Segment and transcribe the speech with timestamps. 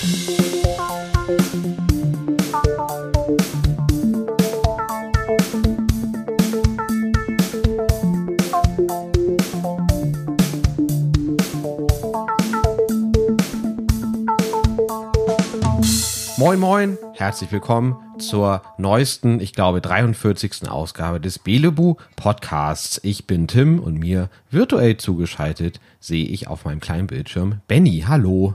[0.00, 0.08] Moin
[16.58, 20.66] Moin, herzlich willkommen zur neuesten, ich glaube 43.
[20.70, 22.98] Ausgabe des Belebu Podcasts.
[23.02, 28.04] Ich bin Tim und mir virtuell zugeschaltet sehe ich auf meinem kleinen Bildschirm Benny.
[28.08, 28.54] Hallo.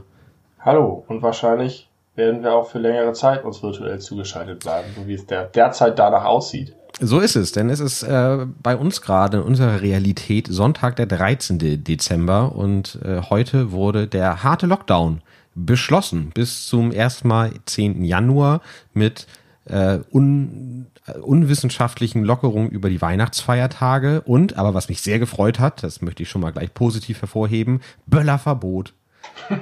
[0.66, 5.14] Hallo und wahrscheinlich werden wir auch für längere Zeit uns virtuell zugeschaltet bleiben, so wie
[5.14, 6.74] es der, derzeit danach aussieht.
[6.98, 11.06] So ist es, denn es ist äh, bei uns gerade in unserer Realität Sonntag der
[11.06, 11.84] 13.
[11.84, 15.22] Dezember und äh, heute wurde der harte Lockdown
[15.54, 18.02] beschlossen bis zum erstmal 10.
[18.02, 18.60] Januar
[18.92, 19.28] mit
[19.66, 25.84] äh, un, äh, unwissenschaftlichen Lockerungen über die Weihnachtsfeiertage und, aber was mich sehr gefreut hat,
[25.84, 28.94] das möchte ich schon mal gleich positiv hervorheben, Böllerverbot.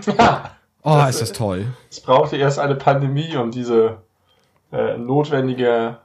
[0.06, 0.50] Ja.
[0.84, 1.66] Oh, das, ist das toll.
[1.91, 3.98] Es brauchte erst eine Pandemie, um diese
[4.70, 5.97] äh, notwendige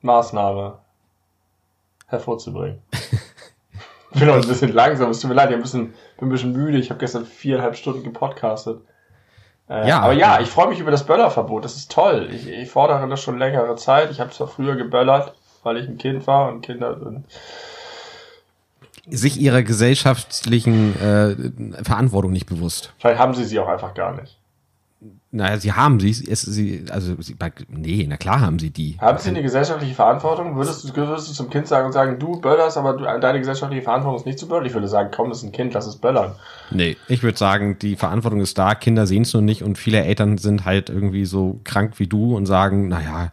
[0.00, 0.78] Maßnahme
[2.06, 2.80] hervorzubringen.
[4.12, 6.30] ich bin auch ein bisschen langsam, es tut mir leid, ich ein bisschen, bin ein
[6.30, 6.78] bisschen müde.
[6.78, 8.80] Ich habe gestern viereinhalb Stunden gepodcastet.
[9.68, 10.00] Äh, Ja.
[10.00, 11.64] aber ja, ich freue mich über das Böllerverbot.
[11.64, 12.30] Das ist toll.
[12.32, 14.10] Ich, ich fordere das schon längere Zeit.
[14.10, 17.26] Ich habe zwar früher geböllert, weil ich ein Kind war und Kinder sind.
[19.10, 22.92] Sich ihrer gesellschaftlichen äh, Verantwortung nicht bewusst.
[22.98, 24.38] Vielleicht haben sie sie auch einfach gar nicht.
[25.30, 27.36] Naja, sie haben sie, es, sie also sie,
[27.68, 28.96] nee, na klar haben sie die.
[28.98, 30.56] Haben Sie eine gesellschaftliche Verantwortung?
[30.56, 33.82] Würdest du, würdest du zum Kind sagen und sagen, du böllerst, aber du, deine gesellschaftliche
[33.82, 34.64] Verantwortung ist nicht zu böllern?
[34.64, 36.34] Ich würde sagen, komm, das ist ein Kind, lass es böllern.
[36.70, 40.02] Nee, ich würde sagen, die Verantwortung ist da, Kinder sehen es nur nicht und viele
[40.02, 43.32] Eltern sind halt irgendwie so krank wie du und sagen, naja,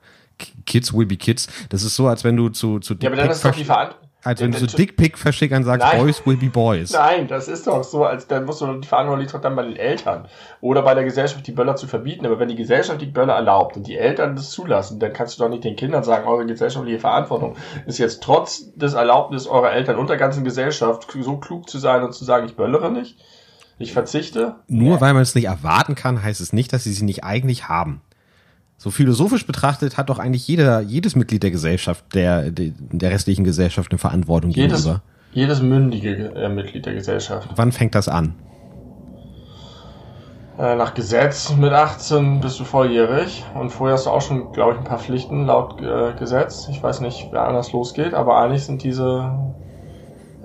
[0.66, 1.48] Kids will be Kids.
[1.70, 4.05] Das ist so, als wenn du zu, zu Ja, aber dann ist doch die Verantwortung.
[4.26, 6.02] Als wenn du zu Dickpick-Verschickern sagst, Nein.
[6.02, 6.92] Boys will be Boys.
[6.92, 9.76] Nein, das ist doch so, als dann musst du die Verantwortung liegt dann bei den
[9.76, 10.28] Eltern.
[10.62, 12.26] Oder bei der Gesellschaft, die Böller zu verbieten.
[12.26, 15.44] Aber wenn die Gesellschaft die Böller erlaubt und die Eltern das zulassen, dann kannst du
[15.44, 19.98] doch nicht den Kindern sagen, eure gesellschaftliche Verantwortung ist jetzt trotz des Erlaubnis eurer Eltern
[19.98, 23.18] und der ganzen Gesellschaft so klug zu sein und zu sagen, ich böllere nicht.
[23.78, 24.56] Ich verzichte.
[24.68, 27.68] Nur weil man es nicht erwarten kann, heißt es nicht, dass sie sie nicht eigentlich
[27.68, 28.02] haben.
[28.86, 33.90] So philosophisch betrachtet hat doch eigentlich jeder, jedes Mitglied der Gesellschaft, der, der, restlichen Gesellschaft
[33.90, 35.02] eine Verantwortung Jedes, gegenüber.
[35.34, 37.50] jedes mündige äh, Mitglied der Gesellschaft.
[37.56, 38.36] Wann fängt das an?
[40.60, 44.74] Äh, nach Gesetz mit 18 bist du volljährig und vorher hast du auch schon, glaube
[44.74, 46.68] ich, ein paar Pflichten laut äh, Gesetz.
[46.70, 49.34] Ich weiß nicht, wer anders losgeht, aber eigentlich sind diese.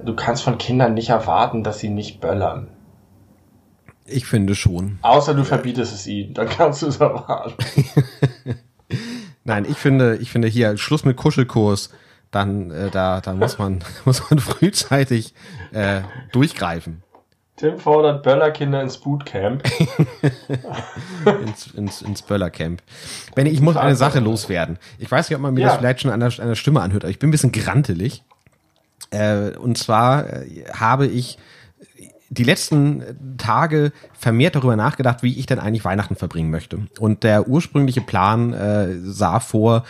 [0.03, 2.69] Du kannst von Kindern nicht erwarten, dass sie nicht böllern.
[4.11, 4.99] Ich finde schon.
[5.03, 7.55] Außer du verbietest es ihnen, dann kannst du es erwarten.
[9.45, 11.91] Nein, ich finde, ich finde hier Schluss mit Kuschelkurs.
[12.31, 15.35] Dann äh, da, da muss man muss man frühzeitig
[15.73, 17.03] äh, durchgreifen
[17.57, 19.63] Tim fordert Böllerkinder ins Bootcamp.
[21.45, 22.83] ins, ins, ins Böllercamp.
[23.35, 24.79] Benny, ich muss eine Sache loswerden.
[24.99, 25.67] Ich weiß nicht, ob man mir Ja.
[25.69, 28.23] das vielleicht schon an der, an der Stimme anhört, aber ich bin ein bisschen grantelig.
[29.11, 31.37] Äh, und zwar äh, habe ich
[32.31, 36.87] die letzten Tage vermehrt darüber nachgedacht, wie ich denn eigentlich Weihnachten verbringen möchte.
[36.99, 39.85] Und der ursprüngliche Plan äh, sah vor,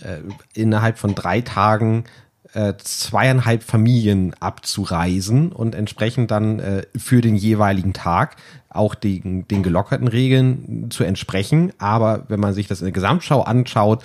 [0.00, 0.18] äh,
[0.52, 2.04] innerhalb von drei Tagen
[2.52, 8.36] äh, zweieinhalb Familien abzureisen und entsprechend dann äh, für den jeweiligen Tag
[8.68, 11.72] auch den, den gelockerten Regeln zu entsprechen.
[11.78, 14.04] Aber wenn man sich das in der Gesamtschau anschaut,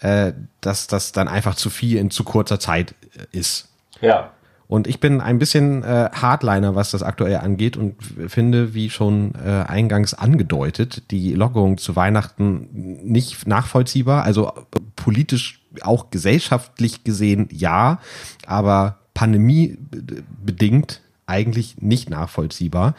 [0.00, 3.68] äh, dass das dann einfach zu viel in zu kurzer Zeit äh, ist.
[4.00, 4.32] Ja.
[4.72, 7.96] Und ich bin ein bisschen äh, Hardliner, was das aktuell angeht und
[8.28, 12.70] finde, wie schon äh, eingangs angedeutet, die Lockerung zu Weihnachten
[13.02, 14.22] nicht nachvollziehbar.
[14.24, 14.50] Also
[14.96, 18.00] politisch, auch gesellschaftlich gesehen ja,
[18.46, 22.94] aber pandemiebedingt eigentlich nicht nachvollziehbar,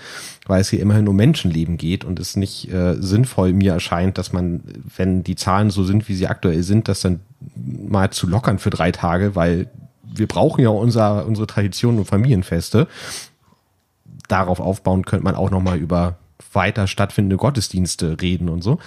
[0.46, 4.32] weil es hier immerhin um Menschenleben geht und es nicht äh, sinnvoll mir erscheint, dass
[4.32, 4.62] man,
[4.96, 7.22] wenn die Zahlen so sind, wie sie aktuell sind, das dann
[7.56, 9.72] mal zu lockern für drei Tage, weil
[10.16, 12.88] wir brauchen ja unser, unsere Traditionen und Familienfeste.
[14.28, 16.18] Darauf aufbauen könnte man auch noch mal über
[16.54, 18.80] weiter stattfindende Gottesdienste reden und so.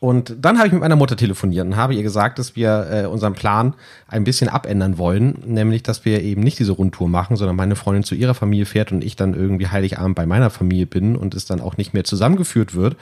[0.00, 3.06] Und dann habe ich mit meiner Mutter telefoniert und habe ihr gesagt, dass wir äh,
[3.06, 3.72] unseren Plan
[4.06, 8.04] ein bisschen abändern wollen, nämlich dass wir eben nicht diese Rundtour machen, sondern meine Freundin
[8.04, 11.46] zu ihrer Familie fährt und ich dann irgendwie Heiligabend bei meiner Familie bin und es
[11.46, 12.96] dann auch nicht mehr zusammengeführt wird.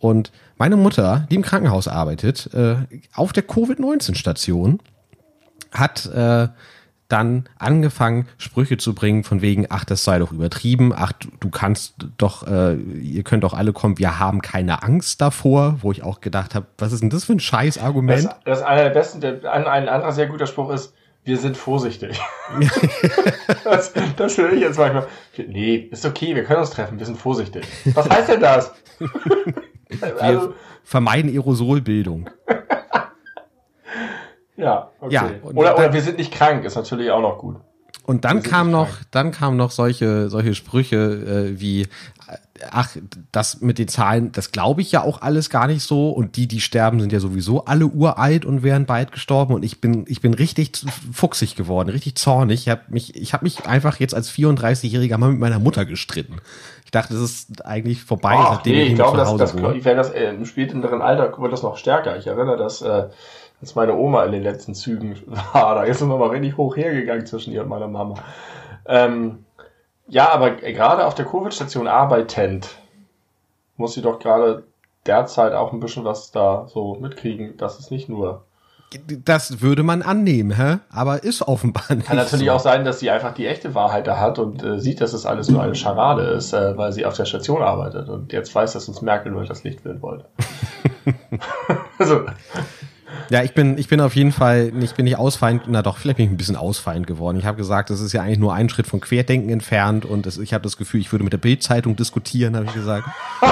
[0.00, 2.76] Und meine Mutter, die im Krankenhaus arbeitet, äh,
[3.14, 4.80] auf der Covid-19-Station,
[5.72, 6.48] hat äh,
[7.10, 11.94] dann angefangen, Sprüche zu bringen von wegen, ach, das sei doch übertrieben, ach, du, kannst
[12.18, 16.20] doch, äh, ihr könnt doch alle kommen, wir haben keine Angst davor, wo ich auch
[16.20, 18.28] gedacht habe, was ist denn das für ein scheiß Das, Argument?
[18.44, 20.94] das einer der besten, der, ein, ein anderer sehr guter Spruch ist,
[21.24, 22.18] wir sind vorsichtig.
[23.64, 25.06] das, das höre ich jetzt manchmal.
[25.36, 27.66] Nee, ist okay, wir können uns treffen, wir sind vorsichtig.
[27.92, 28.72] Was heißt denn das?
[29.88, 32.30] wir also, vermeiden Aerosolbildung.
[34.60, 35.14] ja, okay.
[35.14, 37.56] Ja, oder, oder wir sind nicht krank, ist natürlich auch noch gut.
[38.10, 41.86] Und dann kam noch, dann kamen noch solche, solche Sprüche äh, wie,
[42.70, 42.96] ach,
[43.30, 46.10] das mit den Zahlen, das glaube ich ja auch alles gar nicht so.
[46.10, 49.54] Und die, die sterben, sind ja sowieso alle uralt und wären bald gestorben.
[49.54, 50.72] Und ich bin, ich bin richtig
[51.12, 52.62] fuchsig geworden, richtig zornig.
[52.62, 56.40] Ich habe mich, ich habe mich einfach jetzt als 34-Jähriger mal mit meiner Mutter gestritten.
[56.84, 59.84] Ich dachte, das ist eigentlich vorbei, Ach, seitdem nee, ich, ich glaube, das, das, ich
[59.84, 62.16] werde das äh, im späteren Alter wird das noch stärker.
[62.16, 63.04] Ich erinnere, dass äh,
[63.60, 65.74] als meine Oma in den letzten Zügen war.
[65.74, 68.14] Da ist sie nochmal richtig hoch hergegangen zwischen ihr und meiner Mama.
[68.86, 69.44] Ähm,
[70.08, 72.68] ja, aber gerade auf der Covid-Station arbeitend
[73.76, 74.64] muss sie doch gerade
[75.06, 77.56] derzeit auch ein bisschen was da so mitkriegen.
[77.56, 78.44] Das ist nicht nur.
[79.24, 80.78] Das würde man annehmen, hä?
[80.90, 82.08] aber ist offenbar nicht.
[82.08, 82.52] Kann natürlich so.
[82.52, 85.26] auch sein, dass sie einfach die echte Wahrheit da hat und äh, sieht, dass es
[85.26, 88.72] alles nur eine Scharade ist, äh, weil sie auf der Station arbeitet und jetzt weiß,
[88.72, 90.24] dass uns Merkel nur das Licht führen wollte.
[91.98, 92.26] also,
[93.30, 96.16] ja, ich bin, ich bin auf jeden Fall, ich bin nicht ausfeind, na doch, vielleicht
[96.16, 97.38] bin ich ein bisschen ausfeind geworden.
[97.38, 100.36] Ich habe gesagt, das ist ja eigentlich nur ein Schritt von Querdenken entfernt und das,
[100.38, 103.08] ich habe das Gefühl, ich würde mit der Bildzeitung diskutieren, habe ich gesagt.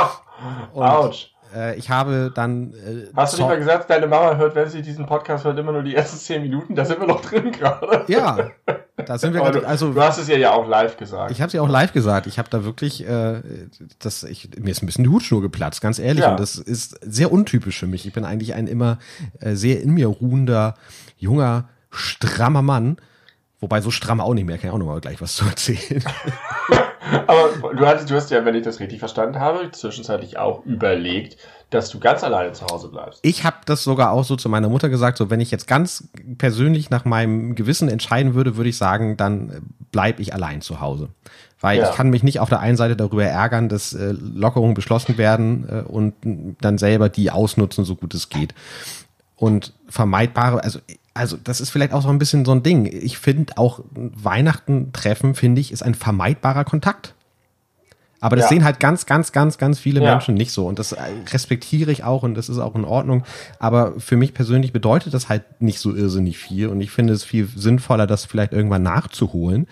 [0.72, 1.30] Und, Autsch.
[1.54, 2.72] Äh, ich habe dann.
[2.72, 5.72] Äh, Hast du nicht mal gesagt, deine Mama hört, wenn sie diesen Podcast hört, immer
[5.72, 6.74] nur die ersten zehn Minuten?
[6.74, 8.04] Da sind wir noch drin gerade.
[8.08, 8.50] Ja,
[8.96, 9.66] da sind wir gerade.
[9.66, 11.30] Also, du hast es ihr ja auch live gesagt.
[11.30, 12.26] Ich habe sie auch live gesagt.
[12.26, 13.42] Ich habe da wirklich, äh,
[13.98, 16.24] das, ich, mir ist ein bisschen die Hutschnur geplatzt, ganz ehrlich.
[16.24, 16.32] Ja.
[16.32, 18.06] Und das ist sehr untypisch für mich.
[18.06, 18.98] Ich bin eigentlich ein immer
[19.40, 20.74] äh, sehr in mir ruhender,
[21.16, 22.98] junger, strammer Mann.
[23.60, 26.02] Wobei so stramm auch nicht mehr, kann ich auch noch mal gleich was zu erzählen.
[27.26, 31.38] Aber du hast, du hast ja, wenn ich das richtig verstanden habe, zwischenzeitlich auch überlegt,
[31.70, 33.20] dass du ganz alleine zu Hause bleibst.
[33.22, 36.08] Ich habe das sogar auch so zu meiner Mutter gesagt, so wenn ich jetzt ganz
[36.38, 41.08] persönlich nach meinem Gewissen entscheiden würde, würde ich sagen, dann bleib ich allein zu Hause.
[41.60, 41.90] Weil ja.
[41.90, 45.68] ich kann mich nicht auf der einen Seite darüber ärgern, dass äh, Lockerungen beschlossen werden
[45.68, 46.14] äh, und
[46.60, 48.54] dann selber die ausnutzen, so gut es geht.
[49.34, 50.78] Und vermeidbare, also
[51.18, 52.86] also das ist vielleicht auch so ein bisschen so ein Ding.
[52.86, 57.14] Ich finde auch Weihnachten treffen, finde ich, ist ein vermeidbarer Kontakt.
[58.20, 58.48] Aber das ja.
[58.50, 60.10] sehen halt ganz, ganz, ganz, ganz viele ja.
[60.10, 60.66] Menschen nicht so.
[60.66, 60.96] Und das
[61.32, 63.24] respektiere ich auch und das ist auch in Ordnung.
[63.58, 66.68] Aber für mich persönlich bedeutet das halt nicht so irrsinnig viel.
[66.68, 69.66] Und ich finde es viel sinnvoller, das vielleicht irgendwann nachzuholen,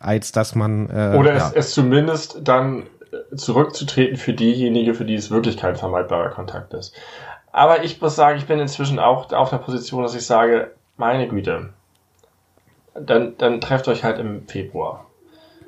[0.00, 0.88] als dass man.
[0.88, 1.48] Äh, Oder ja.
[1.48, 2.84] es, es zumindest dann
[3.34, 6.94] zurückzutreten für diejenige, für die es wirklich kein vermeidbarer Kontakt ist.
[7.52, 11.28] Aber ich muss sagen, ich bin inzwischen auch auf der Position, dass ich sage, meine
[11.28, 11.70] Güte,
[12.94, 15.06] dann, dann trefft euch halt im Februar.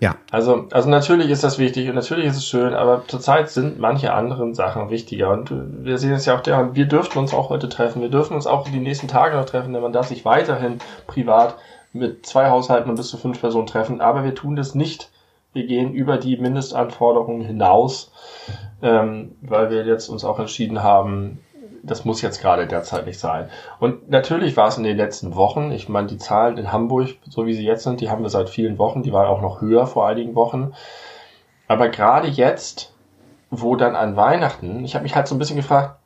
[0.01, 0.17] Ja.
[0.31, 4.13] Also, also natürlich ist das wichtig und natürlich ist es schön, aber zurzeit sind manche
[4.13, 5.31] anderen Sachen wichtiger.
[5.31, 5.51] Und
[5.85, 8.03] wir sehen es ja auch daran, wir dürften uns auch heute treffen.
[8.03, 11.57] Wir dürfen uns auch die nächsten Tage noch treffen, denn man darf sich weiterhin privat
[11.93, 14.01] mit zwei Haushalten und bis zu fünf Personen treffen.
[14.01, 15.11] Aber wir tun das nicht.
[15.53, 18.11] Wir gehen über die Mindestanforderungen hinaus,
[18.83, 21.39] ähm, weil wir jetzt uns auch entschieden haben,
[21.87, 23.49] das muss jetzt gerade derzeit nicht sein.
[23.79, 27.47] Und natürlich war es in den letzten Wochen, ich meine, die Zahlen in Hamburg, so
[27.47, 29.87] wie sie jetzt sind, die haben wir seit vielen Wochen, die waren auch noch höher
[29.87, 30.73] vor einigen Wochen.
[31.69, 32.95] Aber gerade jetzt,
[33.51, 35.99] wo dann an Weihnachten, ich habe mich halt so ein bisschen gefragt,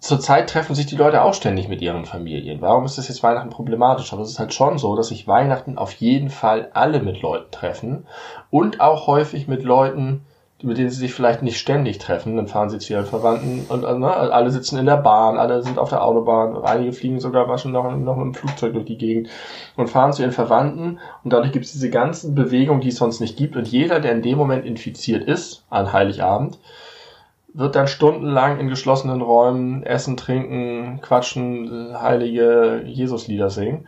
[0.00, 2.60] zurzeit treffen sich die Leute auch ständig mit ihren Familien.
[2.60, 4.12] Warum ist das jetzt Weihnachten problematisch?
[4.12, 7.50] Aber es ist halt schon so, dass sich Weihnachten auf jeden Fall alle mit Leuten
[7.50, 8.06] treffen
[8.50, 10.24] und auch häufig mit Leuten,
[10.62, 13.84] mit denen sie sich vielleicht nicht ständig treffen, dann fahren sie zu ihren Verwandten und
[13.84, 17.48] äh, ne, alle sitzen in der Bahn, alle sind auf der Autobahn, einige fliegen sogar
[17.48, 19.28] waschen noch, noch mit dem Flugzeug durch die Gegend
[19.76, 20.98] und fahren zu ihren Verwandten.
[21.22, 23.56] Und dadurch gibt es diese ganzen Bewegungen, die es sonst nicht gibt.
[23.56, 26.58] Und jeder, der in dem Moment infiziert ist, an Heiligabend,
[27.54, 33.86] wird dann stundenlang in geschlossenen Räumen essen, trinken, quatschen, heilige Jesuslieder singen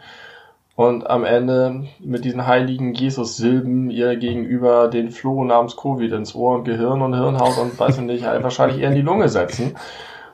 [0.81, 6.55] und am Ende mit diesen heiligen Jesus-Silben ihr gegenüber den Floh namens Covid ins Ohr
[6.55, 9.77] und Gehirn und Hirnhaut und weiß ich nicht, wahrscheinlich eher in die Lunge setzen.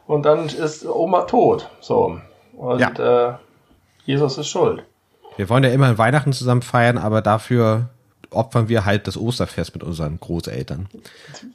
[0.06, 1.68] Und dann ist Oma tot.
[1.80, 2.20] So.
[2.56, 3.30] Und ja.
[3.30, 3.34] äh,
[4.04, 4.84] Jesus ist schuld.
[5.34, 7.88] Wir wollen ja immer Weihnachten zusammen feiern, aber dafür
[8.30, 10.88] opfern wir halt das Osterfest mit unseren Großeltern.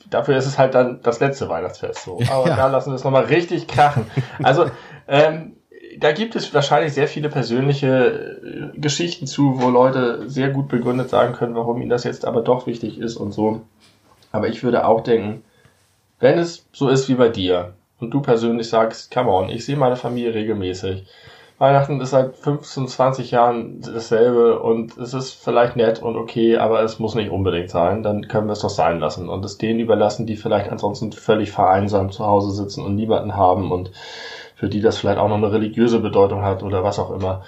[0.10, 2.20] Dafür ist es halt dann das letzte Weihnachtsfest so.
[2.30, 2.58] Aber ja.
[2.58, 4.06] da lassen wir es nochmal richtig krachen.
[4.44, 4.66] Also,
[5.08, 5.54] ähm,
[6.00, 11.10] da gibt es wahrscheinlich sehr viele persönliche äh, Geschichten zu, wo Leute sehr gut begründet
[11.10, 13.62] sagen können, warum ihnen das jetzt aber doch wichtig ist und so.
[14.32, 15.44] Aber ich würde auch denken,
[16.20, 19.78] wenn es so ist wie bei dir und du persönlich sagst, come on, ich sehe
[19.78, 21.06] meine Familie regelmäßig.
[21.58, 26.82] Weihnachten ist seit 15, 20 Jahren dasselbe und es ist vielleicht nett und okay, aber
[26.82, 28.02] es muss nicht unbedingt sein.
[28.02, 31.52] Dann können wir es doch sein lassen und es denen überlassen, die vielleicht ansonsten völlig
[31.52, 33.92] vereinsamt zu Hause sitzen und niemanden haben und
[34.62, 37.44] für die das vielleicht auch noch eine religiöse Bedeutung hat oder was auch immer.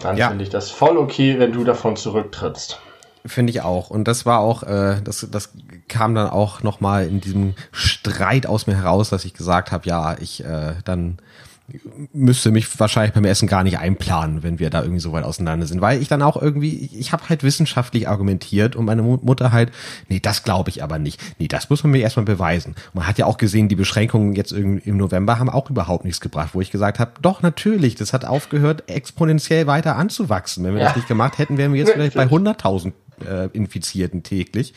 [0.00, 0.30] Dann Ja.
[0.30, 2.80] finde ich das voll okay, wenn du davon zurücktrittst.
[3.24, 3.88] Finde ich auch.
[3.88, 5.50] Und das war auch, äh, das, das
[5.86, 10.16] kam dann auch nochmal in diesem Streit aus mir heraus, dass ich gesagt habe, ja,
[10.18, 11.18] ich äh, dann
[12.12, 15.66] müsste mich wahrscheinlich beim Essen gar nicht einplanen, wenn wir da irgendwie so weit auseinander
[15.66, 15.80] sind.
[15.80, 19.70] Weil ich dann auch irgendwie, ich, habe halt wissenschaftlich argumentiert und meine Mu- Mutter halt,
[20.08, 21.20] nee, das glaube ich aber nicht.
[21.38, 22.74] Nee, das muss man mir erstmal beweisen.
[22.88, 26.04] Und man hat ja auch gesehen, die Beschränkungen jetzt irgendwie im November haben auch überhaupt
[26.04, 30.64] nichts gebracht, wo ich gesagt habe, doch, natürlich, das hat aufgehört, exponentiell weiter anzuwachsen.
[30.64, 30.88] Wenn wir Ja.
[30.88, 32.48] das nicht gemacht hätten, wären wir jetzt vielleicht bei Natürlich.
[32.58, 32.92] 100.000
[33.28, 34.74] äh, Infizierten täglich.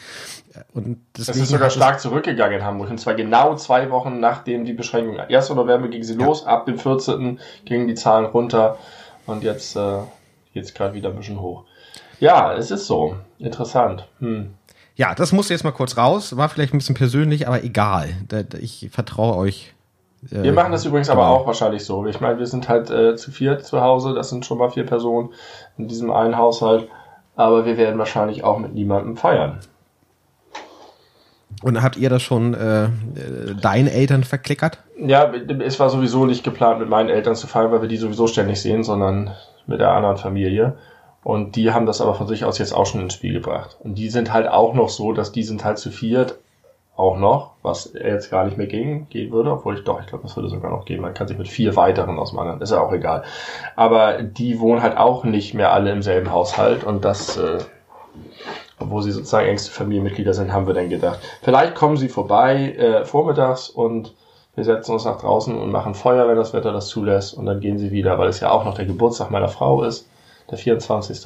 [0.73, 2.89] Und Das ist sogar es- stark zurückgegangen in Hamburg.
[2.89, 5.19] Und zwar genau zwei Wochen nachdem die Beschränkung.
[5.19, 5.49] 1.
[5.55, 7.39] November ging sie los, ab dem 14.
[7.65, 8.77] gingen die Zahlen runter
[9.25, 9.99] und jetzt äh,
[10.53, 11.63] geht's gerade wieder ein bisschen hoch.
[12.19, 13.15] Ja, es ist so.
[13.39, 14.07] Interessant.
[14.19, 14.53] Hm.
[14.95, 16.37] Ja, das musste jetzt mal kurz raus.
[16.37, 18.09] War vielleicht ein bisschen persönlich, aber egal.
[18.61, 19.73] Ich vertraue euch.
[20.31, 21.33] äh, Wir machen das übrigens aber genau.
[21.35, 22.05] auch wahrscheinlich so.
[22.05, 24.13] Ich meine, wir sind halt äh, zu viert zu Hause.
[24.13, 25.33] Das sind schon mal vier Personen
[25.77, 26.87] in diesem einen Haushalt.
[27.35, 29.59] Aber wir werden wahrscheinlich auch mit niemandem feiern.
[31.63, 32.89] Und habt ihr das schon äh, äh,
[33.59, 34.79] deinen Eltern verklickert?
[34.97, 38.27] Ja, es war sowieso nicht geplant, mit meinen Eltern zu feiern, weil wir die sowieso
[38.27, 39.31] ständig sehen, sondern
[39.67, 40.77] mit der anderen Familie.
[41.23, 43.77] Und die haben das aber von sich aus jetzt auch schon ins Spiel gebracht.
[43.79, 46.37] Und die sind halt auch noch so, dass die sind halt zu viert
[46.95, 50.23] auch noch, was jetzt gar nicht mehr ging, gehen würde, obwohl ich doch, ich glaube,
[50.23, 51.01] das würde sogar noch gehen.
[51.01, 53.23] Man kann sich mit vier weiteren aus dem anderen, ist ja auch egal.
[53.75, 57.59] Aber die wohnen halt auch nicht mehr alle im selben Haushalt und das, äh,
[58.79, 63.05] obwohl sie sozusagen engste Familienmitglieder sind, haben wir dann gedacht, vielleicht kommen sie vorbei äh,
[63.05, 64.13] vormittags und
[64.55, 67.59] wir setzen uns nach draußen und machen Feuer, wenn das Wetter das zulässt und dann
[67.59, 70.07] gehen sie wieder, weil es ja auch noch der Geburtstag meiner Frau ist,
[70.49, 71.25] der 24.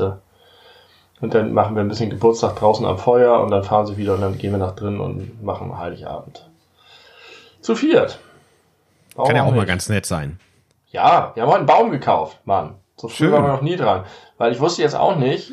[1.21, 4.13] Und dann machen wir ein bisschen Geburtstag draußen am Feuer und dann fahren sie wieder
[4.15, 6.49] und dann gehen wir nach drinnen und machen Heiligabend.
[7.61, 8.19] Zu viert.
[9.15, 9.67] Warum Kann ja auch mal nicht?
[9.67, 10.39] ganz nett sein.
[10.91, 12.75] Ja, wir haben heute einen Baum gekauft, Mann.
[12.95, 13.33] So früh Schön.
[13.33, 14.05] waren wir noch nie dran.
[14.37, 15.51] Weil ich wusste jetzt auch nicht,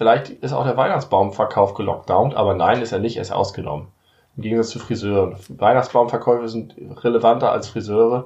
[0.00, 3.88] vielleicht ist auch der Weihnachtsbaumverkauf gelockdownt, aber nein, ist er nicht, er ist ausgenommen.
[4.34, 5.36] Im Gegensatz zu Friseuren.
[5.50, 8.24] Weihnachtsbaumverkäufe sind relevanter als Friseure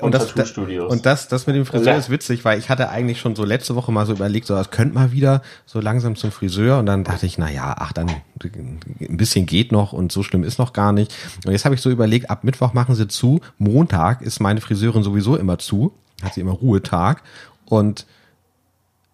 [0.00, 0.92] und, Und das, Tattoo-Studios.
[0.92, 3.76] und das, das mit dem Friseur ist witzig, weil ich hatte eigentlich schon so letzte
[3.76, 7.04] Woche mal so überlegt, so, das könnte mal wieder so langsam zum Friseur und dann
[7.04, 8.08] dachte ich, na ja, ach dann
[8.48, 11.14] ein bisschen geht noch und so schlimm ist noch gar nicht.
[11.46, 15.04] Und jetzt habe ich so überlegt, ab Mittwoch machen sie zu, Montag ist meine Friseurin
[15.04, 15.92] sowieso immer zu,
[16.24, 17.22] hat sie immer Ruhetag
[17.66, 18.06] und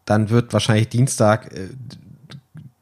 [0.08, 1.68] dann wird wahrscheinlich Dienstag äh,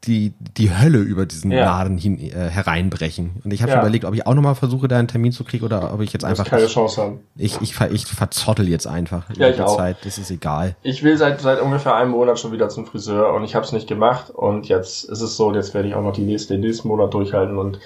[0.05, 1.65] die, die Hölle über diesen Ja.
[1.65, 3.41] Laden hin, äh, hereinbrechen.
[3.43, 3.75] Und ich habe Ja.
[3.77, 6.13] schon überlegt, ob ich auch nochmal versuche, da einen Termin zu kriegen oder ob ich
[6.13, 7.19] jetzt einfach keine Chance haben.
[7.35, 9.75] ich, ich, ver, ich verzottel jetzt einfach Ja, über ich die auch.
[9.75, 9.97] Zeit.
[10.05, 10.75] Das ist egal.
[10.81, 13.73] Ich will seit, seit ungefähr einem Monat schon wieder zum Friseur und ich habe es
[13.73, 16.61] nicht gemacht und jetzt ist es so, jetzt werde ich auch noch die nächste, den
[16.61, 17.79] nächsten Monat durchhalten und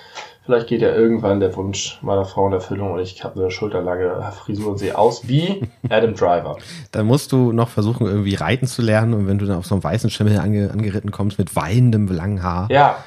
[0.45, 4.31] vielleicht geht ja irgendwann der Wunsch meiner Frau in Erfüllung und ich habe eine schulterlange
[4.31, 6.57] Frisur und sehe aus wie Adam Driver.
[6.91, 9.75] Dann musst du noch versuchen, irgendwie reiten zu lernen und wenn du dann auf so
[9.75, 12.67] einen weißen Schimmel ange, angeritten kommst mit wallendem langen Haar.
[12.71, 12.97] Ja.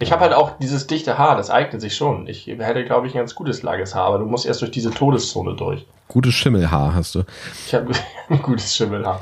[0.00, 2.28] Ich habe halt auch dieses dichte Haar, das eignet sich schon.
[2.28, 4.92] Ich hätte, glaube ich, ein ganz gutes langes Haar, aber du musst erst durch diese
[4.92, 5.84] Todeszone durch.
[6.06, 7.24] Gutes Schimmelhaar hast du.
[7.66, 7.92] Ich habe
[8.28, 9.20] ein gutes Schimmelhaar.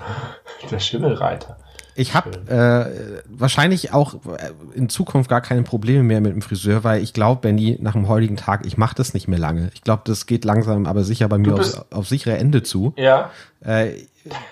[0.70, 1.56] Der Schimmelreiter.
[1.96, 6.84] Ich habe äh, wahrscheinlich auch äh, in Zukunft gar keine Probleme mehr mit dem Friseur,
[6.84, 9.70] weil ich glaube, Benny, nach dem heutigen Tag, ich mache das nicht mehr lange.
[9.74, 12.92] Ich glaube, das geht langsam, aber sicher bei mir bist- aufs, auf sichere Ende zu.
[12.96, 13.30] Ja.
[13.64, 13.92] Äh,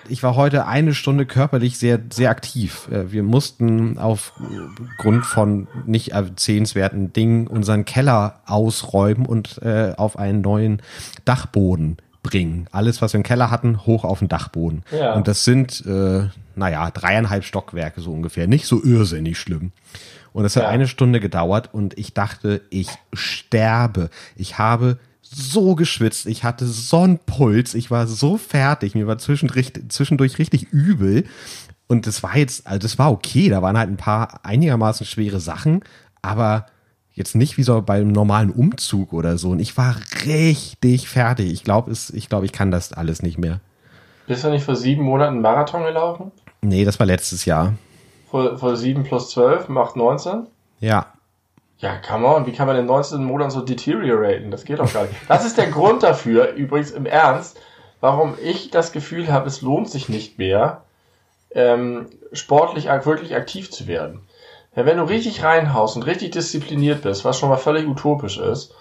[0.07, 2.87] ich war heute eine Stunde körperlich sehr, sehr aktiv.
[2.89, 10.41] Äh, wir mussten aufgrund von nicht erzählenswerten Dingen unseren Keller ausräumen und äh, auf einen
[10.41, 10.81] neuen
[11.25, 12.67] Dachboden bringen.
[12.71, 14.83] Alles, was wir im Keller hatten, hoch auf den Dachboden.
[14.91, 15.13] Ja.
[15.13, 18.47] Und das sind, äh, naja, dreieinhalb Stockwerke so ungefähr.
[18.47, 19.71] Nicht so irrsinnig schlimm.
[20.33, 20.69] Und es hat Ja.
[20.69, 24.09] eine Stunde gedauert und ich dachte, ich sterbe.
[24.35, 29.17] Ich habe so geschwitzt, ich hatte so einen Puls, ich war so fertig, mir war
[29.17, 31.25] zwischendurch, zwischendurch richtig übel.
[31.87, 35.39] Und das war jetzt, also das war okay, da waren halt ein paar einigermaßen schwere
[35.39, 35.83] Sachen,
[36.21, 36.65] aber
[37.15, 39.49] jetzt nicht wie so beim normalen Umzug oder so.
[39.49, 39.95] Und ich war
[40.25, 41.51] richtig fertig.
[41.51, 43.61] Ich glaube, ich glaube, ich kann das alles nicht mehr.
[44.27, 46.31] Bist du nicht vor sieben Monaten Marathon gelaufen?
[46.61, 47.73] Nee, das war letztes Jahr.
[48.29, 50.47] Vor, vor 7 plus 12 macht 19?
[50.79, 51.07] Ja.
[51.77, 54.49] Ja, come on, wie kann man in 19 Monaten so deterioraten?
[54.49, 55.15] Das geht doch gar nicht.
[55.27, 57.59] Das ist der Grund dafür, übrigens im Ernst,
[58.01, 60.81] warum ich das Gefühl habe, es lohnt sich nicht mehr,
[61.51, 64.21] ähm, sportlich wirklich aktiv zu werden.
[64.75, 68.73] Ja, wenn du richtig reinhaust und richtig diszipliniert bist, was schon mal völlig utopisch ist,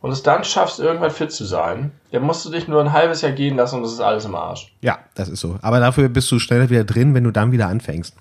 [0.00, 3.20] und es dann schaffst, irgendwann fit zu sein, dann musst du dich nur ein halbes
[3.20, 4.72] Jahr gehen lassen und das ist alles im Arsch.
[4.80, 5.58] Ja, das ist so.
[5.60, 8.14] Aber dafür bist du schneller wieder drin, wenn du dann wieder anfängst.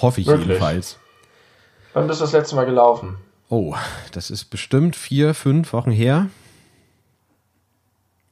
[0.00, 0.48] Hoffe ich Wirklich?
[0.48, 0.98] jedenfalls.
[1.94, 3.16] Wann bist du das letzte Mal gelaufen?
[3.48, 3.74] Oh,
[4.12, 6.26] das ist bestimmt vier, fünf Wochen her.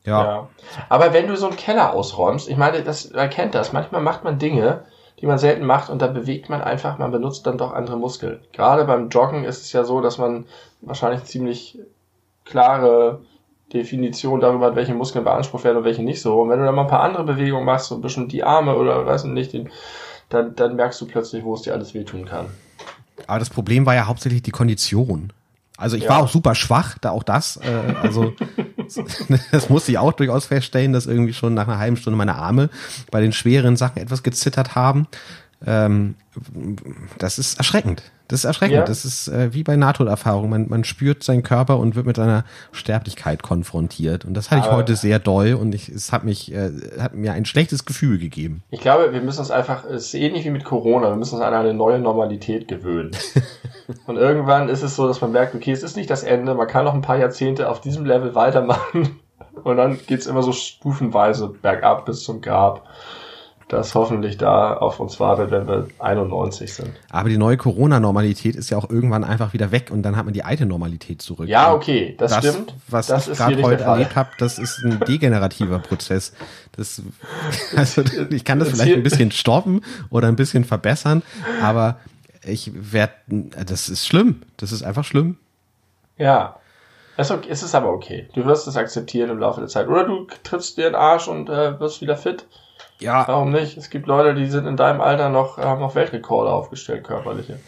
[0.05, 0.25] Ja.
[0.25, 0.49] Ja.
[0.91, 4.25] Aber wenn du so einen Keller ausräumst, ich meine, das, man kennt das, manchmal macht
[4.25, 4.85] man Dinge,
[5.21, 8.41] die man selten macht und da bewegt man einfach, man benutzt dann doch andere Muskeln.
[8.53, 10.47] Gerade beim Joggen ist es ja so, dass man
[10.81, 11.79] wahrscheinlich ziemlich
[12.45, 13.21] klare
[13.73, 16.41] Definition darüber hat, welche Muskeln beansprucht werden und welche nicht so.
[16.41, 18.77] Und wenn du dann mal ein paar andere Bewegungen machst, so ein bisschen die Arme
[18.77, 19.71] oder weiß nicht, den,
[20.29, 22.47] dann, dann merkst du plötzlich, wo es dir alles wehtun kann.
[23.27, 25.33] Aber das Problem war ja hauptsächlich die Kondition.
[25.77, 26.11] Also ich Ja.
[26.11, 27.57] war auch super schwach, da auch das.
[27.57, 28.33] Äh, also
[29.51, 32.71] das musste ich auch durchaus feststellen, dass irgendwie schon nach einer halben Stunde meine Arme
[33.11, 35.07] bei den schweren Sachen etwas gezittert haben.
[35.67, 36.15] Ähm,
[37.19, 38.03] das ist erschreckend.
[38.29, 38.79] Das ist erschreckend.
[38.79, 38.85] Ja.
[38.85, 40.49] Das ist äh, wie bei Nahtoderfahrung.
[40.49, 44.25] Man, man spürt seinen Körper und wird mit seiner Sterblichkeit konfrontiert.
[44.25, 47.15] Und das hatte ich Aber- heute sehr doll und ich, es hat mich, äh, hat
[47.15, 48.63] mir ein schlechtes Gefühl gegeben.
[48.71, 51.45] Ich glaube, wir müssen uns einfach, es ist ähnlich wie mit Corona, wir müssen uns
[51.45, 53.11] an eine neue Normalität gewöhnen.
[54.07, 56.67] Und irgendwann ist es so, dass man merkt, okay, es ist nicht das Ende, man
[56.67, 59.21] kann noch ein paar Jahrzehnte auf diesem Level weitermachen.
[59.63, 62.87] Und dann geht's immer so stufenweise bergab bis zum Grab,
[63.69, 66.91] das hoffentlich da auf uns wartet, wenn wir 91 sind.
[67.11, 70.35] Aber die neue Corona-Normalität ist ja auch irgendwann einfach wieder weg und dann hat man
[70.35, 71.49] die alte Normalität zurück.
[71.49, 72.75] Ja, okay, das, das, stimmt.
[72.89, 76.35] was das ich gerade heute erlebt habe, das ist ein degenerativer Prozess.
[76.77, 77.03] Das,
[77.77, 79.81] also ich kann das vielleicht ein bisschen stoppen
[80.11, 81.23] oder ein bisschen verbessern,
[81.63, 81.99] aber
[82.47, 84.43] ich werde, das ist schlimm.
[84.57, 85.39] Das ist einfach schlimm.
[86.19, 86.57] Ja.
[87.17, 88.29] Es ist, okay, es ist aber okay.
[88.35, 89.89] Du wirst es akzeptieren im Laufe der Zeit.
[89.89, 92.47] Oder du trittst dir den Arsch und äh, wirst wieder fit.
[93.01, 93.77] Ja, Warum nicht?
[93.77, 97.59] Es gibt Leute, die sind in deinem Alter noch, haben noch Weltrekorde aufgestellt, körperliche.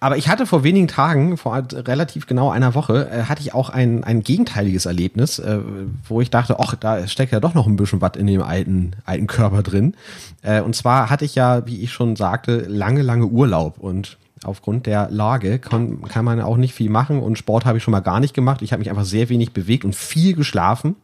[0.00, 3.70] aber ich hatte vor wenigen Tagen, vor relativ genau einer Woche, äh, hatte ich auch
[3.70, 5.60] ein, ein gegenteiliges Erlebnis, äh,
[6.06, 8.92] wo ich dachte, ach, da steckt ja doch noch ein bisschen was in dem alten,
[9.04, 9.94] alten Körper drin.
[10.42, 14.86] Äh, und zwar hatte ich ja, wie ich schon sagte, lange, lange Urlaub und aufgrund
[14.86, 18.00] der Lage kann, kann man auch nicht viel machen und Sport habe ich schon mal
[18.00, 18.62] gar nicht gemacht.
[18.62, 20.96] Ich habe mich einfach sehr wenig bewegt und viel geschlafen,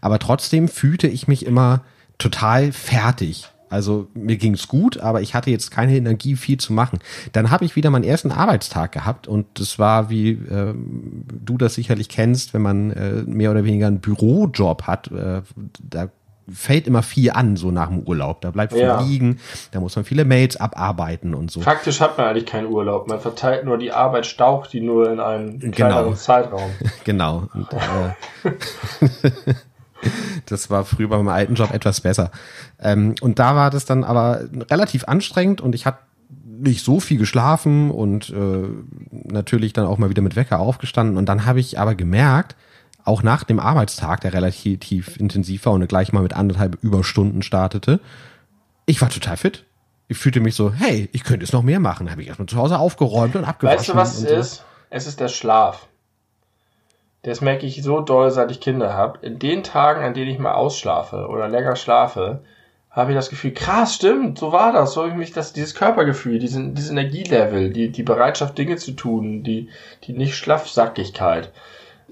[0.00, 1.82] aber trotzdem fühlte ich mich immer
[2.20, 3.48] total fertig.
[3.68, 6.98] Also mir ging's gut, aber ich hatte jetzt keine Energie, viel zu machen.
[7.32, 11.74] Dann habe ich wieder meinen ersten Arbeitstag gehabt und das war, wie ähm, du das
[11.76, 15.42] sicherlich kennst, wenn man äh, mehr oder weniger einen Bürojob hat, äh,
[15.88, 16.08] da
[16.52, 18.40] fällt immer viel an, so nach dem Urlaub.
[18.40, 19.00] Da bleibt viel Ja.
[19.02, 19.38] liegen,
[19.70, 21.60] da muss man viele Mails abarbeiten und so.
[21.60, 23.06] Faktisch hat man eigentlich keinen Urlaub.
[23.06, 25.70] Man verteilt nur die Arbeit, staucht die nur in einen Genau.
[25.74, 26.70] kleineren Zeitraum.
[27.04, 27.44] Genau.
[27.54, 28.50] Und, äh,
[30.46, 32.30] das war früher bei meinem alten Job etwas besser.
[32.80, 35.98] Ähm, und da war das dann aber relativ anstrengend und ich hatte
[36.60, 38.68] nicht so viel geschlafen und äh,
[39.10, 41.16] natürlich dann auch mal wieder mit Wecker aufgestanden.
[41.16, 42.54] Und dann habe ich aber gemerkt,
[43.04, 48.00] auch nach dem Arbeitstag, der relativ intensiv war und gleich mal mit anderthalb Überstunden startete,
[48.86, 49.64] ich war total fit.
[50.08, 52.10] Ich fühlte mich so, hey, ich könnte jetzt noch mehr machen.
[52.10, 53.78] Habe ich erstmal zu Hause aufgeräumt und abgewaschen.
[53.78, 54.34] Weißt du, was es so.
[54.34, 54.64] ist?
[54.90, 55.86] Es ist der Schlaf.
[57.22, 59.18] Das merke ich so doll, seit ich Kinder habe.
[59.24, 62.40] In den Tagen, an denen ich mal ausschlafe oder länger schlafe,
[62.90, 64.94] habe ich das Gefühl, krass, stimmt, so war das.
[64.94, 68.92] So habe ich mich das, dieses Körpergefühl, diesen, dieses Energielevel, die, die Bereitschaft, Dinge zu
[68.92, 69.68] tun, die,
[70.04, 71.52] die nicht Schlafsackigkeit.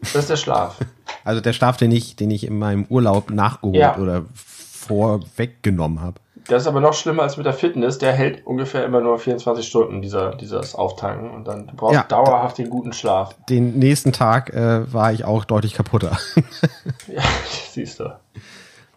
[0.01, 0.77] Das ist der Schlaf.
[1.25, 3.97] Also der Schlaf, den ich, den ich in meinem Urlaub nachgeholt Ja.
[3.99, 6.21] oder vorweggenommen habe.
[6.49, 7.99] Das ist aber noch schlimmer als mit der Fitness.
[7.99, 11.31] Der hält ungefähr immer nur 24 Stunden, dieser, dieses Auftanken.
[11.31, 12.03] Und dann du brauchst Ja.
[12.05, 13.37] dauerhaft den guten Schlaf.
[13.49, 16.17] Den nächsten Tag äh, war ich auch deutlich kaputter.
[17.07, 17.23] Ja,
[17.71, 18.13] siehst du.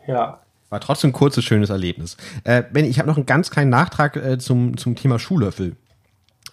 [0.07, 0.39] Ja.
[0.69, 2.15] War trotzdem ein kurzes, schönes Erlebnis.
[2.45, 5.75] Äh, Benny, ich habe noch einen ganz kleinen Nachtrag äh, zum, zum Thema Schuhlöffel.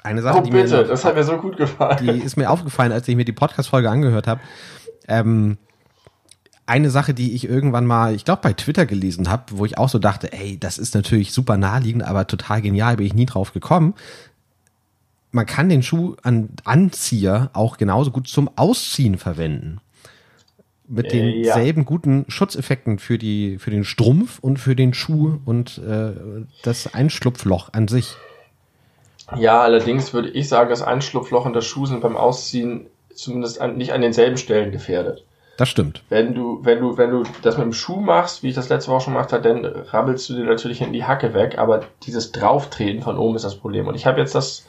[0.02, 1.98] Eine Sache, Oh die bitte, mir, das hat mir so gut gefallen.
[2.00, 4.40] die ist mir aufgefallen, als ich mir die Podcast-Folge angehört habe.
[5.08, 5.58] Ähm,
[6.68, 9.88] eine Sache, die ich irgendwann mal, ich glaube bei Twitter gelesen habe, wo ich auch
[9.88, 13.52] so dachte, ey, das ist natürlich super naheliegend, aber total genial, bin ich nie drauf
[13.52, 13.94] gekommen.
[15.30, 19.80] Man kann den Schuh an Anzieher auch genauso gut zum Ausziehen verwenden.
[20.86, 21.54] Mit Äh, ja.
[21.54, 26.12] denselben guten Schutzeffekten für die für den Strumpf und für den Schuh und äh,
[26.62, 28.16] das Einschlupfloch an sich.
[29.36, 33.76] Ja, allerdings würde ich sagen, das Einschlupfloch und das Schuh sind beim Ausziehen zumindest an,
[33.76, 35.24] nicht an denselben Stellen gefährdet.
[35.58, 36.04] Das stimmt.
[36.08, 38.92] Wenn du, wenn du, wenn du das mit dem Schuh machst, wie ich das letzte
[38.92, 42.30] Woche schon gemacht habe, dann rabbelst du dir natürlich in die Hacke weg, aber dieses
[42.30, 43.88] Drauftreten von oben ist das Problem.
[43.88, 44.66] Und ich habe jetzt das,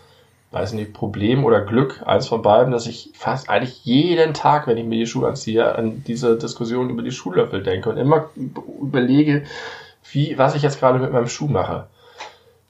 [0.49, 4.77] weiß nicht, Problem oder Glück, eins von beiden, dass ich fast eigentlich jeden Tag, wenn
[4.77, 8.31] ich mir die Schuhe anziehe, an diese Diskussion über die Schuhlöffel denke und immer
[8.81, 9.43] überlege,
[10.11, 11.85] wie, was ich jetzt gerade mit meinem Schuh mache.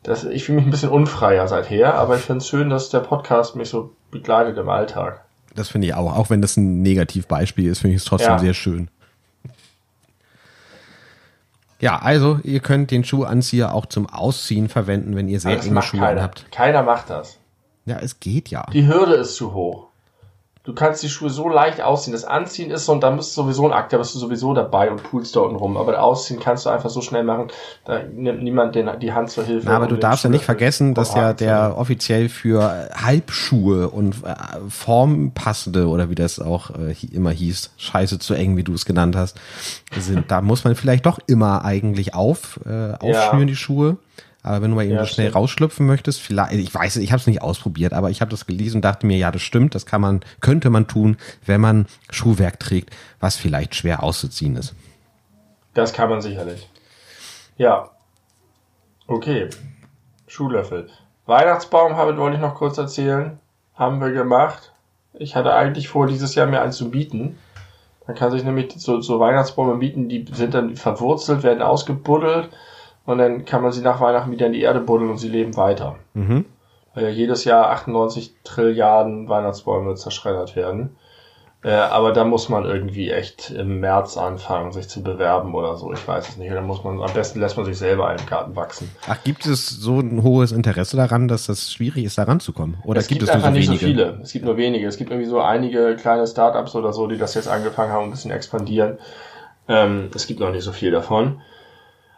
[0.03, 2.99] Das, ich fühle mich ein bisschen unfreier seither, aber ich finde es schön, dass der
[2.99, 5.23] Podcast mich so begleitet im Alltag.
[5.55, 6.15] Das finde ich auch.
[6.15, 8.39] Auch wenn das ein Negativbeispiel ist, finde ich es trotzdem Ja.
[8.39, 8.89] sehr schön.
[11.81, 15.99] Ja, also ihr könnt den Schuhanzieher auch zum Ausziehen verwenden, wenn ihr sehr enge Schuhe
[16.01, 16.21] keiner.
[16.21, 16.51] habt.
[16.51, 17.37] Keiner macht das.
[17.85, 18.65] Ja, es geht ja.
[18.73, 19.87] Die Hürde ist zu hoch.
[20.69, 22.13] Du kannst die Schuhe so leicht ausziehen.
[22.13, 24.53] Das Anziehen ist so, und dann bist du sowieso ein Akt, da bist du sowieso
[24.53, 25.77] dabei und pulst da unten rum.
[25.77, 27.47] Aber das Ausziehen kannst du einfach so schnell machen,
[27.85, 29.65] da nimmt niemand den, die Hand zur Hilfe.
[29.65, 34.35] Na, aber du darfst ja nicht vergessen, dass ja der offiziell für Halbschuhe und äh,
[34.69, 39.15] formpassende oder wie das auch äh, immer hieß, scheiße zu eng, wie du es genannt
[39.15, 39.37] hast,
[39.97, 40.29] sind.
[40.29, 43.97] Da muss man vielleicht doch immer eigentlich auf, äh, aufschnüren die Schuhe.
[44.41, 45.35] Aber wenn du mal eben Ja, so schnell stimmt.
[45.35, 48.45] rausschlüpfen möchtest, vielleicht, ich weiß, es, ich habe es nicht ausprobiert, aber ich habe das
[48.45, 51.87] gelesen und dachte mir, ja, das stimmt, das kann man, könnte man tun, wenn man
[52.09, 54.75] Schuhwerk trägt, was vielleicht schwer auszuziehen ist.
[55.73, 56.69] Das kann man sicherlich.
[57.57, 57.89] Ja.
[59.07, 59.49] Okay.
[60.27, 60.89] Schuhlöffel.
[61.25, 63.39] Weihnachtsbaum habe, wollte ich noch kurz erzählen.
[63.75, 64.73] Haben wir gemacht.
[65.13, 67.37] Ich hatte eigentlich vor, dieses Jahr mir einen zu bieten.
[68.07, 72.49] Man kann sich nämlich so, so Weihnachtsbäume bieten, die sind dann verwurzelt, werden ausgebuddelt
[73.09, 75.57] und dann kann man sie nach Weihnachten wieder in die Erde buddeln und sie leben
[75.57, 75.95] weiter.
[76.13, 76.45] Mhm.
[76.93, 80.95] Weil ja jedes Jahr 98 Trilliarden Weihnachtsbäume zerschreddert werden.
[81.63, 85.91] Äh, aber da muss man irgendwie echt im März anfangen, sich zu bewerben oder so.
[85.91, 86.53] Ich weiß es nicht.
[86.53, 88.91] Da muss man, am besten lässt man sich selber einen Garten wachsen.
[89.07, 92.77] Ach, gibt es so ein hohes Interesse daran, dass das schwierig ist, da ranzukommen?
[92.83, 94.03] Oder es gibt, gibt, es nur einfach so nicht wenige?
[94.03, 94.19] so viele.
[94.21, 94.87] Es gibt nur wenige.
[94.87, 98.11] Es gibt irgendwie so einige kleine Startups oder so, die das jetzt angefangen haben, ein
[98.11, 98.99] bisschen expandieren.
[99.67, 101.41] Ähm, es gibt noch nicht so viel davon.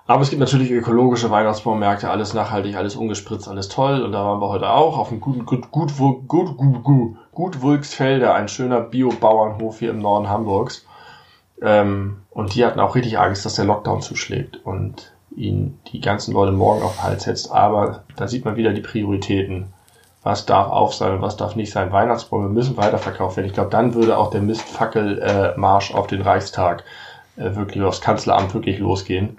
[0.08, 4.02] Aber es gibt natürlich ökologische Weihnachtsbaumärkte, alles nachhaltig, alles ungespritzt, alles toll.
[4.02, 7.62] Und da waren wir heute auch auf dem guten, gut, gut, gut, gut, gut, gut,
[7.62, 7.62] gut
[8.34, 10.86] ein schöner Bio-Bauernhof hier im Norden Hamburgs.
[11.62, 16.34] Ähm, und die hatten auch richtig Angst, dass der Lockdown zuschlägt und ihnen die ganzen
[16.34, 17.52] Leute morgen auf den Hals setzt.
[17.52, 19.74] Aber da sieht man wieder die Prioritäten.
[20.24, 21.92] Was darf auf sein und was darf nicht sein.
[21.92, 23.48] Weihnachtsbäume müssen weiterverkauft werden.
[23.48, 26.84] Ich glaube, dann würde auch der Mistfackel-Marsch auf den Reichstag
[27.38, 29.38] äh, wirklich aufs Kanzleramt wirklich losgehen.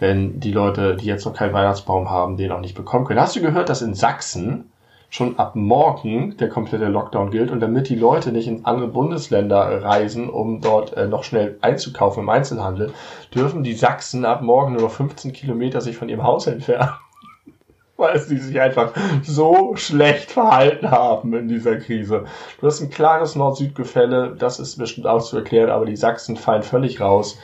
[0.00, 3.20] Wenn die Leute, die jetzt noch keinen Weihnachtsbaum haben, den auch nicht bekommen können.
[3.20, 4.70] Hast du gehört, dass in Sachsen
[5.10, 9.82] schon ab morgen der komplette Lockdown gilt und damit die Leute nicht in andere Bundesländer
[9.82, 12.92] reisen, um dort äh, noch schnell einzukaufen im Einzelhandel,
[13.34, 16.90] dürfen die Sachsen ab morgen nur noch 15 Kilometer sich von ihrem Haus entfernen.
[17.96, 22.26] Weil sie sich einfach so schlecht verhalten haben in dieser Krise.
[22.60, 26.62] Du hast ein klares Nord-Süd-Gefälle, das ist bestimmt auch zu erklären, aber die Sachsen fallen
[26.62, 27.38] völlig raus.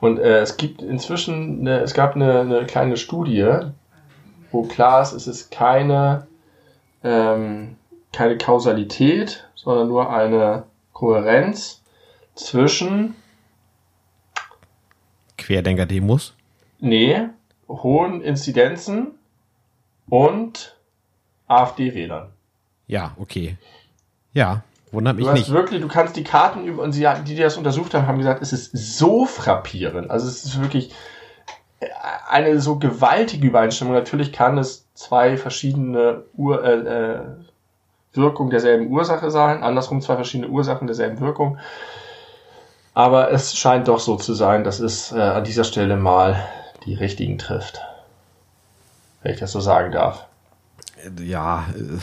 [0.00, 3.46] Und äh, es gibt inzwischen, eine, es gab eine, eine kleine Studie,
[4.50, 6.26] wo klar ist, es ist keine,
[7.04, 7.76] ähm,
[8.12, 11.82] keine Kausalität, sondern nur eine Kohärenz
[12.34, 13.14] zwischen,
[15.36, 16.34] Querdenker-Demos?
[16.78, 17.28] nee,
[17.68, 19.12] hohen Inzidenzen
[20.08, 20.76] und
[21.46, 22.32] AfD-Wählern.
[22.86, 23.56] Ja, okay.
[24.32, 25.50] Ja, wundert mich Du hast nicht.
[25.50, 28.42] wirklich, du kannst die Karten über, und sie, die, die das untersucht haben, haben gesagt,
[28.42, 30.10] es ist so frappierend.
[30.10, 30.92] Also es ist wirklich
[32.28, 33.94] eine so gewaltige Übereinstimmung.
[33.94, 36.74] Natürlich kann es zwei verschiedene Ur, äh,
[37.14, 37.20] äh,
[38.12, 41.58] Wirkungen derselben Ursache sein, andersrum zwei verschiedene Ursachen derselben Wirkung.
[42.92, 46.44] Aber es scheint doch so zu sein, dass es äh, an dieser Stelle mal
[46.84, 47.80] die richtigen trifft.
[49.22, 50.26] Wenn ich das so sagen darf.
[51.22, 51.98] Ja, äh,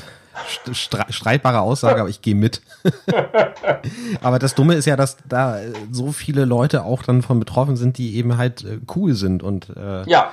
[0.73, 2.61] streitbare Aussage, aber ich gehe mit.
[4.21, 7.75] aber das Dumme ist ja, dass da äh, so viele Leute auch dann von betroffen
[7.77, 10.31] sind, die eben halt äh, cool sind und äh, Ja,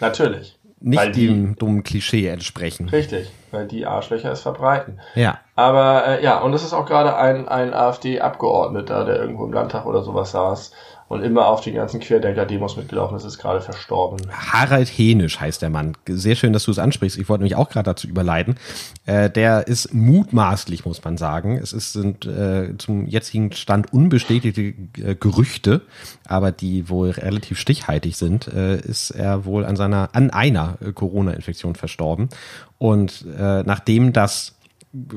[0.00, 0.58] natürlich.
[0.78, 2.88] Nicht die- dem dummen Klischee entsprechen.
[2.90, 5.00] Richtig, weil die Arschlöcher es verbreiten.
[5.14, 5.38] Ja.
[5.54, 9.86] Aber äh, ja, und es ist auch gerade ein, ein AfD-Abgeordneter, der irgendwo im Landtag
[9.86, 10.72] oder sowas saß
[11.08, 14.20] und immer auf die ganzen Querdenker-Demos mitgelaufen ist, ist gerade verstorben.
[14.30, 15.96] Harald Henisch heißt der Mann.
[16.08, 17.16] Sehr schön, dass du es ansprichst.
[17.16, 18.56] Ich wollte nämlich auch gerade dazu überleiten.
[19.04, 21.58] Äh, der ist mutmaßlich, muss man sagen.
[21.58, 25.82] Es ist, sind äh, zum jetzigen Stand unbestätigte äh, Gerüchte,
[26.26, 31.76] aber die wohl relativ stichhaltig sind, äh, ist er wohl an seiner, an einer Corona-Infektion
[31.76, 32.30] verstorben.
[32.78, 34.55] Und äh, nachdem das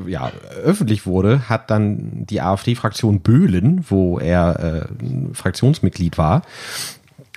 [0.08, 0.32] ja,
[0.64, 6.42] öffentlich wurde, hat dann die AfD-Fraktion Böhlen, wo er äh, Fraktionsmitglied war,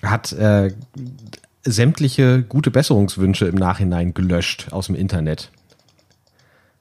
[0.03, 0.73] hat äh,
[1.65, 5.51] sämtliche gute Besserungswünsche im Nachhinein gelöscht aus dem Internet.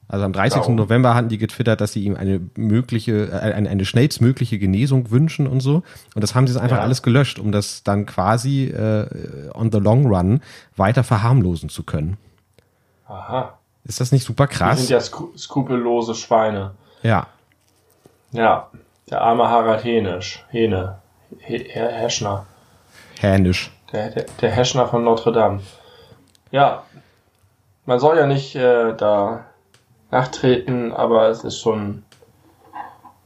[0.08, 0.60] Also am 30.
[0.60, 0.76] Warum?
[0.76, 5.48] November hatten die getwittert, dass sie ihm eine mögliche, äh, eine, eine schnellstmögliche Genesung wünschen
[5.48, 5.84] und so.
[6.16, 6.84] Und das haben sie jetzt einfach Ja.
[6.84, 9.06] alles gelöscht, um das dann quasi äh,
[9.54, 10.42] on the long run
[10.76, 12.18] weiter verharmlosen zu können.
[13.08, 13.58] Aha.
[13.84, 14.78] Ist das nicht super Die krass?
[14.80, 16.72] sind ja skru skrupellose Schweine.
[17.04, 17.28] ja.
[18.34, 18.70] Ja,
[19.10, 20.46] der arme Harald Henisch.
[20.52, 21.00] Hene.
[21.40, 22.46] He Herr Heschner.
[23.20, 23.72] Hänisch.
[23.92, 25.60] Der, der, der Heschner von Notre Dame.
[26.50, 26.84] Ja,
[27.86, 29.46] man soll ja nicht äh, da
[30.12, 32.04] nachtreten, aber es ist schon,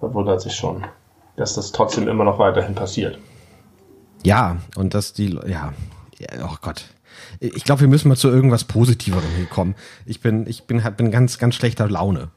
[0.02, 0.88] man wundert sich schon,
[1.36, 3.20] dass das trotzdem immer noch weiterhin passiert.
[4.24, 5.72] Ja, und dass die, ja,
[6.44, 6.86] oh Gott.
[7.40, 9.76] Ich glaube, wir müssen mal zu irgendwas Positiverem hier kommen.
[10.06, 12.30] Ich bin, ich bin, bin ganz, ganz schlechter Laune.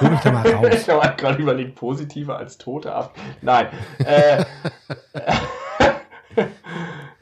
[0.00, 0.68] Hol mich da mal raus.
[0.72, 3.14] ich habe gerade überlegt, positiver als Tote ab.
[3.42, 3.68] Nein.
[3.98, 4.44] Äh,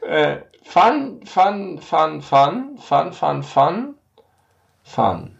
[0.07, 3.95] äh, fun, fun, fun, fun, fun, fun, fun,
[4.83, 5.31] fun.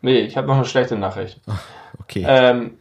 [0.00, 1.40] Nee, ich habe noch eine schlechte Nachricht.
[2.00, 2.24] Okay.
[2.26, 2.78] Ähm,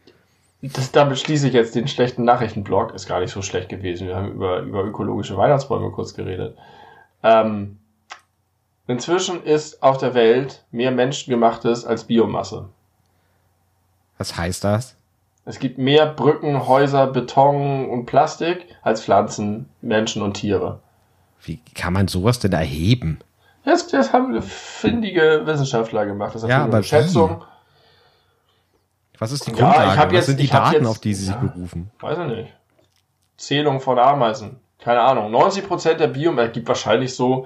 [0.62, 2.94] das, damit schließe ich jetzt den schlechten Nachrichtenblock.
[2.94, 4.08] Ist gar nicht so schlecht gewesen.
[4.08, 6.58] Wir haben über, über ökologische Weihnachtsbäume kurz geredet.
[7.24, 7.80] Ähm,
[8.88, 12.70] inzwischen ist auf der Welt mehr menschengemachtes als Biomasse.
[14.18, 14.96] Was heißt das?
[15.46, 20.80] Es gibt mehr Brücken, Häuser, Beton und Plastik als Pflanzen, Menschen und Tiere.
[21.42, 23.20] Wie kann man sowas denn erheben?
[23.64, 26.36] Das, das haben findige Wissenschaftler gemacht.
[26.36, 27.44] Das ist Ja, aber eine Schätzung.
[29.20, 29.92] Was ist die Ja, Grundlage?
[29.94, 31.42] ich hab Was jetzt- sind die Daten, jetzt- auf die sie sich ja.
[31.42, 31.92] berufen?
[32.00, 32.54] Weiß ich nicht.
[33.38, 34.60] Zählung von Ameisen.
[34.80, 35.34] Keine Ahnung.
[35.34, 37.46] 90% der Biomasse, gibt wahrscheinlich so,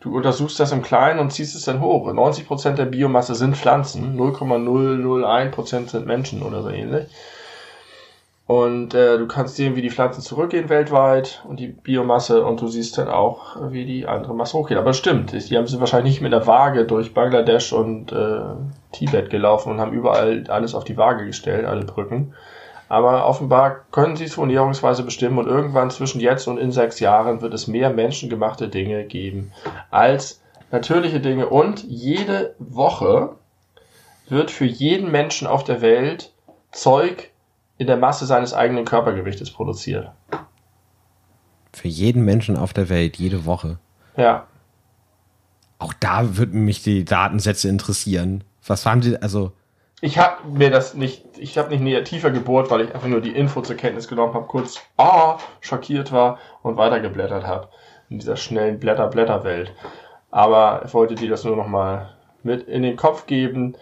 [0.00, 2.08] du untersuchst das im Kleinen und ziehst es dann hoch.
[2.08, 7.06] 90% der Biomasse sind Pflanzen, 0,001% sind Menschen oder so ähnlich.
[8.46, 12.66] Und äh, du kannst sehen, wie die Pflanzen zurückgehen weltweit und die Biomasse und du
[12.66, 14.76] siehst dann auch, wie die andere Masse hochgeht.
[14.76, 18.40] Aber stimmt, die haben sie wahrscheinlich nicht mit der Waage durch Bangladesch und äh,
[18.90, 22.34] Tibet gelaufen und haben überall alles auf die Waage gestellt, alle Brücken.
[22.92, 27.00] Aber offenbar können sie es von Näherungsweise bestimmen und irgendwann zwischen jetzt und in sechs
[27.00, 29.50] Jahren wird es mehr menschengemachte Dinge geben
[29.90, 31.48] als natürliche Dinge.
[31.48, 33.36] Und jede Woche
[34.28, 36.34] wird für jeden Menschen auf der Welt
[36.70, 37.30] Zeug
[37.78, 40.10] in der Masse seines eigenen Körpergewichtes produziert.
[41.72, 43.78] Für jeden Menschen auf der Welt, jede Woche.
[44.18, 44.46] Ja.
[45.78, 48.44] Auch da würden mich die Datensätze interessieren.
[48.66, 49.52] Was haben die, also,
[50.04, 53.20] Ich habe mir das nicht, ich habe nicht näher tiefer gebohrt, weil ich einfach nur
[53.20, 57.68] die Info zur Kenntnis genommen habe, kurz ah, schockiert war und weitergeblättert habe
[58.10, 59.72] in dieser schnellen Blätter-Blätter-Welt.
[60.32, 62.10] Aber ich wollte dir das nur nochmal
[62.42, 63.76] mit in den Kopf geben,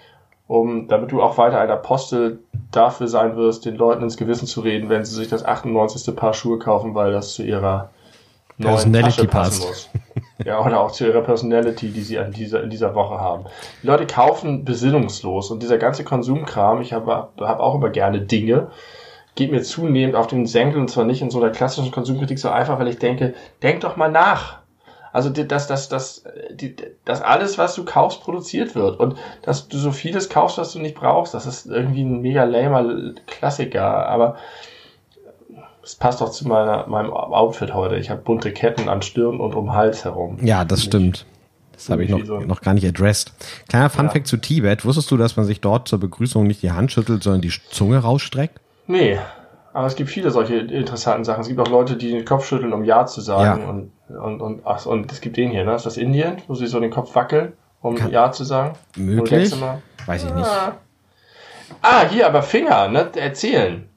[0.46, 4.60] um, damit du auch weiter ein Apostel dafür sein wirst, den Leuten ins Gewissen zu
[4.60, 6.14] reden, wenn sie sich das 98.
[6.14, 7.88] Paar Schuhe kaufen, weil das zu ihrer
[8.58, 9.90] neuen Personality Tasche passen passt.
[9.94, 9.99] muss.
[10.44, 13.44] Ja, oder auch zu ihrer Personality, die sie an dieser, in dieser Woche haben.
[13.82, 18.68] Die Leute kaufen besinnungslos und dieser ganze Konsumkram, ich habe hab auch immer gerne Dinge,
[19.34, 22.48] geht mir zunehmend auf den Senkel und zwar nicht in so einer klassischen Konsumkritik so
[22.48, 24.60] einfach, weil ich denke, denk doch mal nach.
[25.12, 26.24] Also dass das, das,
[27.04, 30.78] dass alles, was du kaufst, produziert wird und dass du so vieles kaufst, was du
[30.78, 34.36] nicht brauchst, das ist irgendwie ein mega lamer Klassiker, aber
[35.90, 37.96] es passt doch zu meiner, meinem Outfit heute.
[37.96, 40.38] Ich habe bunte Ketten an Stirn und um Hals herum.
[40.42, 41.26] ja, das stimmt.
[41.72, 42.38] Das habe ich noch, so.
[42.40, 43.32] noch gar nicht addressed.
[43.68, 43.88] Kleiner Ja.
[43.88, 44.84] Funfact zu Tibet.
[44.84, 47.98] Wusstest du, dass man sich dort zur Begrüßung nicht die Hand schüttelt, sondern die Zunge
[47.98, 48.60] rausstreckt?
[48.86, 49.18] Nee,
[49.72, 51.40] aber es gibt viele solche interessanten Sachen.
[51.40, 53.62] Es gibt auch Leute, die den Kopf schütteln, um Ja zu sagen.
[53.62, 53.68] Ja.
[53.68, 55.74] Und, und, und, ach, und es gibt den hier, ne?
[55.74, 58.74] Ist das Indien, wo sie so den Kopf wackeln, um Kann- Ja zu sagen?
[58.96, 59.58] Möglich?
[59.58, 59.80] Mal.
[60.06, 60.46] Weiß ich nicht.
[60.46, 60.76] Ah.
[61.82, 63.10] ah, hier, aber Finger, ne?
[63.16, 63.88] Erzählen.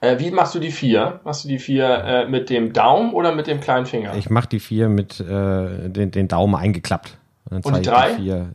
[0.00, 1.20] Äh, wie machst du die vier?
[1.24, 4.14] Machst du die vier äh, mit dem Daumen oder mit dem kleinen Finger?
[4.14, 7.16] Ich mache die vier mit äh, den, den Daumen eingeklappt.
[7.48, 8.14] dann Und die drei?
[8.14, 8.52] vier.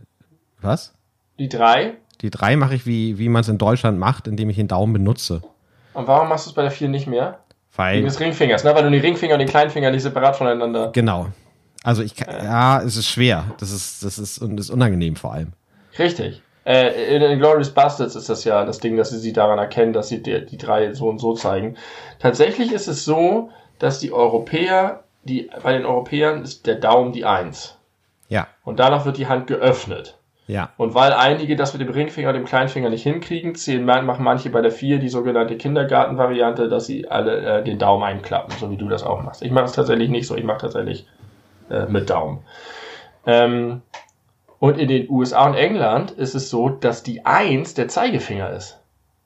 [0.61, 0.93] Was?
[1.39, 1.95] die drei.
[2.21, 4.93] Die drei mache ich, wie, wie man es in Deutschland macht, indem ich den Daumen
[4.93, 5.41] benutze.
[5.93, 7.39] Und warum machst du es bei der vier nicht mehr?
[7.71, 8.75] Wegen Weil, des Ringfingers, ne?
[8.75, 10.91] Weil du den Ringfinger und den kleinen Finger nicht separat voneinander.
[10.91, 11.29] genau.
[11.83, 13.55] Also ich kann, ja, es ist schwer.
[13.57, 15.53] Das ist, das ist, und ist unangenehm vor allem.
[15.97, 16.43] Richtig.
[16.65, 20.09] Äh, in Glorious Bastards ist das ja das Ding, dass sie sie daran erkennen, dass
[20.09, 21.75] sie die, die drei so und so zeigen.
[22.19, 27.25] Tatsächlich ist es so, dass die Europäer, die, bei den Europäern ist der Daumen die
[27.25, 27.77] Eins.
[28.29, 30.17] Ja, Und danach wird die Hand geöffnet.
[30.47, 30.69] ja.
[30.77, 34.49] Und weil einige das mit dem Ringfinger und dem Kleinfinger nicht hinkriegen, zählen, machen manche
[34.49, 38.77] bei der vier die sogenannte Kindergartenvariante, dass sie alle äh, den Daumen einklappen, so wie
[38.77, 39.41] du das auch machst.
[39.41, 41.07] Ich mache es tatsächlich nicht so, ich mache tatsächlich
[41.69, 42.39] äh, mit Daumen.
[43.25, 43.81] Ähm,
[44.61, 48.77] und in den USA und England ist es so, dass die Eins der Zeigefinger ist.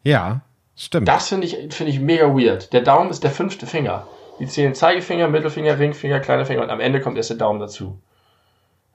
[0.02, 0.40] Ja,
[0.78, 1.10] stimmt.
[1.10, 2.72] Das finde ich, finde ich mega weird.
[2.72, 4.08] Der Daumen ist der fünfte Finger.
[4.40, 8.00] Die zählen Zeigefinger, Mittelfinger, Ringfinger, kleiner Finger und am Ende kommt erst der Daumen dazu.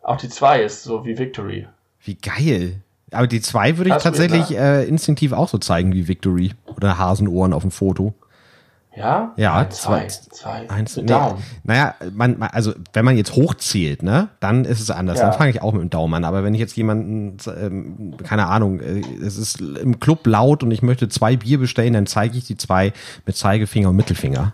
[0.01, 1.69] Auch die zwei ist so wie Victory.
[2.03, 2.81] Wie geil.
[3.11, 6.53] Aber die zwei würde ich tatsächlich äh, instinktiv auch so zeigen wie Victory.
[6.75, 8.15] Oder Hasenohren auf dem Foto.
[8.97, 9.33] Ja?
[9.37, 10.07] Ja, zwei.
[10.09, 10.71] zwei- Zwei.
[10.71, 11.43] Eins, nee, Daumen.
[11.63, 15.19] Naja, man, man, also wenn man jetzt hochzählt, ne, dann ist es anders.
[15.21, 15.27] Ja.
[15.31, 16.25] Dann fange ich auch mit dem Daumen an.
[16.25, 20.71] Aber wenn ich jetzt jemanden, ähm, keine Ahnung, äh, es ist im Club laut und
[20.73, 22.93] ich möchte zwei Bier bestellen, dann zeige ich die zwei
[23.27, 24.53] mit Zeigefinger und Mittelfinger.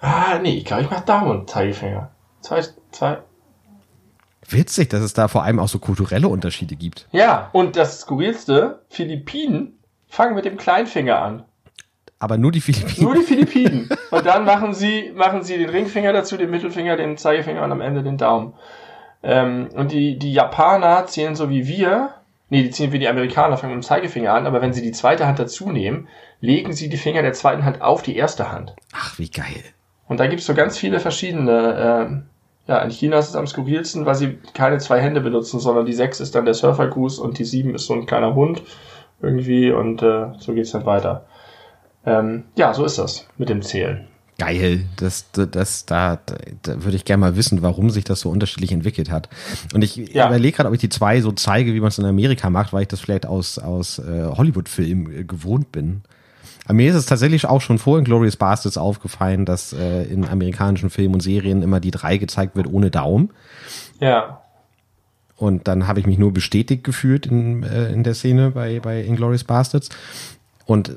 [0.00, 2.10] Ah, nee, ich glaube, ich mach Daumen und Zeigefinger.
[2.42, 3.18] Zwei, zwei.
[4.48, 7.06] Witzig, dass es da vor allem auch so kulturelle Unterschiede gibt.
[7.12, 11.44] Ja, und das Skurrilste, Philippinen fangen mit dem Kleinfinger an.
[12.18, 13.04] Aber nur die Philippinen.
[13.04, 13.88] Nur die Philippinen.
[14.10, 17.80] und dann machen sie, machen sie den Ringfinger dazu, den Mittelfinger, den Zeigefinger und am
[17.80, 18.54] Ende den Daumen.
[19.22, 22.14] Ähm, und die, die Japaner zählen so wie wir
[22.50, 24.92] Nee, die ziehen wie die Amerikaner, fangen mit dem Zeigefinger an, aber wenn sie die
[24.92, 26.08] zweite Hand dazu nehmen,
[26.40, 28.74] legen sie die Finger der zweiten Hand auf die erste Hand.
[28.94, 29.62] Ach, wie geil.
[30.06, 32.24] Und da gibt's so ganz viele verschiedene,
[32.66, 35.84] äh, ja, in China ist es am skurrilsten, weil sie keine zwei Hände benutzen, sondern
[35.84, 38.62] die sechs ist dann der Surfergruß und die sieben ist so ein kleiner Hund
[39.20, 41.26] irgendwie und äh, so geht's dann weiter.
[42.08, 44.06] Ähm, ja, so ist das mit dem Zählen.
[44.38, 46.20] Geil, das, das, das da,
[46.62, 49.28] da, würde ich gerne mal wissen, warum sich das so unterschiedlich entwickelt hat.
[49.74, 50.28] Und ich Ja.
[50.28, 52.82] überlege gerade, ob ich die zwei so zeige, wie man es in Amerika macht, weil
[52.82, 56.02] ich das vielleicht aus, aus äh, Hollywood-Filmen äh, gewohnt bin.
[56.66, 60.24] Aber mir ist es tatsächlich auch schon vor in Glorious Bastards aufgefallen, dass äh, in
[60.24, 63.30] amerikanischen Filmen und Serien immer die drei gezeigt wird ohne Daumen.
[63.98, 64.42] Ja,
[65.36, 69.02] Und dann habe ich mich nur bestätigt gefühlt in, äh, in der Szene bei, bei
[69.02, 69.88] Inglourious Bastards.
[70.66, 70.94] Und äh,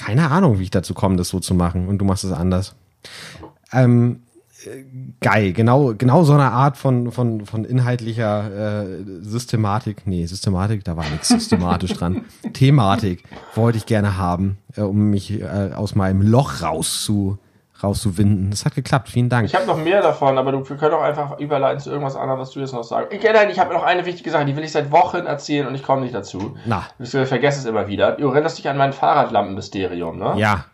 [0.00, 1.86] keine Ahnung, wie ich dazu komme, das so zu machen.
[1.86, 2.74] Und du machst es anders.
[3.72, 4.22] Ähm,
[4.64, 4.84] äh,
[5.20, 10.06] geil, genau, genau so eine Art von, von, von inhaltlicher äh, Systematik.
[10.06, 12.22] Nee, Systematik, da war nichts systematisch dran.
[12.54, 17.38] Thematik wollte ich gerne haben, äh, um mich äh, aus meinem Loch rauszu,
[17.82, 18.50] rauszuwinden.
[18.50, 19.46] Das hat geklappt, vielen Dank.
[19.46, 22.40] ich habe noch mehr davon, aber du, wir können auch einfach überleiten zu irgendwas anderem,
[22.40, 23.12] was du jetzt noch sagst.
[23.12, 25.74] Ich, nein, ich habe noch eine wichtige Sache, die will ich seit Wochen erzählen und
[25.74, 26.56] ich komme nicht dazu.
[26.66, 28.12] Na, Ich vergesse es immer wieder.
[28.12, 30.34] Du erinnerst dich an mein Fahrradlampenmysterium, ne?
[30.36, 30.64] Ja.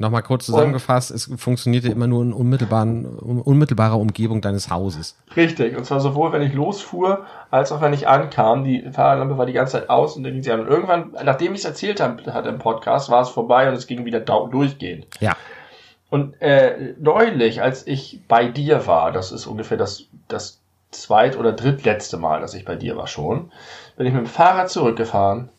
[0.00, 5.16] Nochmal kurz zusammengefasst, es funktionierte immer nur in unmittelbaren, un- unmittelbarer Umgebung deines Hauses.
[5.34, 5.76] Richtig.
[5.76, 8.62] Und zwar sowohl, wenn ich losfuhr, als auch wenn ich ankam.
[8.62, 10.60] Die Fahrradlampe war die ganze Zeit aus und dann ging sie an.
[10.60, 14.04] Und irgendwann, nachdem ich es erzählt hatte im Podcast, war es vorbei und es ging
[14.04, 15.08] wieder durchgehend.
[15.18, 15.32] Ja.
[16.10, 21.52] Und äh, neulich, als ich bei dir war, das ist ungefähr das, das zweit- oder
[21.52, 23.52] drittletzte Mal, dass ich bei dir war schon,
[23.96, 25.50] bin ich mit dem Fahrrad zurückgefahren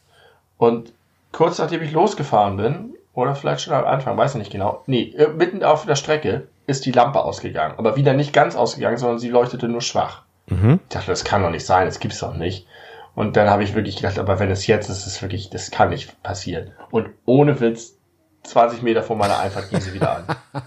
[0.57, 0.91] und
[1.31, 5.13] kurz nachdem ich losgefahren bin, oder vielleicht schon am Anfang, weiß ich nicht genau, nee,
[5.17, 7.75] äh, mitten auf der Strecke ist die Lampe ausgegangen.
[7.77, 10.23] Aber wieder nicht ganz ausgegangen, sondern sie leuchtete nur schwach.
[10.47, 10.79] Mhm.
[10.83, 12.65] Ich dachte, das kann doch nicht sein, das gibt's doch nicht.
[13.15, 15.71] Und dann habe ich wirklich gedacht, aber wenn es jetzt ist, ist es wirklich, das
[15.71, 16.71] kann nicht passieren.
[16.91, 17.97] Und ohne Witz,
[18.49, 20.25] 20 Meter vor meiner Einfahrt ging sie wieder an.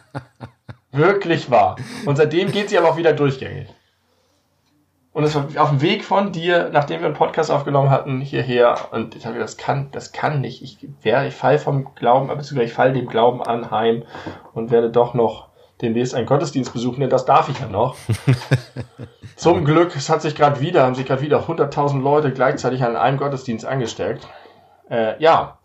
[0.93, 1.77] Wirklich wahr.
[2.07, 3.69] Und seitdem geht sie aber auch wieder durchgängig.
[5.13, 8.77] Und es war auf dem Weg von dir, nachdem wir einen Podcast aufgenommen hatten, hierher.
[8.93, 10.63] Und ich habe gedacht, das kann, das kann nicht.
[10.63, 14.05] Ich werde, ich fall vom Glauben, beziehungsweise ich fall dem Glauben anheim
[14.55, 15.49] und werde doch noch
[15.83, 17.97] demnächst einen Gottesdienst besuchen, denn das darf ich ja noch.
[19.37, 22.97] Zum Glück, es hat sich gerade wieder, haben sich gerade wieder 100.000 Leute gleichzeitig an
[22.97, 24.27] einem Gottesdienst angesteckt.
[24.89, 25.59] Äh, ja,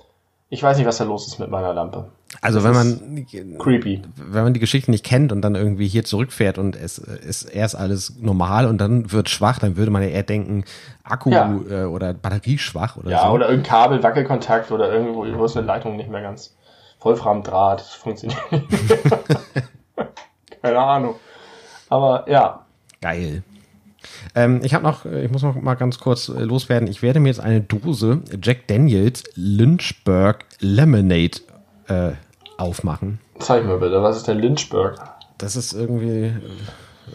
[0.50, 2.10] ich weiß nicht, was da los ist mit meiner Lampe.
[2.42, 3.26] Also wenn man,
[3.58, 4.02] Creepy.
[4.16, 7.76] wenn man die Geschichte nicht kennt und dann irgendwie hier zurückfährt und es ist erst
[7.76, 10.64] alles normal und dann wird schwach, dann würde man ja eher denken,
[11.04, 11.58] Akku Ja.
[11.70, 13.34] äh, oder Batterie schwach oder Ja, so.
[13.34, 16.56] oder irgendein Kabel, Wackelkontakt oder irgendwo, wo ist eine Leitung nicht mehr ganz
[17.00, 18.66] Vollframmdraht, das funktioniert nicht.
[20.62, 21.16] Keine Ahnung.
[21.90, 22.66] Aber ja,
[23.02, 23.44] Geil.
[24.36, 26.88] Ähm, ich habe noch, äh, ich muss noch mal ganz kurz äh, loswerden.
[26.88, 31.40] Ich werde mir jetzt eine Dose Jack Daniels Lynchburg Lemonade
[31.88, 32.12] äh,
[32.58, 33.20] aufmachen.
[33.40, 35.00] zeig mir bitte, was ist der Lynchburg?
[35.38, 36.32] Das ist irgendwie äh,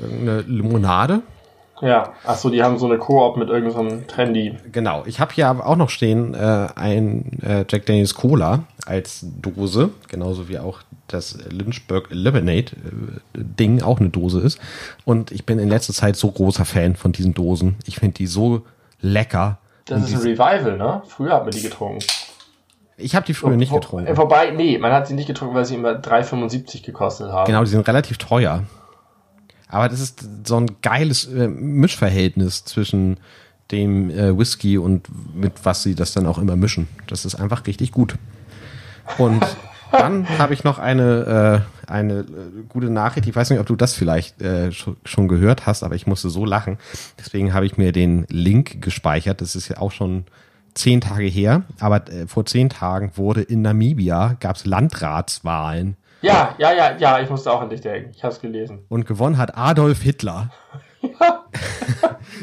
[0.00, 1.22] irgendeine Limonade.
[1.83, 4.57] Ja, ach so, die haben so eine Koop mit irgendeinem so Trendy.
[4.71, 5.03] Genau.
[5.05, 9.90] Ich habe hier aber auch noch stehen äh, ein äh, Jack Daniels Cola als Dose,
[10.09, 14.61] genauso wie auch das Lynchburg Lemonade äh, Ding auch eine Dose ist.
[15.05, 17.75] Und ich bin in letzter Zeit so großer Fan von diesen Dosen.
[17.85, 18.62] Ich finde die so
[19.01, 19.59] lecker.
[19.87, 21.03] Das ist ein Revival, ne?
[21.09, 22.05] Früher hat man die getrunken.
[22.97, 24.07] ich habe die früher nicht getrunken.
[24.07, 27.47] Äh, Wobei, nee, man hat sie nicht getrunken, weil sie immer 3,75 gekostet haben.
[27.47, 28.62] Genau, die sind relativ teuer.
[29.73, 33.17] Aber das ist so ein geiles äh, Mischverhältnis zwischen
[33.71, 36.89] dem äh, Whisky und mit was sie das dann auch immer mischen.
[37.07, 38.17] Das ist einfach richtig gut.
[39.17, 39.43] Und
[39.91, 42.25] dann habe ich noch eine, äh, eine äh,
[42.69, 43.27] gute Nachricht.
[43.27, 46.29] Ich weiß nicht, ob du das vielleicht äh, schon, schon gehört hast, aber ich musste
[46.29, 46.77] so lachen.
[47.19, 49.41] Deswegen habe ich mir den Link gespeichert.
[49.41, 50.25] Das ist ja auch schon
[50.75, 51.63] zehn Tage her.
[51.81, 55.97] Aber äh, vor zehn Tagen wurde in Namibia, gab es Landratswahlen.
[56.23, 58.13] Ja, ja, ja, ja, ich musste auch an dich denken.
[58.15, 58.85] Ich habe es gelesen.
[58.89, 60.51] Und gewonnen hat Adolf Hitler.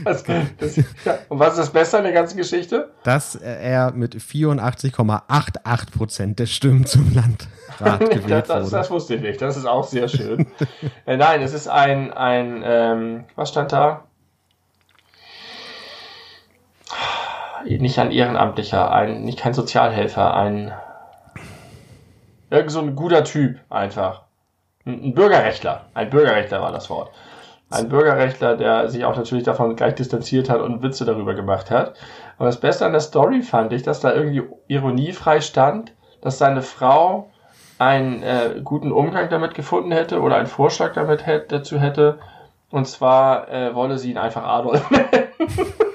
[0.03, 1.17] Das, das, ja.
[1.27, 2.91] Und was ist das Beste an der ganzen Geschichte?
[3.03, 7.49] dass er mit 84,88 Prozent der Stimmen zum Landrat
[8.01, 8.71] das, gewählt das, wurde.
[8.71, 9.41] das wusste ich nicht.
[9.41, 10.47] Das ist auch sehr schön.
[11.05, 14.05] äh, nein, es ist ein, ein ähm, was stand da?
[17.65, 20.71] Nicht ein Ehrenamtlicher, ein, nicht kein Sozialhelfer, ein
[22.49, 24.23] irgend so ein guter Typ einfach.
[24.85, 25.85] Ein, Bürgerrechtler.
[25.93, 27.11] Ein Bürgerrechtler war das Wort.
[27.69, 31.95] Ein Bürgerrechtler, der sich auch natürlich davon gleich distanziert hat und Witze darüber gemacht hat.
[32.39, 36.63] Und das Beste an der Story fand ich, dass da irgendwie ironiefrei stand, dass seine
[36.63, 37.29] Frau
[37.77, 42.19] einen äh, guten Umgang damit gefunden hätte oder einen Vorschlag damit hätte, dazu hätte.
[42.71, 45.07] Und zwar äh, wolle sie ihn einfach Adolf nennen.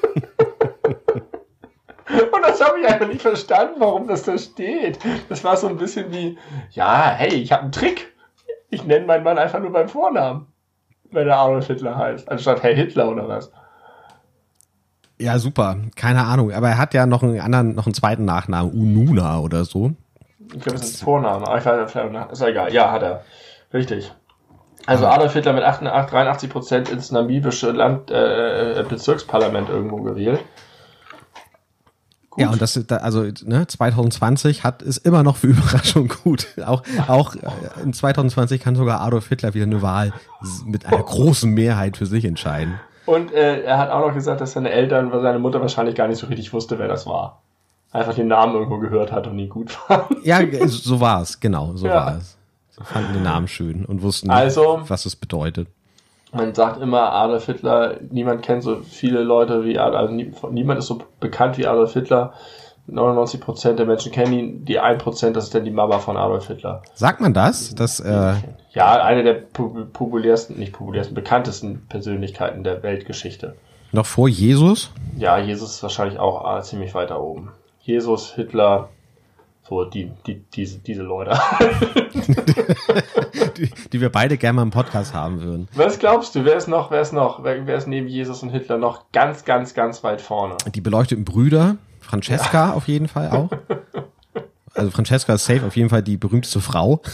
[2.06, 4.98] habe ich einfach nicht verstanden, warum das da steht.
[5.28, 6.38] Das war so ein bisschen wie,
[6.70, 8.12] ja, hey, ich habe einen Trick.
[8.70, 10.46] Ich nenne meinen Mann einfach nur beim Vornamen,
[11.10, 13.52] wenn er Adolf Hitler heißt, anstatt Herr Hitler oder was.
[15.18, 15.76] Ja, super.
[15.94, 16.52] Keine Ahnung.
[16.52, 19.92] Aber er hat ja noch einen anderen, noch einen zweiten Nachnamen, Ununa oder so.
[20.40, 21.56] Ich glaube, das ist ein Vorname.
[22.32, 22.72] Ist ja egal.
[22.72, 23.22] Ja, hat er.
[23.72, 24.12] Richtig.
[24.86, 30.40] Also Adolf Hitler mit 88, 83 Prozent ins namibische Land, äh, äh, Bezirksparlament irgendwo gewählt.
[32.34, 32.42] Gut.
[32.42, 36.48] Ja, und das, also ne, 2020 hat ist immer noch für Überraschung gut.
[36.66, 40.12] Auch, auch äh, in 2020 kann sogar Adolf Hitler wieder eine Wahl
[40.66, 42.80] mit einer großen Mehrheit für sich entscheiden.
[43.06, 46.08] Und äh, er hat auch noch gesagt, dass seine Eltern, weil seine Mutter wahrscheinlich gar
[46.08, 47.42] nicht so richtig wusste, wer das war.
[47.92, 50.24] Einfach den Namen irgendwo gehört hat und ihn gut fand.
[50.24, 51.94] Ja, so war es, genau, so ja.
[51.94, 52.36] war es.
[52.70, 55.68] Sie fanden den Namen schön und wussten nicht, also, was es bedeutet.
[56.34, 60.86] Man sagt immer Adolf Hitler, niemand kennt so viele Leute wie Adolf, also niemand ist
[60.86, 62.32] so bekannt wie Adolf Hitler.
[62.86, 66.16] 99 Prozent der Menschen kennen ihn, die 1 Prozent, das ist dann die Mama von
[66.16, 66.82] Adolf Hitler.
[66.92, 67.74] Sagt man das?
[67.74, 68.34] Dass, äh
[68.72, 73.54] ja, eine der populärsten, nicht populärsten, bekanntesten Persönlichkeiten der Weltgeschichte.
[73.92, 74.90] Noch vor Jesus?
[75.16, 77.52] Ja, Jesus ist wahrscheinlich auch äh, ziemlich weiter oben.
[77.80, 78.88] Jesus, Hitler,
[79.68, 81.32] so die, die, diese, diese Leute.
[83.56, 85.68] die, die wir beide gerne mal im Podcast haben würden.
[85.74, 88.50] Was glaubst du, wer ist noch, wer ist noch, wer, wer ist neben Jesus und
[88.50, 90.56] Hitler noch ganz, ganz, ganz weit vorne?
[90.74, 91.76] Die beleuchteten Brüder.
[92.00, 92.72] Francesca ja.
[92.74, 93.48] auf jeden Fall auch.
[94.74, 97.00] Also Francesca ist safe auf jeden Fall die berühmteste Frau.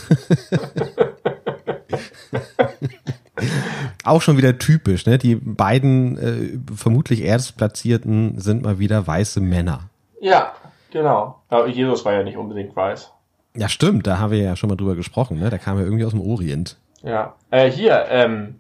[4.05, 5.19] auch schon wieder typisch, ne?
[5.19, 9.91] Die beiden äh, vermutlich erstplatzierten sind mal wieder weiße Männer.
[10.21, 10.53] Ja,
[10.91, 11.41] genau.
[11.49, 13.13] Aber Jesus war ja nicht unbedingt weiß.
[13.57, 15.51] Ja, stimmt, da haben wir ja schon mal drüber gesprochen, ne?
[15.51, 16.77] Der kam ja irgendwie aus dem Orient.
[17.03, 17.35] Ja.
[17.51, 18.57] Äh, hier, ähm,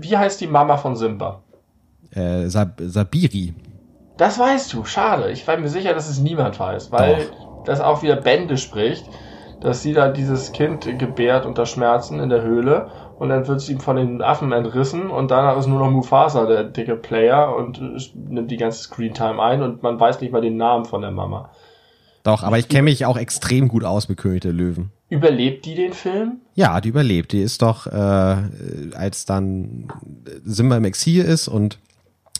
[0.00, 1.42] wie heißt die Mama von Simba?
[2.12, 3.54] Äh, Sab Sabiri.
[4.16, 5.30] Das weißt du, schade.
[5.30, 7.64] Ich war mir sicher, dass es niemand weiß, weil Doch.
[7.64, 9.04] das auch wieder Bände spricht,
[9.60, 13.68] dass sie da dieses Kind gebärt unter Schmerzen in der Höhle und dann wird es
[13.68, 17.80] ihm von den Affen entrissen und danach ist nur noch Mufasa der dicke Player und
[18.14, 21.50] nimmt die ganze Screentime ein und man weiß nicht mal den Namen von der Mama.
[22.22, 24.90] Doch, aber ich kenne mich auch extrem gut aus mit König der Löwen.
[25.08, 26.40] Überlebt die den Film?
[26.54, 27.30] Ja, die überlebt.
[27.32, 28.36] Die ist doch, äh,
[28.94, 29.86] als dann
[30.44, 31.78] Simba im Exil ist und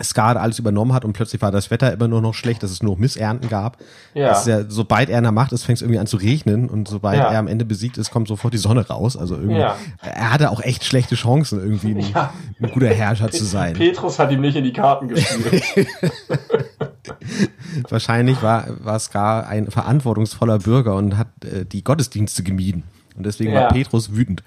[0.03, 2.83] Skade alles übernommen hat und plötzlich war das Wetter immer nur noch schlecht, dass es
[2.83, 3.79] nur noch Missernten gab.
[4.15, 4.29] Ja.
[4.29, 6.69] Das ist ja, sobald er in der Macht ist, fängt es irgendwie an zu regnen
[6.69, 7.31] und sobald ja.
[7.31, 9.17] er am Ende besiegt ist, kommt sofort die Sonne raus.
[9.17, 9.77] Also irgendwie, ja.
[10.03, 12.33] er hatte auch echt schlechte Chancen, irgendwie ein, ja.
[12.61, 13.73] ein guter Herrscher zu sein.
[13.79, 15.65] Petrus hat ihm nicht in die Karten gespielt.
[17.89, 22.85] Wahrscheinlich war, war Scar ein verantwortungsvoller Bürger und hat äh, die Gottesdienste gemieden.
[23.17, 24.43] Und deswegen war Petrus wütend.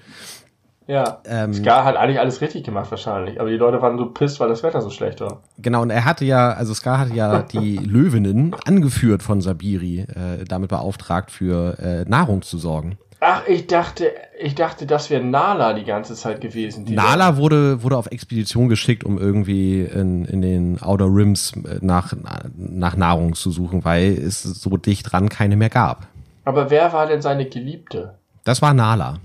[0.90, 1.18] Ja.
[1.24, 4.48] Ähm, Scar hat eigentlich alles richtig gemacht wahrscheinlich, aber die Leute waren so pisst, weil
[4.48, 5.40] das Wetter so schlecht war.
[5.56, 10.44] Genau, und er hatte ja, also Scar hatte ja die Löwinnen, angeführt von Sabiri, äh,
[10.48, 12.98] damit beauftragt, für äh, Nahrung zu sorgen.
[13.20, 14.10] Ach, ich dachte,
[14.40, 16.86] ich dachte, das wäre Nala die ganze Zeit gewesen.
[16.88, 22.14] Nala wurde, wurde auf Expedition geschickt, um irgendwie in, in den Outer Rims äh, nach,
[22.56, 26.08] nach Nahrung zu suchen, weil es so dicht dran keine mehr gab.
[26.44, 28.14] Aber wer war denn seine Geliebte?
[28.42, 29.18] Das war Nala.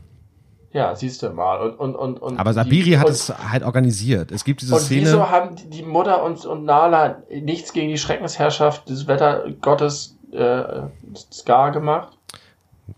[0.76, 1.70] Ja, siehst du mal.
[1.70, 4.30] Und, und, und, und Aber Sabiri die, hat und, es halt organisiert.
[4.34, 5.04] Es gibt diese und Szene.
[5.04, 10.64] Wieso haben die Mutter und, und Nala nichts gegen die Schreckensherrschaft des Wettergottes äh,
[11.32, 12.18] Scar gemacht?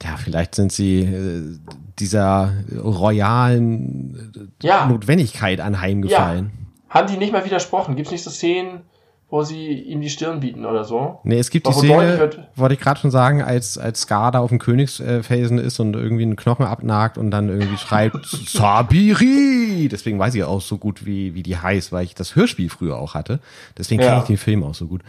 [0.02, 1.60] Ja, vielleicht sind sie äh,
[2.00, 2.52] dieser
[2.84, 4.88] royalen äh, ja.
[4.88, 6.52] Notwendigkeit anheimgefallen.
[6.90, 6.96] Ja.
[6.96, 7.96] Haben die nicht mal widersprochen?
[7.96, 8.82] Gibt es nicht so Szenen,
[9.30, 11.20] wo sie ihm die Stirn bieten oder so.
[11.24, 14.50] Nee, es gibt die Szene, wollte ich gerade schon sagen, als, als Scar da auf
[14.50, 19.90] dem Königsfelsen ist und irgendwie einen Knochen abnagt und dann irgendwie schreibt Sabiri.
[19.92, 22.98] Deswegen weiß ich auch so gut, wie, wie die heißt, weil ich das Hörspiel früher
[22.98, 23.40] auch hatte.
[23.78, 24.08] Deswegen ja.
[24.08, 25.02] kenne ich den Film auch so gut.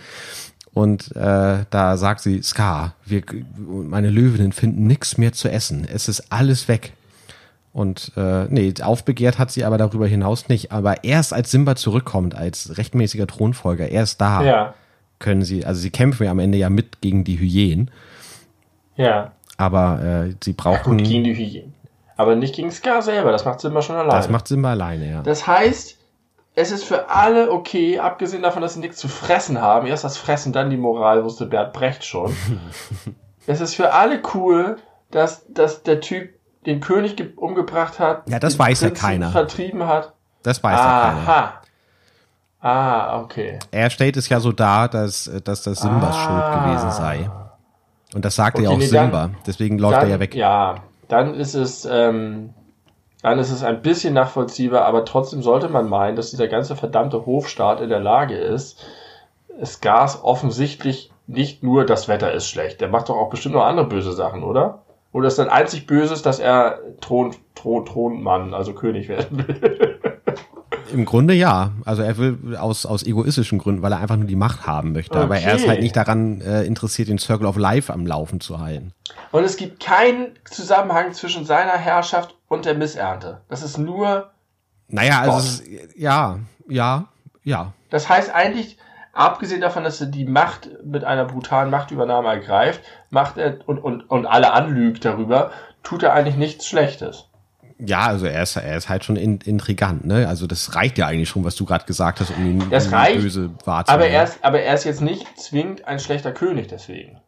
[0.75, 3.23] Und äh, da sagt sie, Scar, wir,
[3.57, 5.87] meine Löwinnen finden nichts mehr zu essen.
[5.91, 6.93] Es ist alles weg.
[7.73, 10.73] Und äh, nee, aufbegehrt hat sie aber darüber hinaus nicht.
[10.73, 14.75] Aber erst als Simba zurückkommt, als rechtmäßiger Thronfolger, erst da ja.
[15.19, 17.91] können sie, also sie kämpfen ja am Ende ja mit gegen die Hyänen.
[18.97, 19.33] Ja.
[19.57, 20.99] Aber äh, sie brauchen.
[20.99, 21.75] Ja, gegen die Hyänen.
[22.16, 24.16] Aber nicht gegen Scar selber, das macht Simba schon alleine.
[24.16, 25.23] Das macht Simba alleine, ja.
[25.23, 25.99] Das heißt,
[26.57, 29.87] es ist für alle okay, abgesehen davon, dass sie nichts zu fressen haben.
[29.87, 32.35] Erst das Fressen, dann die Moral, wusste Bert Brecht schon.
[33.47, 34.79] es ist für alle cool,
[35.12, 36.31] dass, dass der Typ
[36.67, 38.29] den König umgebracht hat.
[38.29, 39.31] Ja, das weiß ja keiner.
[39.31, 40.13] Vertrieben hat.
[40.43, 41.09] Das weiß Aha.
[41.09, 41.55] ja keiner.
[42.61, 43.59] Ah, okay.
[43.71, 46.25] Er stellt es ja so dar, dass, dass das Simbas ah.
[46.25, 47.31] Schuld gewesen sei.
[48.15, 49.23] Und das sagte okay, ja auch nee, Simba.
[49.23, 50.35] Dann, Deswegen läuft dann, er ja weg.
[50.35, 50.77] Ja,
[51.09, 52.55] dann ist es, ähm,
[53.23, 57.27] dann ist es ein bisschen nachvollziehbar, aber trotzdem sollte man meinen, dass dieser ganze verdammte
[57.27, 58.85] Hofstaat in der Lage ist,
[59.65, 62.81] Skars offensichtlich nicht nur das Wetter ist schlecht.
[62.81, 64.83] Der macht doch auch bestimmt noch andere böse Sachen, oder?
[65.13, 69.99] Oder ist sein einzig Böses, dass er Thron, Thron, Thronmann, also König werden will?
[70.93, 71.73] Im Grunde ja.
[71.85, 75.15] Also er will aus, aus egoistischen Gründen, weil er einfach nur die Macht haben möchte.
[75.15, 75.25] Okay.
[75.25, 78.59] Aber er ist halt nicht daran äh, interessiert, den Circle of Life am Laufen zu
[78.59, 78.93] halten.
[79.33, 83.43] Und es gibt keinen Zusammenhang zwischen seiner Herrschaft und der Missernte.
[83.49, 84.31] Das ist nur.
[84.89, 85.65] Naja, also ist,
[85.97, 86.39] ja,
[86.69, 87.09] ja,
[87.45, 87.73] ja.
[87.91, 88.79] Das heißt eigentlich,
[89.13, 94.03] abgesehen davon, dass er die Macht mit einer brutalen Machtübernahme ergreift, macht er und, und,
[94.03, 95.51] und alle anlügt darüber,
[95.83, 97.29] tut er eigentlich nichts Schlechtes.
[97.81, 100.27] Ja, also er ist, er ist halt schon intrigant, ne?
[100.27, 102.95] Also das reicht ja eigentlich schon, was du gerade gesagt hast, um ihn, das um
[102.95, 104.05] reicht, böse wahrzunehmen.
[104.05, 107.21] Aber er, ist, aber er ist jetzt nicht zwingend ein schlechter König deswegen.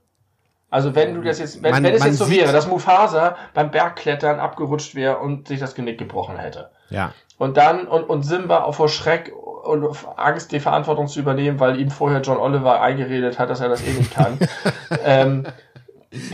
[0.69, 3.71] Also wenn du das jetzt, wenn, man, wenn es jetzt so wäre, dass Mufasa beim
[3.71, 6.71] Bergklettern abgerutscht wäre und sich das Genick gebrochen hätte.
[6.91, 7.13] Ja.
[7.39, 9.33] Und dann, und, und Simba auch vor Schreck
[9.71, 13.69] und Angst, die Verantwortung zu übernehmen, weil ihm vorher John Oliver eingeredet hat, dass er
[13.69, 14.39] das eh nicht kann.
[15.05, 15.47] ähm,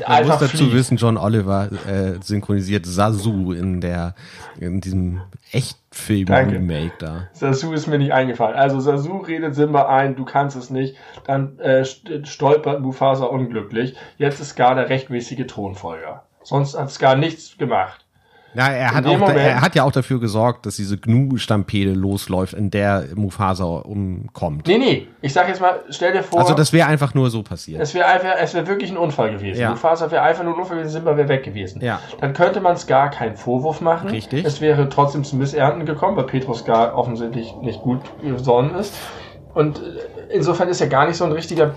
[0.09, 0.73] man muss dazu fliegt.
[0.73, 4.15] wissen, John Oliver äh, synchronisiert Sasu in der
[4.59, 5.21] in diesem
[5.53, 7.29] Echtfilm-Remake da.
[7.33, 8.57] Sasu ist mir nicht eingefallen.
[8.57, 10.97] Also Sasu redet Simba ein, du kannst es nicht.
[11.25, 13.97] Dann äh, stolpert Mufasa unglücklich.
[14.17, 16.23] Jetzt ist Scar der rechtmäßige Thronfolger.
[16.43, 18.06] Sonst hat Scar nichts gemacht.
[18.57, 22.55] Ja, er hat, auch, Moment, er hat ja auch dafür gesorgt, dass diese Gnu-Stampede losläuft,
[22.55, 24.67] in der Mufasa umkommt.
[24.67, 26.41] Nee, nee, ich sag jetzt mal, stell dir vor.
[26.41, 27.83] Also das wäre einfach nur so passiert.
[27.83, 29.61] Es wäre einfach, es wäre wirklich ein Unfall gewesen.
[29.61, 29.71] Ja.
[29.71, 31.83] Mufasa wäre einfach nur ein Unfall gewesen, Simba wäre weg gewesen.
[31.83, 32.01] Ja.
[32.21, 34.09] Dann könnte man Scar keinen Vorwurf machen.
[34.09, 34.47] Richtig.
[34.47, 38.95] Es wäre trotzdem zu Missernten gekommen, weil Petrus Scar offensichtlich nicht gut gesonnen ist.
[39.53, 41.75] Und äh, insofern ist er gar nicht so ein richtiger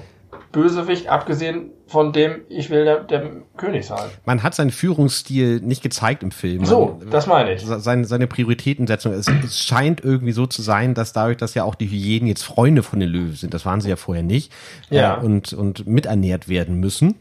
[0.52, 3.24] Bösewicht, abgesehen von dem, ich will der, der
[3.58, 4.10] König sein.
[4.26, 6.66] Man hat seinen Führungsstil nicht gezeigt im Film.
[6.66, 7.62] So, Man, das meine ich.
[7.64, 9.14] Seine, seine Prioritätensetzung.
[9.14, 12.44] Es, es, scheint irgendwie so zu sein, dass dadurch, dass ja auch die Hyänen jetzt
[12.44, 14.52] Freunde von den Löwen sind, das waren sie ja vorher nicht,
[14.90, 15.18] ja.
[15.18, 17.16] Äh, und, und miternährt werden müssen.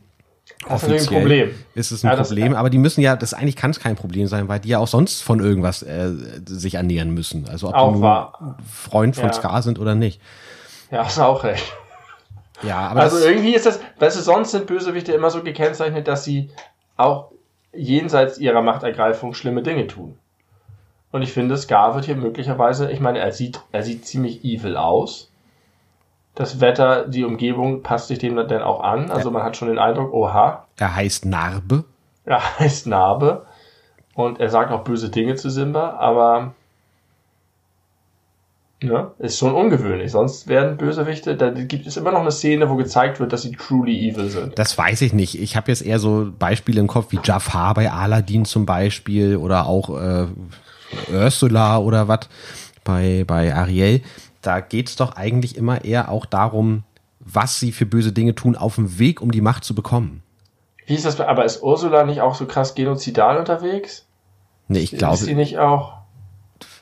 [0.67, 1.51] Das ist ein Problem.
[1.75, 4.27] Ist es ein ja, Problem, aber die müssen ja, das eigentlich kann es kein Problem
[4.27, 6.11] sein, weil die ja auch sonst von irgendwas äh,
[6.47, 7.47] sich ernähren müssen.
[7.49, 8.57] Also ob die wahr.
[8.67, 9.33] Freund von ja.
[9.33, 10.21] Scar sind oder nicht.
[10.91, 11.65] Ja, hast du auch recht.
[12.63, 16.25] Ja, aber also irgendwie ist das, weißt du, sonst sind Bösewichte immer so gekennzeichnet, dass
[16.25, 16.51] sie
[16.97, 17.31] auch
[17.73, 20.19] jenseits ihrer Machtergreifung schlimme Dinge tun.
[21.11, 24.77] Und ich finde, Scar wird hier möglicherweise, ich meine, er sieht, er sieht ziemlich evil
[24.77, 25.31] aus.
[26.35, 29.11] Das Wetter, die Umgebung passt sich dem dann auch an.
[29.11, 30.67] Also man hat schon den Eindruck, oha.
[30.77, 31.85] Er heißt Narbe.
[32.25, 33.47] Er heißt Narbe.
[34.15, 36.55] Und er sagt auch böse Dinge zu Simba, aber
[38.83, 40.13] ja, ist schon ungewöhnlich.
[40.13, 43.53] Sonst werden Bösewichte, da gibt es immer noch eine Szene, wo gezeigt wird, dass sie
[43.53, 44.57] truly evil sind.
[44.59, 45.41] Das weiß ich nicht.
[45.41, 49.67] Ich habe jetzt eher so Beispiele im Kopf wie Jafar bei Aladdin zum Beispiel oder
[49.67, 50.27] auch äh,
[51.13, 52.29] Ursula oder was
[52.85, 54.03] bei, bei Ariel.
[54.43, 56.85] Da geht's doch eigentlich immer eher auch darum,
[57.19, 60.23] was sie für böse Dinge tun auf dem Weg, um die Macht zu bekommen.
[60.87, 61.21] Wie ist das?
[61.21, 64.07] Aber ist Ursula nicht auch so krass genozidal unterwegs?
[64.69, 65.15] Nee, ich glaube.
[65.15, 65.98] Ist sie nicht auch?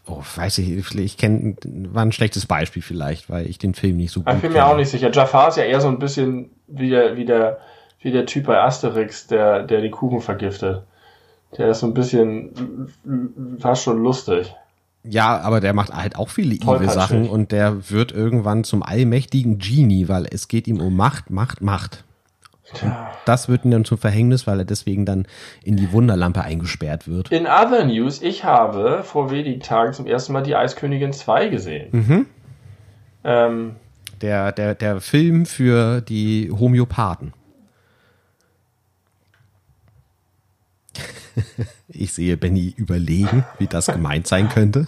[0.06, 4.12] Oh, weiß ich, ich kenne, war ein schlechtes Beispiel vielleicht, weil ich den Film nicht
[4.12, 5.10] so gut Ich bin mir auch nicht sicher.
[5.10, 7.58] Jafar ist ja eher so ein bisschen wie der, wie der,
[8.00, 10.82] wie der Typ bei Asterix, der, der die Kuchen vergiftet.
[11.56, 12.90] Der ist so ein bisschen
[13.60, 14.54] fast schon lustig.
[15.08, 19.58] Ja, aber der macht halt auch viele evil Sachen und der wird irgendwann zum allmächtigen
[19.58, 22.02] Genie, weil es geht ihm um Macht, Macht, Macht.
[23.24, 25.26] Das wird ihm dann zum Verhängnis, weil er deswegen dann
[25.62, 27.30] in die Wunderlampe eingesperrt wird.
[27.30, 31.88] In other news, ich habe vor wenigen Tagen zum ersten Mal die Eiskönigin 2 gesehen.
[31.92, 32.26] Mhm.
[33.24, 33.76] Ähm,
[34.20, 37.32] der, der, der Film für die Homöopathen.
[41.88, 44.86] ich sehe Benny überlegen, wie das gemeint sein könnte.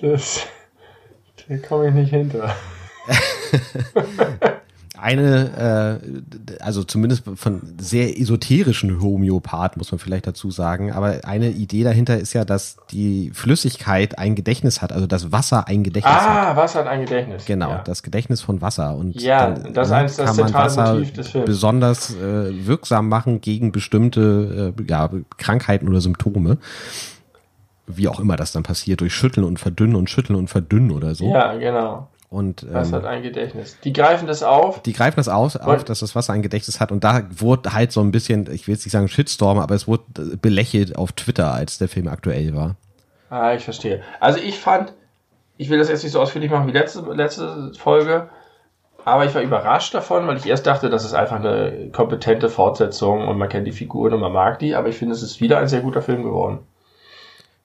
[0.00, 0.46] das,
[1.48, 2.54] da komme ich nicht hinter.
[5.04, 6.00] eine,
[6.50, 11.84] äh, also zumindest von sehr esoterischen Homöopath, muss man vielleicht dazu sagen, aber eine Idee
[11.84, 16.24] dahinter ist ja, dass die Flüssigkeit ein Gedächtnis hat, also das Wasser ein Gedächtnis ah,
[16.24, 16.46] hat.
[16.46, 17.44] Ah, Wasser hat ein Gedächtnis.
[17.44, 17.82] Genau, ja.
[17.84, 18.96] das Gedächtnis von Wasser.
[18.96, 21.46] Und ja, dann, das ist eines das zentrale Motiv des Films.
[21.46, 26.56] besonders äh, wirksam machen gegen bestimmte äh, ja, Krankheiten oder Symptome
[27.86, 31.14] wie auch immer das dann passiert, durch Schütteln und Verdünnen und Schütteln und Verdünnen oder
[31.14, 31.30] so.
[31.30, 32.08] Ja, genau.
[32.34, 33.78] Und, ähm, das hat ein Gedächtnis.
[33.84, 34.82] Die greifen das auf.
[34.82, 36.90] Die greifen das aus, auf, dass das Wasser ein Gedächtnis hat.
[36.90, 39.86] Und da wurde halt so ein bisschen, ich will jetzt nicht sagen Shitstorm, aber es
[39.86, 40.02] wurde
[40.42, 42.74] belächelt auf Twitter, als der Film aktuell war.
[43.30, 44.02] Ah, ich verstehe.
[44.18, 44.94] Also ich fand,
[45.58, 48.28] ich will das jetzt nicht so ausführlich machen wie letzte, letzte Folge,
[49.04, 53.28] aber ich war überrascht davon, weil ich erst dachte, das ist einfach eine kompetente Fortsetzung
[53.28, 55.58] und man kennt die Figuren und man mag die, aber ich finde, es ist wieder
[55.58, 56.58] ein sehr guter Film geworden.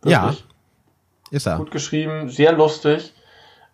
[0.04, 0.14] Wirklich.
[0.14, 0.36] Ja.
[1.32, 1.58] Ist er.
[1.58, 3.14] Gut geschrieben, sehr lustig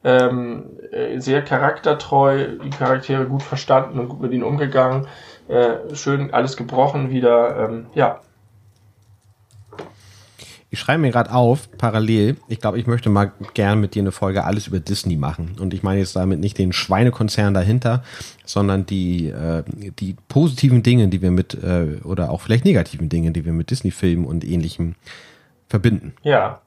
[0.06, 5.08] Ähm, äh, sehr charaktertreu, die Charaktere gut verstanden und gut mit ihnen umgegangen.
[5.48, 7.68] Äh, schön alles gebrochen wieder.
[7.68, 8.22] Ähm, ja,
[10.76, 14.12] Ich schreibe mir gerade auf, parallel, ich glaube, ich möchte mal gern mit dir eine
[14.12, 15.56] Folge alles über Disney machen.
[15.58, 18.04] Und ich meine jetzt damit nicht den Schweinekonzern dahinter,
[18.44, 19.64] sondern die, äh,
[20.00, 23.70] die positiven Dinge, die wir mit, äh, oder auch vielleicht negativen Dinge, die wir mit
[23.70, 24.96] Disney-Filmen und ähnlichem
[25.70, 26.14] verbinden.
[26.24, 26.60] ja.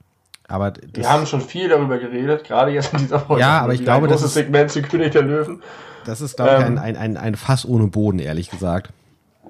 [0.49, 3.43] Aber Wir haben schon viel darüber geredet, gerade jetzt in dieser Folge.
[3.43, 5.63] Ja, aber ich glaube, das ist- Segment zu König der Löwen.
[6.07, 8.91] das ist, glaube ich, ähm, ein, ein, ein, Fass ohne Boden, ehrlich gesagt.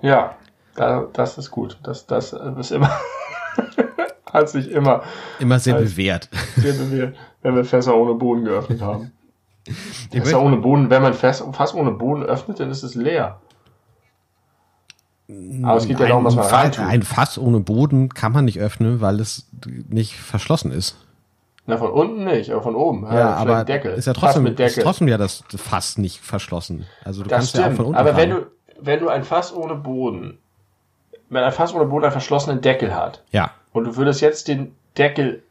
[0.02, 0.34] Ja,
[0.74, 1.78] da, das ist gut.
[1.84, 2.90] Das, das ist immer,
[4.32, 5.02] hat sich immer
[5.38, 6.28] Immer sehr bewährt.
[6.56, 9.12] sehr bewährt, wenn wir Fässer ohne Boden geöffnet haben.
[10.10, 13.40] Fässer ohne Boden, wenn man Fass, Fass ohne Boden öffnet, dann ist es leer.
[15.62, 16.84] Aber es geht ja darum, was man reintut.
[16.84, 19.46] ein Fass ohne Boden kann man nicht öffnen, weil es
[19.88, 20.96] nicht verschlossen ist.
[21.66, 23.02] Na, von unten nicht, aber von oben.
[23.04, 23.92] Ja, vielleicht aber Deckel.
[23.92, 24.84] ist ja trotzdem, mit ist Deckel.
[24.84, 26.86] trotzdem ja das Fass nicht verschlossen.
[27.04, 27.76] Also du Das kannst ja auch stimmt.
[27.76, 28.46] von unten aber wenn du,
[28.80, 30.38] wenn du ein Fass ohne Boden,
[31.28, 34.74] wenn ein Fass ohne Boden einen verschlossenen Deckel hat, ja, und du würdest jetzt den
[34.96, 35.42] Deckel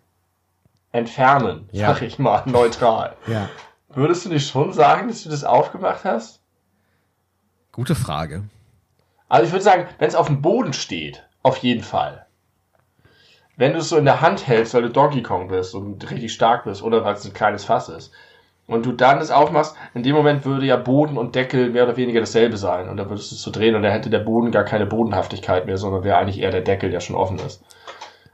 [0.91, 1.89] entfernen, Ja.
[1.93, 3.47] sag ich mal, neutral, ja,
[3.93, 6.39] würdest du nicht schon sagen, dass du das aufgemacht hast?
[7.71, 8.41] gute Frage.
[9.29, 12.25] Also ich würde sagen, wenn es auf dem Boden steht, auf jeden Fall.
[13.57, 16.33] Wenn du es so in der Hand hältst, weil du Donkey Kong bist und richtig
[16.33, 18.13] stark bist oder weil es ein kleines Fass ist
[18.67, 21.97] und du dann es aufmachst, in dem Moment würde ja Boden und Deckel mehr oder
[21.97, 24.51] weniger dasselbe sein und dann würdest du es so drehen und dann hätte der Boden
[24.51, 27.63] gar keine Bodenhaftigkeit mehr, sondern wäre eigentlich eher der Deckel, der schon offen ist.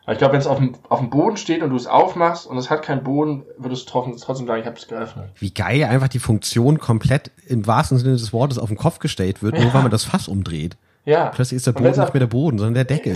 [0.05, 2.45] Aber ich glaube, wenn es auf dem, auf dem Boden steht und du es aufmachst
[2.45, 5.29] und es hat keinen Boden, würdest du trotzdem, trotzdem sagen, ich habe es geöffnet.
[5.35, 9.41] Wie geil einfach die Funktion komplett im wahrsten Sinne des Wortes auf den Kopf gestellt
[9.41, 10.77] wird, nur weil man das Fass umdreht.
[11.05, 11.31] Ja.
[11.33, 13.15] Plötzlich ist der Boden nicht mehr der Boden, sondern der Deckel.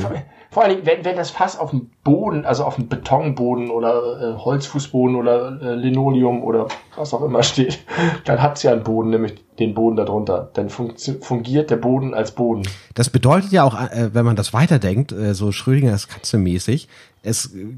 [0.51, 4.35] Vor allen Dingen, wenn, wenn das Fass auf dem Boden, also auf dem Betonboden oder
[4.35, 7.79] äh, Holzfußboden oder äh, Linoleum oder was auch immer steht,
[8.25, 10.49] dann hat's ja einen Boden, nämlich den Boden darunter.
[10.53, 12.63] Dann fungiert der Boden als Boden.
[12.93, 16.87] Das bedeutet ja auch, äh, wenn man das weiterdenkt, äh, so Schrödingers Katze mäßig,
[17.23, 17.77] es äh,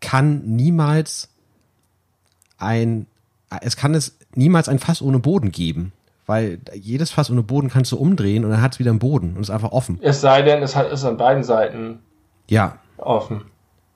[0.00, 1.30] kann niemals
[2.58, 3.06] ein,
[3.60, 5.92] es kann es niemals ein Fass ohne Boden geben.
[6.26, 9.34] Weil jedes Fass ohne Boden kannst du umdrehen und dann hat es wieder einen Boden
[9.36, 9.98] und ist einfach offen.
[10.00, 11.98] Es sei denn, es hat, ist an beiden Seiten
[12.48, 13.42] Ja, offen.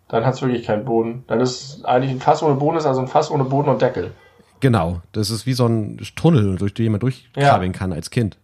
[0.09, 1.25] Dann hat's wirklich keinen Boden.
[1.27, 4.13] Dann ist eigentlich ein Fass ohne Boden, ist also ein Fass ohne Boden und Deckel.
[4.61, 5.03] Genau.
[5.13, 8.39] Das ist wie so ein Tunnel, durch den man durchkrabbeln kann als Kind.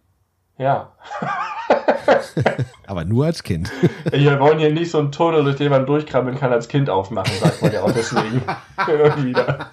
[0.57, 0.93] Ja.
[2.87, 3.71] Aber nur als Kind.
[4.11, 7.33] Wir wollen hier nicht so einen Tunnel, durch den man durchkrabbeln kann, als Kind aufmachen,
[7.39, 8.41] sagt man ja auch deswegen.
[9.25, 9.69] Wieder.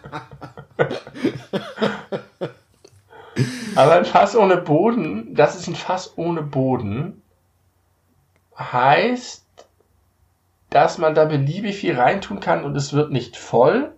[3.75, 7.23] Aber ein Fass ohne Boden, das ist ein Fass ohne Boden,
[8.59, 9.47] heißt,
[10.71, 13.93] dass man da beliebig viel reintun kann und es wird nicht voll.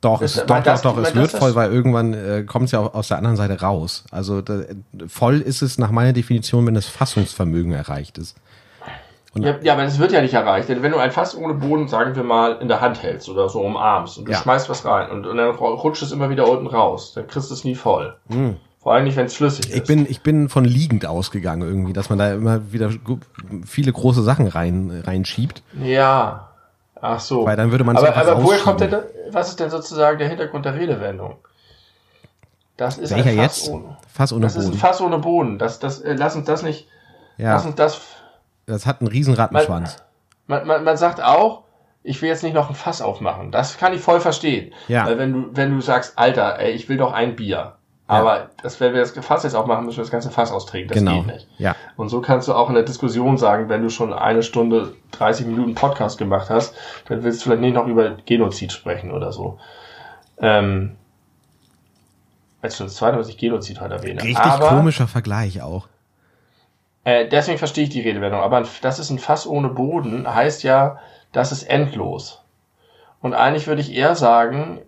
[0.00, 2.78] Doch, es, doch, das- doch, doch, es wird voll, weil irgendwann äh, kommt es ja
[2.80, 4.04] auch aus der anderen Seite raus.
[4.12, 4.60] Also da,
[5.08, 8.36] voll ist es nach meiner Definition, wenn das Fassungsvermögen erreicht ist.
[9.34, 11.54] Und- Ja, ja, aber das wird ja nicht erreicht, denn wenn du ein Fass ohne
[11.54, 14.38] Boden, sagen wir mal, in der Hand hältst oder so umarmst und du Ja.
[14.38, 17.54] schmeißt was rein und, und dann rutscht es immer wieder unten raus, dann kriegst du
[17.54, 18.14] es nie voll.
[18.80, 19.68] Vor allem nicht, wenn es flüssig.
[19.68, 19.86] Ich ist.
[19.88, 22.90] bin, ich bin von liegend ausgegangen irgendwie, dass man da immer wieder
[23.66, 25.62] viele große Sachen rein, reinschiebt.
[25.82, 26.44] Ja.
[27.00, 27.44] Ach so.
[27.46, 28.94] Weil dann würde man aber, aber woher kommt denn,
[29.30, 31.36] was ist denn sozusagen der Hintergrund der Redewendung?
[32.76, 33.70] Das ist Welcher ein Fass jetzt?
[33.70, 33.96] ohne.
[34.12, 34.78] Fass ohne Das ist ein Boden.
[34.80, 35.58] Fass ohne Boden.
[35.58, 36.88] Das, das, äh, lass uns das nicht,
[37.36, 38.00] lass Ja, uns das,
[38.66, 39.96] das hat einen riesen Rattenschwanz.
[40.46, 41.64] man, man, man sagt auch,
[42.04, 43.50] ich will jetzt nicht noch ein Fass aufmachen.
[43.50, 44.72] Das kann ich voll verstehen.
[44.86, 45.06] Ja.
[45.06, 47.74] Weil wenn du, wenn du sagst, Alter, ey, ich will doch ein Bier.
[48.10, 50.88] Aber das, wenn wir das Fass jetzt aufmachen, müssen wir das ganze Fass austrinken.
[50.88, 51.22] Das Genau.
[51.22, 51.48] geht nicht.
[51.58, 51.76] Ja.
[51.96, 55.46] Und so kannst du auch in der Diskussion sagen, wenn du schon eine Stunde 30
[55.46, 56.74] Minuten Podcast gemacht hast,
[57.06, 59.58] dann willst du vielleicht nicht noch über Genozid sprechen oder so.
[60.40, 60.96] Ähm,
[62.62, 64.22] als schon das zweite, was ich Genozid heute erwähne.
[64.22, 65.86] Richtig Aber, komischer Vergleich auch.
[67.04, 68.40] Äh, deswegen verstehe ich die Redewendung.
[68.40, 70.98] Aber das ist ein Fass ohne Boden, heißt ja,
[71.32, 72.42] das ist endlos.
[73.20, 74.80] Und eigentlich würde ich eher sagen,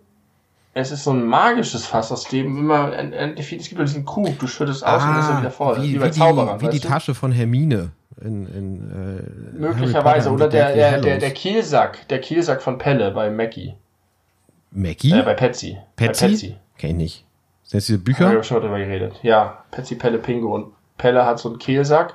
[0.72, 4.38] es ist so ein magisches Fass, aus dem immer endlich viel, es gibt diesen Kug,
[4.38, 5.76] du schüttest aus und dann ist er wieder voll.
[5.78, 6.88] Ah, wie, bei wie, Zauberern, die, wie die du?
[6.88, 7.90] Tasche von Hermine
[8.20, 10.30] in, in äh, Möglicherweise.
[10.30, 13.74] Oder der, der, der, der Kielsack, der Kielsack von Pelle bei Mackie.
[14.70, 15.12] Mackie?
[15.12, 15.78] Äh, bei Patsy.
[15.96, 16.24] Patsy?
[16.24, 16.56] Bei Patsy.
[16.78, 17.24] Kenn ich nicht.
[17.64, 18.30] Sind das diese Bücher?
[18.32, 19.14] wir schon mal drüber geredet.
[19.22, 20.54] Ja, Patsy, Pelle, Pingo.
[20.54, 22.14] Und Pelle hat so einen Kehlsack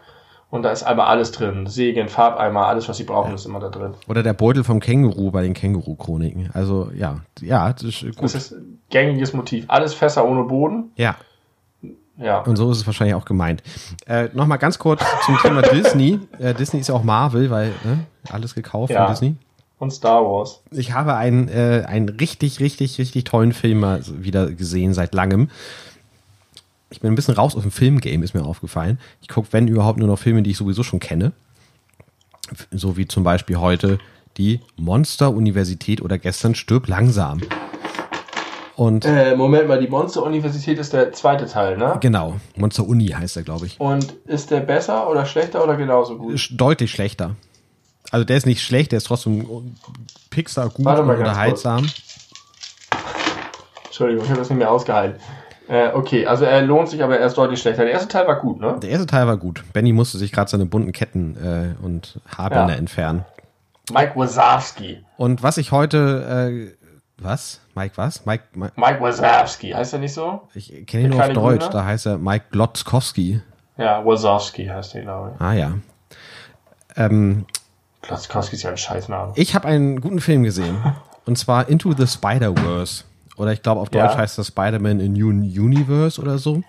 [0.56, 1.68] und da ist einmal alles drin.
[1.68, 3.94] Sägen, Farbeimer, alles, was sie brauchen, ist immer da drin.
[4.08, 6.50] Oder der Beutel vom Känguru bei den Känguru-Chroniken.
[6.54, 8.24] Also ja, ja, das ist gut.
[8.24, 9.66] Das ist ein gängiges Motiv.
[9.68, 10.92] Alles Fässer ohne Boden.
[10.96, 11.16] ja,
[12.18, 12.40] Ja.
[12.42, 13.62] und so ist es wahrscheinlich auch gemeint.
[14.08, 16.20] Äh, Nochmal ganz kurz zum Thema Disney.
[16.40, 19.04] Äh, Disney ist ja auch Marvel, weil ne, alles gekauft Ja.
[19.06, 19.36] von Disney.
[19.80, 20.62] und Star Wars.
[20.72, 25.50] Ich habe einen, äh, einen richtig, richtig, richtig tollen Film mal wieder gesehen seit langem.
[26.90, 29.00] Ich bin ein bisschen raus aus dem Filmgame, ist mir aufgefallen.
[29.22, 31.34] Ich gucke, wenn überhaupt, nur noch Filme, die ich sowieso schon kenne.
[32.72, 33.98] So wie zum Beispiel heute
[34.38, 37.42] die Monster-Universität oder gestern Stirb langsam.
[38.76, 41.98] Und Äh, Moment mal, die Monster-Universität ist der zweite Teil, ne?
[42.02, 43.80] genau, Monster Uni heißt er, glaube ich.
[43.80, 46.34] Und ist der besser oder schlechter oder genauso gut?
[46.36, 47.36] Ist deutlich schlechter.
[48.12, 49.76] Also der ist nicht schlecht, der ist trotzdem
[50.30, 51.90] Pixar gut und unterhaltsam.
[53.86, 55.20] Entschuldigung, ich habe das nicht mehr ausgehalten.
[55.68, 57.84] Äh, okay, also er lohnt sich, aber er ist deutlich schlechter.
[57.84, 58.78] Der erste Teil war gut, ne?
[58.82, 59.64] Der erste Teil war gut.
[59.74, 62.80] Benny musste sich gerade seine bunten Ketten äh, und Haarbänder Ja.
[62.80, 63.26] entfernen.
[63.92, 65.04] Mike Wazowski.
[65.18, 67.62] Und was ich heute, äh, was?
[67.76, 68.26] Mike was?
[68.26, 70.48] Mike, Mike Mike Wazowski, heißt er nicht so?
[70.54, 71.74] ich kenne ihn nur auf Deutsch, Grüne?
[71.74, 73.42] da heißt er Mike Glotzkowski.
[73.78, 75.42] Ja, Wazowski heißt er, glaube ich.
[75.42, 75.72] Ah ja.
[76.96, 77.46] Ähm,
[78.02, 79.34] Klotzkowski ist ja ein Scheißname.
[79.36, 80.78] ich habe einen guten Film gesehen.
[81.26, 83.04] Und zwar Into the Spider-Verse.
[83.38, 84.18] Oder ich glaube auf Deutsch Ja.
[84.18, 86.62] heißt das Spider-Man in New Universe oder so.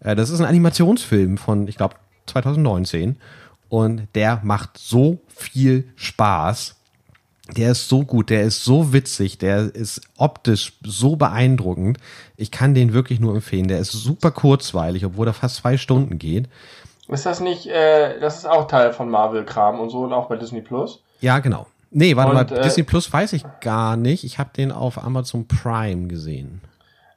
[0.00, 1.96] Äh, das ist ein Animationsfilm von, ich glaube,
[2.26, 3.16] 2019.
[3.68, 6.76] Und der macht so viel Spaß.
[7.56, 11.98] Der ist so gut, der ist so witzig, der ist optisch so beeindruckend.
[12.36, 13.68] Ich kann den wirklich nur empfehlen.
[13.68, 16.48] Der ist super kurzweilig, obwohl er fast zwei Stunden geht.
[17.08, 20.36] Ist das nicht, äh, das ist auch Teil von Marvel-Kram und so und auch bei
[20.36, 21.02] Disney Plus?
[21.20, 21.66] Ja, genau.
[21.96, 24.24] Nee, warte Und, mal, äh, Disney Plus weiß ich gar nicht.
[24.24, 26.60] Ich habe den auf Amazon Prime gesehen.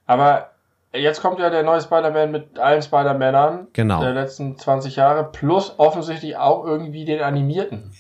[0.05, 0.51] Aber
[0.93, 4.01] jetzt kommt ja der neue Spider-Man mit allen Spider-Männern Genau.
[4.01, 7.91] der letzten 20 Jahre, plus offensichtlich auch irgendwie den animierten.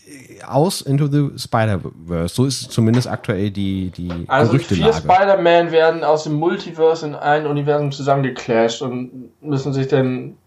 [0.45, 2.33] Aus Into the Spider-Verse.
[2.33, 4.93] So ist zumindest aktuell die, die Also vier.
[4.93, 10.37] Spider-Man werden aus dem Multiverse in ein Universum zusammengeclasht und müssen sich dann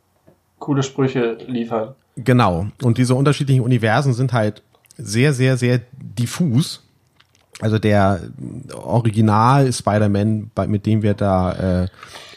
[0.61, 1.95] coole Sprüche liefern.
[2.17, 2.67] Genau.
[2.83, 4.63] Und diese unterschiedlichen Universen sind halt
[4.97, 6.83] sehr, sehr, sehr diffus.
[7.61, 8.21] Also der
[8.75, 11.89] Original Spider-Man, mit dem wir da äh,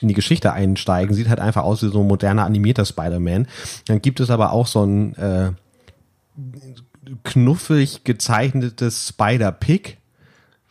[0.01, 3.47] in die Geschichte einsteigen, sieht halt einfach aus wie so ein moderner animierter Spider-Man.
[3.87, 5.51] Dann gibt es aber auch so ein äh,
[7.23, 9.97] knuffig gezeichnetes Spider-Pig,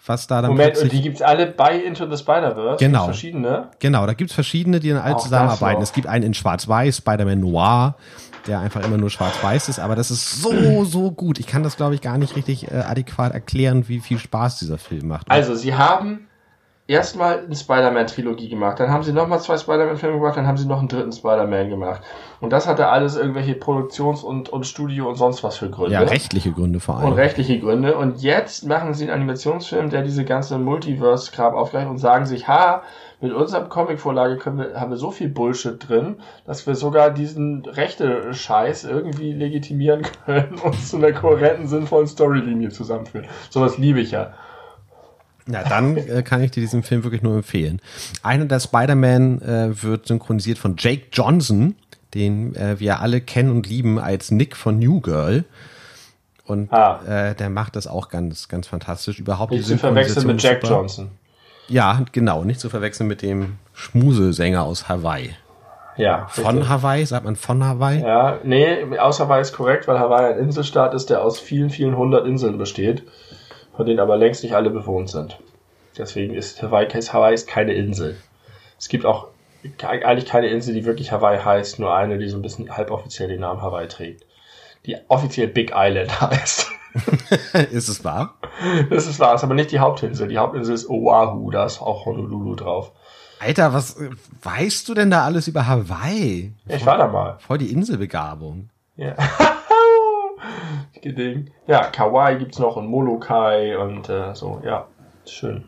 [0.05, 2.85] was da dann Moment, und die gibt's alle bei Into the Spider-Verse?
[2.85, 3.07] Genau.
[3.07, 3.69] Gibt's Verschiedene?
[3.79, 5.81] Genau, da gibt's verschiedene, die dann alle Auch zusammenarbeiten.
[5.81, 7.97] Es gibt einen in Schwarz-Weiß, Spider-Man Noir,
[8.47, 11.39] der einfach immer nur schwarz-weiß ist, aber das ist so, so gut.
[11.39, 14.79] Ich kann das, glaube ich, gar nicht richtig äh, adäquat erklären, wie viel Spaß dieser
[14.79, 15.31] Film macht.
[15.31, 16.29] Also, sie haben
[16.93, 20.79] erstmal eine Spider-Man-Trilogie gemacht, dann haben sie nochmal zwei Spider-Man-Filme gemacht, dann haben sie noch
[20.79, 22.03] einen dritten Spider-Man gemacht.
[22.41, 25.95] Und das hatte alles irgendwelche Produktions- und, und Studio- und sonst was für Gründe.
[25.95, 27.09] ja, rechtliche Gründe vor allem.
[27.09, 27.97] Und rechtliche Gründe.
[27.97, 32.83] Und jetzt machen sie einen Animationsfilm, der diese ganze Multiverse-Kram aufgreift und sagen sich, ha,
[33.23, 38.35] mit unserem Comic-Vorlage wir, haben wir so viel Bullshit drin, dass wir sogar diesen rechte
[38.35, 43.29] Scheiß irgendwie legitimieren können und zu einer kohärenten, sinnvollen Storylinie zusammenführen.
[43.49, 44.35] Sowas liebe ich ja.
[45.47, 47.81] Ja, dann äh, kann ich dir diesen Film wirklich nur empfehlen.
[48.23, 51.75] Einer der Spider-Man äh, wird synchronisiert von Jake Johnson,
[52.15, 55.45] den äh, wir alle kennen und lieben als Nick von New Girl.
[56.47, 57.01] Und Ah.
[57.31, 59.19] äh, der macht das auch ganz, ganz fantastisch.
[59.19, 60.75] Überhaupt Nicht zu verwechseln mit Jack super.
[60.75, 61.09] Johnson.
[61.69, 65.31] Ja, genau, nicht zu verwechseln mit dem Schmusesänger aus Hawaii.
[65.97, 66.27] Ja.
[66.29, 66.69] Von richtig.
[66.69, 68.01] Hawaii, sagt man von Hawaii?
[68.01, 71.97] Ja, nee, außer Hawaii ist korrekt, weil Hawaii ein Inselstaat ist, der aus vielen, vielen
[71.97, 73.05] hundert Inseln besteht,
[73.77, 75.39] von denen aber längst nicht alle bewohnt sind.
[75.97, 78.17] Deswegen ist Hawaii, Hawaii ist keine Insel.
[78.79, 79.29] Es gibt auch
[79.83, 83.41] eigentlich keine Insel, die wirklich Hawaii heißt, nur eine, die so ein bisschen halboffiziell den
[83.41, 84.27] Namen Hawaii trägt.
[84.87, 86.71] Die offiziell Big Island heißt.
[87.71, 88.35] ist es wahr?
[88.91, 90.29] Das ist wahr, ist aber nicht die Hauptinsel.
[90.29, 92.93] Die Hauptinsel ist Oahu, da ist auch Honolulu drauf.
[93.39, 94.11] Alter, was äh,
[94.43, 96.53] weißt du denn da alles über Hawaii?
[96.69, 97.39] Ich war da mal.
[97.41, 98.69] Voll die Inselbegabung.
[98.97, 99.17] Ja.
[101.03, 101.51] Geding.
[101.67, 104.87] Ja, Kauai gibt's noch und Molokai und äh, so, ja.
[105.27, 105.65] Schön.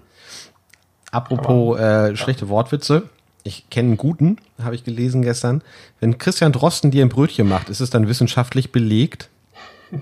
[1.10, 3.08] Apropos äh, schlechte Wortwitze.
[3.42, 5.62] Ich kenne einen guten, habe ich gelesen gestern.
[6.00, 9.28] Wenn Christian Drosten dir ein Brötchen macht, ist es dann wissenschaftlich belegt?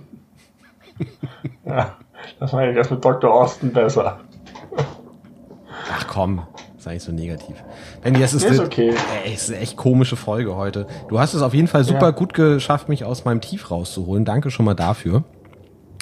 [1.65, 1.97] Ja,
[2.39, 3.33] das meine ich das mit Dr.
[3.33, 4.21] Austin besser.
[5.91, 6.47] Ach komm,
[6.83, 7.57] sei nicht so negativ.
[8.03, 8.95] Benny, das ist, Ist eine, okay.
[9.25, 10.87] ey, ist eine echt komische Folge heute.
[11.09, 12.11] Du hast es auf jeden Fall super Ja.
[12.11, 14.25] gut geschafft, mich aus meinem Tief rauszuholen.
[14.25, 15.25] Danke schon mal dafür.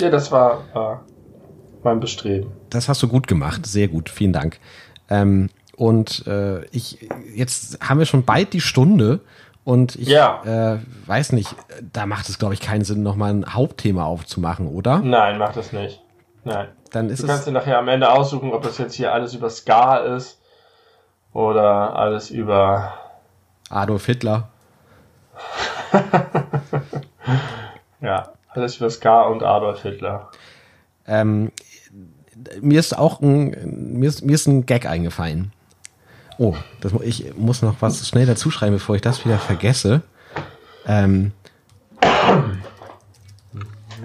[0.00, 0.96] Ja, das war äh,
[1.84, 2.50] mein Bestreben.
[2.70, 4.58] Das hast du gut gemacht, sehr gut, vielen Dank.
[5.10, 6.98] Ähm, und äh, ich,
[7.34, 9.20] jetzt haben wir schon bald die Stunde
[9.64, 10.74] und ich Ja.
[10.74, 11.54] äh, weiß nicht,
[11.92, 15.00] da macht es, glaube ich, keinen Sinn, nochmal ein Hauptthema aufzumachen, oder?
[15.00, 16.02] Nein, mach das nicht.
[16.44, 16.68] Nein.
[16.92, 17.44] Dann ist Du kannst es.
[17.46, 20.39] dir nachher am Ende aussuchen, ob das jetzt hier alles über Ska ist
[21.32, 22.94] oder alles über.
[23.68, 24.48] Adolf Hitler.
[28.00, 30.30] Ja, alles über Ska und Adolf Hitler.
[31.06, 31.52] Ähm,
[32.60, 35.52] mir ist auch ein, mir ist, mir ist ein Gag eingefallen.
[36.38, 40.02] Oh, das, ich muss noch was schnell dazu schreiben, bevor ich das wieder vergesse.
[40.86, 41.32] Ähm,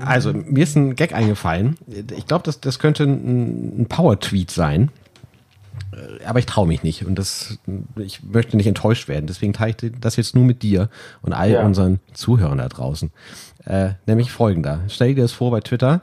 [0.04, 1.78] also, mir ist ein Gag eingefallen.
[1.88, 4.92] Ich glaube, das, das könnte ein, ein Power-Tweet sein.
[5.96, 7.58] Äh, aber ich traue mich nicht und das,
[7.98, 9.28] ich möchte nicht enttäuscht werden.
[9.28, 10.90] Deswegen teile ich das jetzt nur mit dir
[11.22, 11.64] und all Ja.
[11.66, 13.12] unseren Zuhörern da draußen.
[13.66, 14.82] Äh, nämlich folgender.
[14.90, 16.02] Stell dir das vor bei Twitter.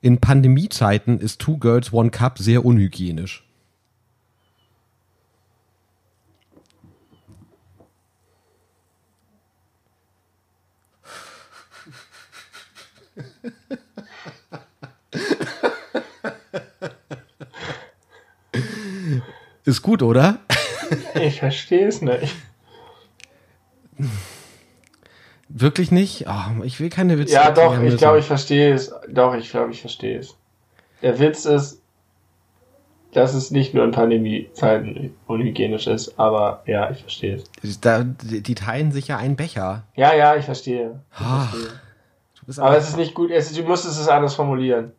[0.00, 3.44] In Pandemiezeiten ist Two Girls One Cup sehr unhygienisch.
[19.64, 20.38] Ist gut, oder?
[21.14, 22.34] Ich verstehe es nicht.
[25.48, 26.26] Wirklich nicht?
[26.28, 28.92] Oh, ich will keine Witze Ja, doch, ich glaube, ich verstehe es.
[29.08, 30.36] Doch, ich glaube, ich verstehe es.
[31.02, 31.80] Der Witz ist,
[33.12, 37.80] dass es nicht nur in Pandemiezeiten unhygienisch ist, aber ja, ich verstehe es.
[37.80, 39.84] Da, die teilen sich ja einen Becher.
[39.94, 41.00] Ja, ja, ich verstehe.
[41.12, 41.48] Ich Ah,
[42.44, 42.64] verstehe.
[42.64, 44.92] Aber es ist nicht gut, es du musstest es anders formulieren.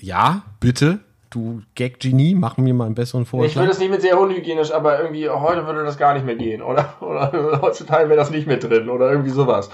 [0.00, 1.00] ja, bitte.
[1.30, 3.66] Du Gag-Genie, mach mir mal einen besseren Ich will Vorschlag.
[3.66, 6.94] das nicht mit sehr unhygienisch, aber irgendwie heute würde das gar nicht mehr gehen, oder?
[7.00, 9.68] Oder heutzutage wäre das nicht mehr drin oder irgendwie sowas.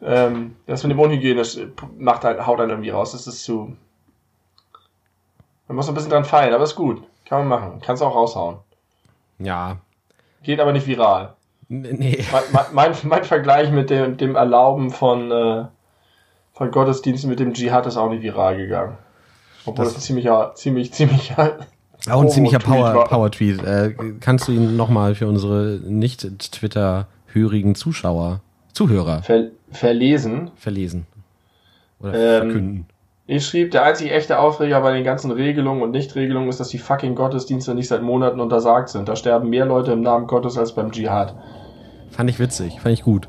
[0.00, 1.58] Ähm, das mit dem unhygienisch
[1.98, 3.12] macht halt, haut dann irgendwie raus.
[3.12, 3.76] Das ist zu.
[5.66, 7.02] Man muss ein bisschen dran feilen, aber ist gut.
[7.26, 7.80] Kann man machen.
[7.84, 8.56] Kannst auch raushauen.
[9.38, 9.78] ja.
[10.44, 11.34] Geht aber nicht viral.
[11.68, 12.24] Nee.
[12.32, 15.64] Mein, mein, mein, mein Vergleich mit dem, dem Erlauben von, äh,
[16.52, 18.96] von Gottesdiensten mit dem Dschihad ist auch nicht viral gegangen.
[19.68, 23.04] Obwohl Das- das, ein ziemlicher, ziemlich, ziemlich Auch ein ziemlicher Power-Tweet Power- war.
[23.08, 23.62] Power-Tweet.
[23.64, 28.40] äh, kannst du ihn nochmal für unsere nicht-Twitter-hörigen Zuschauer,
[28.72, 30.50] Zuhörer ver verlesen.
[30.56, 31.06] verlesen?
[32.00, 32.86] Oder Ähm, verkünden?
[33.26, 36.78] Ich schrieb, der einzige echte Aufreger bei den ganzen Regelungen und Nichtregelungen ist, dass die
[36.78, 39.06] fucking Gottesdienste nicht seit Monaten untersagt sind.
[39.08, 41.34] Da sterben mehr Leute im Namen Gottes als beim Dschihad.
[42.10, 43.28] Fand ich witzig, fand ich gut.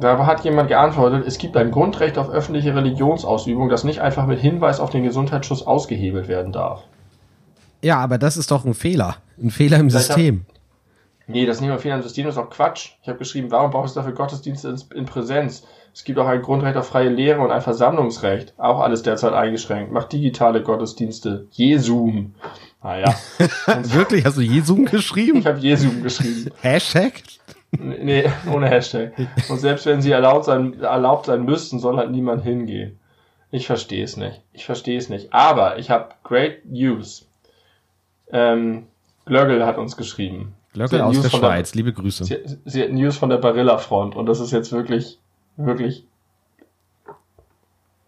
[0.00, 4.40] Da hat jemand geantwortet, es gibt ein Grundrecht auf öffentliche Religionsausübung, das nicht einfach mit
[4.40, 6.82] Hinweis auf den Gesundheitsschutz ausgehebelt werden darf.
[7.82, 9.16] Ja, aber das ist doch ein Fehler.
[9.42, 10.46] Ein Fehler im Vielleicht System.
[11.26, 12.92] Nee, das ist nicht nur Fehler im System, das ist auch Quatsch.
[13.02, 15.64] Ich habe geschrieben, warum braucht es dafür Gottesdienste in, in Präsenz?
[15.94, 18.54] Es gibt auch ein Grundrecht auf freie Lehre und ein Versammlungsrecht.
[18.56, 19.92] Auch alles derzeit eingeschränkt.
[19.92, 21.46] Macht digitale Gottesdienste.
[21.52, 22.34] Jesum.
[22.82, 23.14] Naja,
[23.84, 24.24] Wirklich?
[24.24, 25.38] Hast du Jesum geschrieben?
[25.38, 26.50] ich habe Jesum geschrieben.
[26.60, 27.12] Hashtag?
[27.78, 29.12] Nee, ohne Hashtag.
[29.48, 32.98] Und selbst wenn sie erlaubt sein, erlaubt sein müssten, soll halt niemand hingehen.
[33.50, 34.42] Ich verstehe es nicht.
[34.52, 35.32] Ich verstehe es nicht.
[35.32, 37.26] Aber ich habe great news.
[38.30, 38.86] Ähm,
[39.24, 40.54] Glöggel hat uns geschrieben.
[40.78, 41.74] Hat aus News der Schweiz.
[41.74, 42.24] Liebe Grüße.
[42.24, 45.18] Sie, sie hat News von der Barilla-Front und das ist jetzt wirklich,
[45.56, 46.04] wirklich,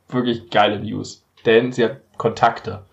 [0.09, 1.25] wirklich geile News.
[1.45, 2.85] Denn sie hat Kontakte.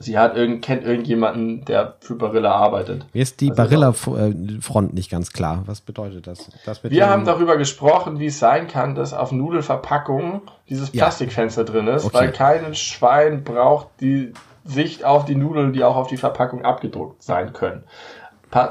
[0.00, 3.04] Sie hat irgend, kennt irgendjemanden, der für Barilla arbeitet.
[3.12, 5.64] Mir ist die Also Barilla-Front nicht ganz klar.
[5.66, 6.48] Was bedeutet das?
[6.64, 11.04] das Wir haben darüber gesprochen, wie es sein kann, dass auf Nudelverpackungen dieses Ja.
[11.04, 12.14] Plastikfenster drin ist, Okay.
[12.16, 14.32] weil kein Schwein braucht die
[14.64, 17.82] Sicht auf die Nudeln, die auch auf die Verpackung abgedruckt sein können.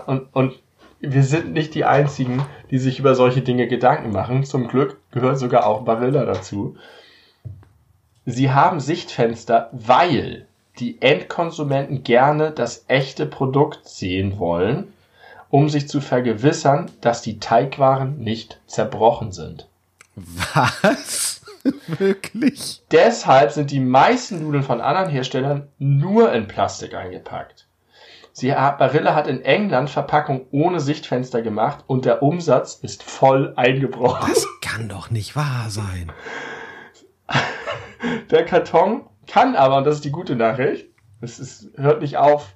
[0.06, 0.54] Und, und
[1.00, 4.44] wir sind nicht die Einzigen, die sich über solche Dinge Gedanken machen.
[4.46, 6.76] Zum Glück gehört sogar auch Barilla dazu.
[8.26, 10.48] Sie haben Sichtfenster, weil
[10.80, 14.94] die Endkonsumenten gerne das echte Produkt sehen wollen,
[15.50, 19.68] um sich zu vergewissern, dass die Teigwaren nicht zerbrochen sind.
[20.16, 21.42] Was?
[21.88, 22.82] Wirklich?
[22.92, 27.68] Deshalb sind die meisten Nudeln von anderen Herstellern nur in Plastik eingepackt.
[28.32, 34.30] Sie, Barilla hat in England Verpackung ohne Sichtfenster gemacht und der Umsatz ist voll eingebrochen.
[34.30, 36.12] Das kann doch nicht wahr sein.
[38.30, 40.88] Der Karton kann aber, und das ist die gute Nachricht,
[41.22, 42.54] es ist, hört nicht auf,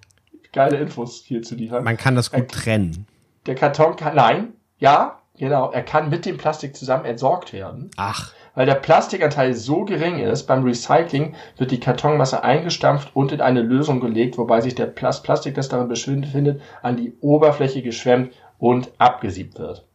[0.51, 1.83] geile Infos hier zu liefern.
[1.83, 3.07] Man kann das gut trennen.
[3.45, 7.89] Der Karton kann, nein, ja, genau, er kann mit dem Plastik zusammen entsorgt werden.
[7.97, 13.41] Ach, Weil der Plastikanteil so gering ist, beim Recycling wird die Kartonmasse eingestampft und in
[13.41, 18.33] eine Lösung gelegt, wobei sich der Plas Plastik, das darin befindet, an die Oberfläche geschwemmt
[18.59, 19.85] und abgesiebt wird.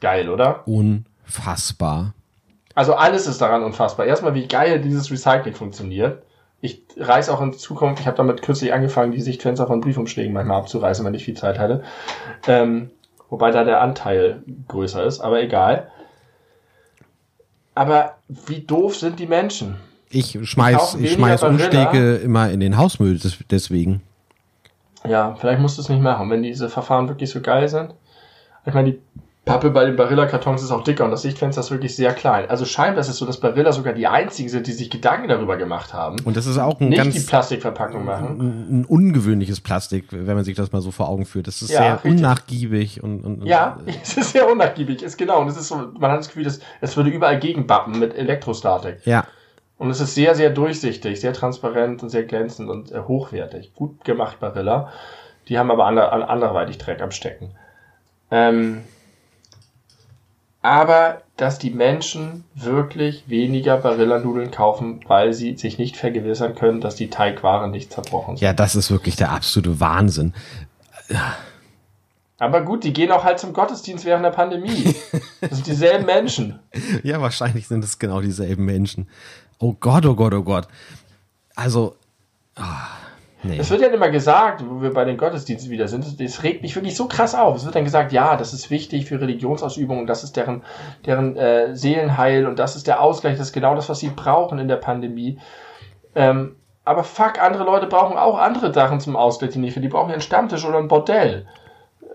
[0.00, 0.66] Geil, oder?
[0.66, 2.14] unfassbar.
[2.76, 4.04] Also alles ist daran unfassbar.
[4.04, 6.22] Erstmal, wie geil dieses Recycling funktioniert.
[6.60, 10.58] Ich reiß auch in Zukunft, ich habe damit kürzlich angefangen, die Sichtfenster von Briefumschlägen manchmal
[10.58, 11.82] abzureißen, wenn ich viel Zeit hatte.
[12.46, 12.90] Ähm,
[13.30, 15.90] wobei da der Anteil größer ist, aber egal.
[17.74, 19.76] Aber wie doof sind die Menschen?
[20.10, 21.42] Ich schmeiß, ich weniger schmeiß.
[21.44, 24.02] Umschläge immer in den Hausmüll, des, deswegen.
[25.08, 27.94] Ja, vielleicht musst du es nicht machen, wenn diese Verfahren wirklich so geil sind.
[28.66, 29.00] Ich meine, die
[29.46, 32.50] Pappe bei den Barilla-Kartons ist auch dicker und das Sichtfenster ist wirklich sehr klein.
[32.50, 35.56] Also scheinbar ist es so, dass Barilla sogar die einzigen sind, die sich Gedanken darüber
[35.56, 36.16] gemacht haben.
[36.24, 38.26] Und das ist auch ein nicht ganz die Plastikverpackung machen.
[38.40, 41.46] ein, ein ungewöhnliches Plastik, wenn man sich das mal so vor Augen führt.
[41.46, 42.10] Das ist Ja, sehr richtig.
[42.10, 45.40] unnachgiebig und, und Ja, es ist sehr unnachgiebig, ist genau.
[45.40, 48.98] Und es ist so, man hat das Gefühl, dass es würde überall gegenbappen mit Elektrostatik.
[49.06, 49.24] ja.
[49.78, 53.74] Und es ist sehr, sehr durchsichtig, sehr transparent und sehr glänzend und äh, hochwertig.
[53.74, 54.90] Gut gemacht, Barilla.
[55.48, 57.50] Die haben aber ander, an- anderweitig Dreck am Stecken.
[58.30, 58.78] Ähm,
[60.66, 66.96] aber dass die Menschen wirklich weniger Barilla-Nudeln kaufen, weil sie sich nicht vergewissern können, dass
[66.96, 68.44] die Teigwaren nicht zerbrochen sind.
[68.44, 70.34] Ja, das ist wirklich der absolute Wahnsinn.
[72.38, 74.94] Aber gut, die gehen auch halt zum Gottesdienst während der Pandemie.
[75.40, 76.58] Das sind dieselben Menschen.
[77.02, 79.06] Ja, wahrscheinlich sind es genau dieselben Menschen.
[79.58, 80.66] Oh Gott, oh Gott, oh Gott.
[81.54, 81.96] Also,
[82.56, 82.88] ah,
[83.46, 83.58] nee.
[83.58, 86.74] Es wird ja immer gesagt, wo wir bei den Gottesdiensten wieder sind, das regt mich
[86.74, 87.56] wirklich so krass auf.
[87.56, 90.62] Es wird dann gesagt, ja, das ist wichtig für Religionsausübung und das ist deren,
[91.04, 94.58] deren äh, Seelenheil und das ist der Ausgleich, das ist genau das, was sie brauchen
[94.58, 95.38] in der Pandemie.
[96.14, 99.88] Ähm, aber fuck, andere Leute brauchen auch andere Sachen zum Ausgleich, die nicht für die
[99.88, 101.46] brauchen ja einen Stammtisch oder ein Bordell.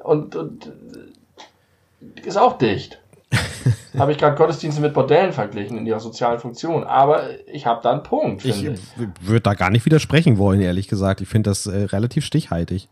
[0.03, 3.00] Und, und äh, ist auch dicht.
[3.97, 6.83] habe ich gerade Gottesdienste mit Bordellen verglichen in ihrer sozialen Funktion.
[6.83, 8.79] Aber ich habe da einen Punkt, Ich ich.
[9.21, 11.21] würde da gar nicht widersprechen wollen, ehrlich gesagt.
[11.21, 12.89] Ich finde das äh, relativ stichhaltig.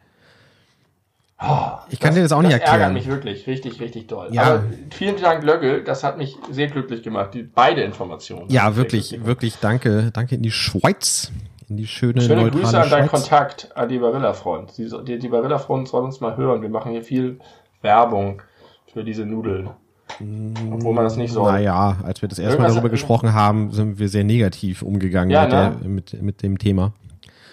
[1.89, 2.81] Ich kann dir das auch nicht das erklären.
[2.81, 4.27] ärgert mich wirklich, richtig, richtig doll.
[4.31, 4.43] Ja.
[4.43, 8.49] Aber vielen Dank, Löggel, das hat mich sehr glücklich gemacht, die beide Informationen.
[8.49, 10.11] Ja, wirklich, wirklich danke.
[10.11, 11.31] Danke in die Schweiz.
[11.69, 12.19] In die schöne.
[12.21, 13.21] Schöne Grüße an deinen Schweiz.
[13.21, 14.77] Kontakt, an die Barilla-Front.
[14.77, 16.61] Die, die, die Barilla-Front soll uns mal hören.
[16.61, 17.39] Wir machen hier viel
[17.81, 18.41] Werbung
[18.91, 19.69] für diese Nudeln.
[20.71, 21.51] Obwohl man das nicht soll.
[21.51, 25.43] Naja, als wir das erste Mal darüber gesprochen haben, sind wir sehr negativ umgegangen Ja,
[25.43, 25.77] mit, ne?
[25.81, 26.91] der, mit, mit dem Thema.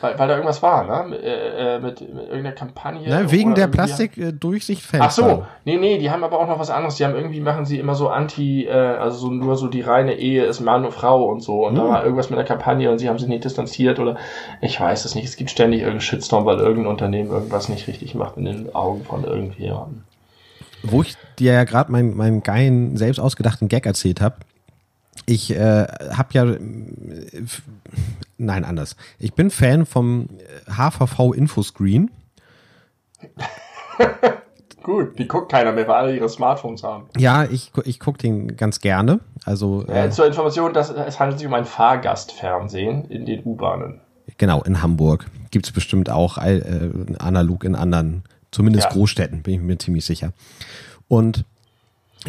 [0.03, 1.09] Weil, weil da irgendwas war, ne?
[1.09, 3.07] Mit, äh, äh, mit, mit irgendeiner Kampagne.
[3.09, 5.07] Na, wegen oder der Plastik-Durchsichtfenster.
[5.07, 6.97] Ach so, nee, nee, die haben aber auch noch was anderes.
[6.97, 10.15] Die haben irgendwie, machen sie immer so anti, äh, also so nur so die reine
[10.17, 11.67] Ehe ist Mann und Frau und so.
[11.67, 11.89] Und da Hm.
[11.89, 14.17] war irgendwas mit der Kampagne und sie haben sich nicht distanziert oder
[14.61, 15.25] ich weiß es nicht.
[15.25, 19.03] Es gibt ständig irgendeinen Shitstorm, weil irgendein Unternehmen irgendwas nicht richtig macht in den Augen
[19.03, 20.03] von irgendjemandem.
[20.83, 24.37] Wo ich dir ja gerade meinen meinen geilen, selbst ausgedachten Gag erzählt habe.
[25.25, 26.59] Ich äh, habe ja, äh,
[28.39, 28.97] nein, anders.
[29.19, 30.29] Ich bin Fan vom
[30.69, 32.11] äh, HVV Infoscreen.
[34.83, 37.07] Gut, die guckt keiner mehr, weil alle ihre Smartphones haben.
[37.17, 39.19] Ja, ich, ich gucke den ganz gerne.
[39.45, 44.01] Also Äh, äh, zur Information, dass, es handelt sich um ein Fahrgastfernsehen in den U-Bahnen.
[44.39, 48.23] genau, in Hamburg gibt's bestimmt auch äh, analog in anderen,
[48.53, 48.91] zumindest Ja.
[48.93, 50.33] Großstädten, bin ich mir ziemlich sicher.
[51.09, 51.45] Und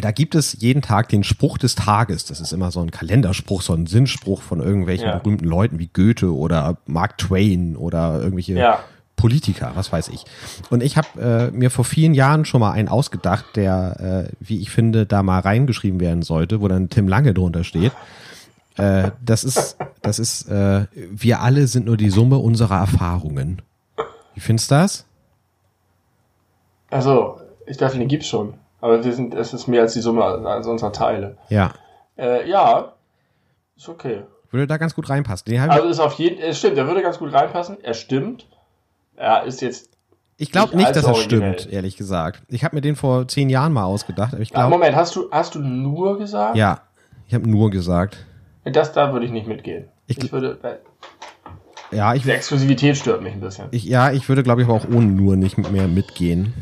[0.00, 2.24] da gibt es jeden Tag den Spruch des Tages.
[2.24, 5.16] Das ist immer so ein Kalenderspruch, so ein Sinnspruch von irgendwelchen Ja.
[5.18, 8.78] berühmten Leuten wie Goethe oder Mark Twain oder irgendwelche Ja.
[9.16, 10.24] Politiker, was weiß ich.
[10.70, 14.60] Und ich habe äh, mir vor vielen Jahren schon mal einen ausgedacht, der, äh, wie
[14.60, 17.90] ich finde, da mal reingeschrieben werden sollte, wo dann Tim Lange drunter steht.
[18.76, 23.60] Äh, das ist, das ist, äh, wir alle sind nur die Summe unserer Erfahrungen.
[24.34, 25.04] Wie findest du das?
[26.90, 28.54] Also, ich dachte, den gibt's schon.
[28.80, 31.36] Aber wir sind, es ist mehr als die Summe also unserer Teile.
[31.48, 31.72] Ja.
[32.16, 32.92] Äh, ja,
[33.76, 34.22] ist okay.
[34.50, 35.58] Würde da ganz gut reinpassen.
[35.70, 37.78] Also ist auf jeden es stimmt, er würde ganz gut reinpassen.
[37.82, 38.46] Er stimmt.
[39.16, 39.90] Er ist jetzt.
[40.36, 42.42] ich glaube nicht nicht, dass er stimmt, ehrlich gesagt.
[42.48, 45.14] Ich habe mir den vor zehn Jahren mal ausgedacht, aber ich Ah, glaube, Moment, hast
[45.16, 46.56] du, hast du nur gesagt?
[46.56, 46.80] ja,
[47.26, 48.24] ich habe nur gesagt.
[48.64, 49.88] Das da würde ich nicht mitgehen.
[50.06, 50.58] Ich- Ich, würde.
[50.62, 50.78] weil
[51.90, 53.66] Ja, ich, Die Exklusivität stört mich ein bisschen.
[53.70, 56.54] ich, ja, ich würde, glaube ich, aber auch ohne nur nicht mehr mitgehen.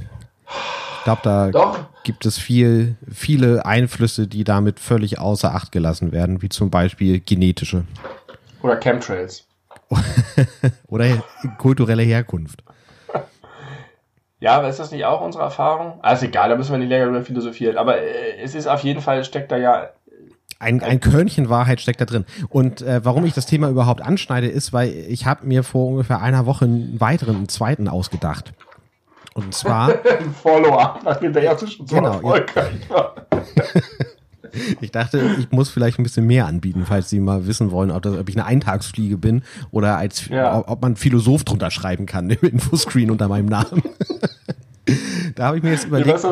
[0.99, 1.79] Ich glaube, da Doch.
[2.07, 7.19] Gibt es viel, viele Einflüsse, die damit völlig außer Acht gelassen werden, wie zum Beispiel
[7.19, 7.85] genetische
[8.63, 9.45] Oder Chemtrails.
[10.87, 11.23] oder
[11.59, 12.63] kulturelle Herkunft.
[14.39, 15.99] Ja, aber ist das nicht auch unsere Erfahrung?
[16.03, 17.77] Ah, ist egal, da müssen wir nicht länger drüber philosophieren.
[17.77, 19.89] Aber äh, es ist auf jeden Fall, steckt da ja.
[20.61, 22.25] Ein, ein Körnchen Wahrheit steckt da drin.
[22.51, 26.21] Und äh, warum ich das Thema überhaupt anschneide, ist, weil ich habe mir vor ungefähr
[26.21, 28.53] einer Woche einen weiteren, einen zweiten ausgedacht.
[29.37, 32.15] Und zwar, Ein Follow-up, nachdem der erste schon so Genau, ja.
[32.15, 33.15] erfolgreich war.
[34.81, 38.03] ich dachte, ich muss vielleicht ein bisschen mehr anbieten, falls Sie mal wissen wollen, ob,
[38.03, 40.65] das, ob ich eine Eintagsfliege bin oder als, Ja.
[40.67, 43.83] ob, man Philosoph drunter schreiben kann im Infoscreen unter meinem Namen.
[45.35, 46.25] da habe ich mir jetzt überlegt,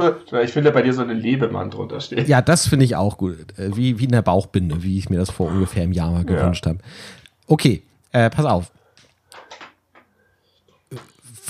[0.44, 2.26] ich finde, bei dir so eine Lebemann drunter steht.
[2.28, 3.36] Ja, das finde ich auch gut.
[3.58, 6.24] Äh, Wie, wie in der Bauchbinde, wie ich mir das vor ungefähr einem Jahr mal
[6.24, 6.78] gewünscht habe.
[7.46, 7.82] Okay,
[8.12, 8.70] äh, pass auf.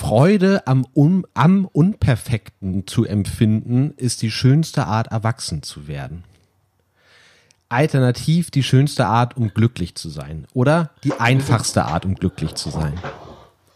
[0.04, 6.24] Freude am, Un am Unperfekten zu empfinden, ist die schönste Art, erwachsen zu werden.
[7.70, 10.46] Alternativ die schönste Art, um glücklich zu sein.
[10.52, 12.92] Oder die einfachste Art, um glücklich zu sein.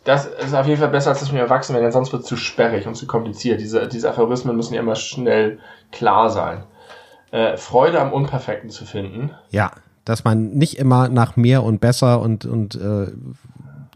[0.05, 2.29] das ist auf jeden Fall besser, als dass wir erwachsen werden, denn sonst wird es
[2.29, 3.59] zu sperrig und zu kompliziert.
[3.62, 5.59] Diese, diese Aphorismen müssen ja immer schnell
[5.93, 6.64] klar sein.
[7.31, 9.31] Äh, Freude am Unperfekten zu finden.
[9.51, 9.72] Ja,
[10.05, 13.12] dass man nicht immer nach mehr und besser und, und äh,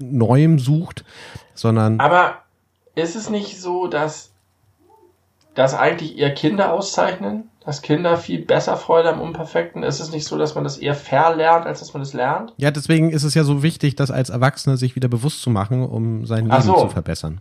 [0.01, 1.05] Neuem sucht,
[1.55, 2.01] sondern.
[2.01, 2.39] Aber
[2.95, 4.33] ist es nicht so, dass
[5.55, 7.49] das eigentlich eher Kinder auszeichnen?
[7.65, 9.85] Dass Kinder viel besser Freude am Unperfekten?
[9.85, 12.53] Ist es nicht so, dass man das eher verlernt, als dass man es lernt?
[12.57, 15.85] Ja, deswegen ist es ja so wichtig, das als Erwachsener sich wieder bewusst zu machen,
[15.85, 16.75] um sein Leben so.
[16.75, 17.41] zu verbessern.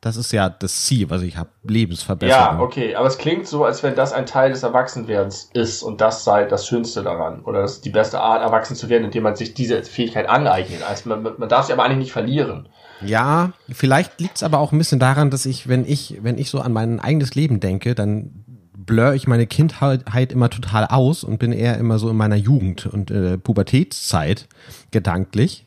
[0.00, 1.50] Das ist ja das Ziel, was ich habe.
[1.62, 2.56] Lebensverbesserung.
[2.56, 2.94] Ja, okay.
[2.94, 6.46] Aber es klingt so, als wenn das ein Teil des Erwachsenwerdens ist und das sei
[6.46, 7.42] das Schönste daran.
[7.42, 10.82] Oder das ist die beste Art, erwachsen zu werden, indem man sich diese Fähigkeit aneignet.
[10.88, 12.70] Also man, man darf sie aber eigentlich nicht verlieren.
[13.04, 16.50] Ja, vielleicht liegt es aber auch ein bisschen daran, dass ich, wenn ich, wenn ich
[16.50, 18.44] so an mein eigenes Leben denke, dann
[18.74, 22.86] blur ich meine Kindheit immer total aus und bin eher immer so in meiner Jugend
[22.86, 24.48] und äh, Pubertätszeit
[24.90, 25.66] gedanklich.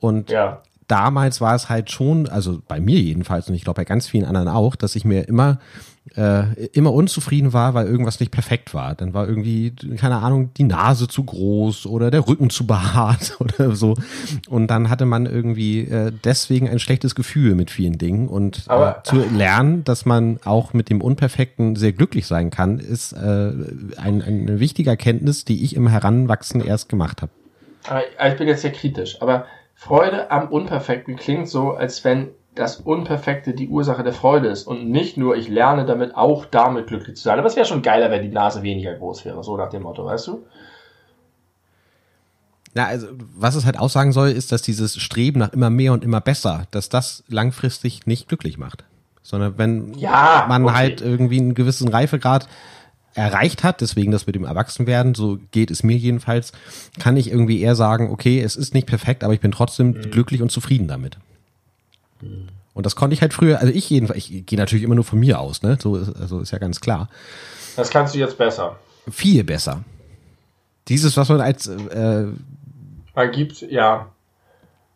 [0.00, 3.84] Und ja damals war es halt schon, also bei mir jedenfalls und ich glaube bei
[3.84, 5.60] ganz vielen anderen auch, dass ich mir immer
[6.16, 8.94] äh, immer unzufrieden war, weil irgendwas nicht perfekt war.
[8.94, 13.74] Dann war irgendwie, keine Ahnung, die Nase zu groß oder der Rücken zu behaart oder
[13.74, 13.96] so.
[14.48, 18.28] Und dann hatte man irgendwie äh, deswegen ein schlechtes Gefühl mit vielen Dingen.
[18.28, 23.12] Und äh, zu lernen, dass man auch mit dem Unperfekten sehr glücklich sein kann, ist
[23.12, 23.52] äh,
[23.96, 27.32] ein, eine wichtige Erkenntnis, die ich im Heranwachsen erst gemacht habe.
[28.28, 33.54] Ich bin jetzt sehr kritisch, aber Freude am Unperfekten klingt so, als wenn das Unperfekte
[33.54, 37.22] die Ursache der Freude ist und nicht nur, ich lerne damit auch damit glücklich zu
[37.22, 37.38] sein.
[37.38, 40.04] Aber es wäre schon geiler, wenn die Nase weniger groß wäre, so nach dem Motto,
[40.04, 40.44] weißt du?
[42.74, 46.04] Na, also, was es halt aussagen soll, ist, dass dieses Streben nach immer mehr und
[46.04, 48.84] immer besser, dass das langfristig nicht glücklich macht.
[49.22, 50.74] Sondern wenn ja, man okay.
[50.74, 52.48] halt irgendwie einen gewissen Reifegrad
[53.14, 56.52] erreicht hat, deswegen das mit dem Erwachsenwerden, so geht es mir jedenfalls,
[57.00, 60.10] kann ich irgendwie eher sagen, okay, es ist nicht perfekt, aber ich bin trotzdem mhm.
[60.10, 61.18] glücklich und zufrieden damit.
[62.20, 62.48] Mhm.
[62.74, 65.18] Und das konnte ich halt früher, also ich jedenfalls, ich gehe natürlich immer nur von
[65.18, 65.78] mir aus, ne?
[65.80, 67.08] So ist, also ist ja ganz klar.
[67.76, 68.76] Das kannst du jetzt besser.
[69.10, 69.82] Viel besser.
[70.86, 72.26] Dieses, was man als äh,
[73.14, 74.06] man gibt, ja,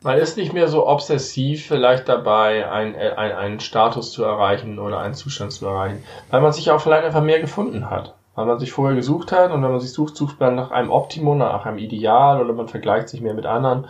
[0.03, 4.79] man ist nicht mehr so obsessiv vielleicht dabei, einen, äh, einen, einen Status zu erreichen
[4.79, 8.15] oder einen Zustand zu erreichen, weil man sich auch vielleicht einfach mehr gefunden hat.
[8.35, 10.91] Weil man sich vorher gesucht hat und wenn man sich sucht, sucht man nach einem
[10.91, 13.87] Optimum, nach einem Ideal oder man vergleicht sich mehr mit anderen.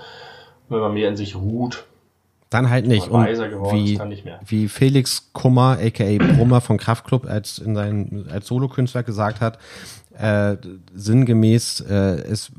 [0.69, 1.85] wenn man mehr in sich ruht,
[2.55, 3.09] dann halt nicht.
[3.09, 9.03] Und wie, nicht wie Felix Kummer, aka Brummer von Kraftklub, als in seinen, als Solokünstler
[9.03, 9.59] gesagt hat,
[10.19, 10.57] äh,
[10.95, 12.53] sinngemäß, äh, es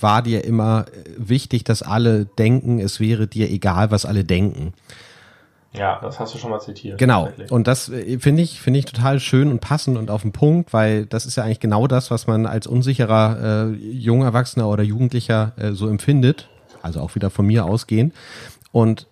[0.00, 4.72] war dir immer wichtig, dass alle denken, es wäre dir egal, was alle denken.
[5.74, 6.98] Ja, das hast du schon mal zitiert.
[6.98, 7.28] Genau.
[7.50, 10.72] Und das äh, finde ich, finde ich total schön und passend und auf den Punkt,
[10.72, 14.82] weil das ist ja eigentlich genau das, was man als unsicherer äh, junger Erwachsener oder
[14.82, 16.48] Jugendlicher äh, so empfindet.
[16.82, 18.14] Also auch wieder von mir ausgehend.
[18.72, 19.06] Und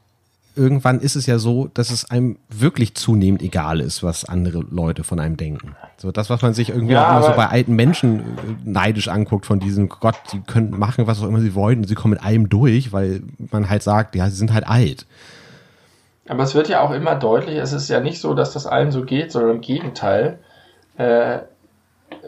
[0.57, 5.05] irgendwann ist es ja so, dass es einem wirklich zunehmend egal ist, was andere Leute
[5.05, 5.77] von einem denken.
[5.99, 8.23] So das, was man sich irgendwie ja, auch immer so bei alten Menschen äh,
[8.65, 11.95] neidisch anguckt, von diesem Gott, die können machen, was auch immer sie wollen und sie
[11.95, 15.07] kommen mit allem durch, weil man halt sagt, ja, sie sind halt alt.
[16.29, 18.91] Aber es wird ja auch immer deutlich, es ist ja nicht so, dass das allen
[18.91, 20.39] so geht, sondern im Gegenteil.
[20.97, 21.41] Äh,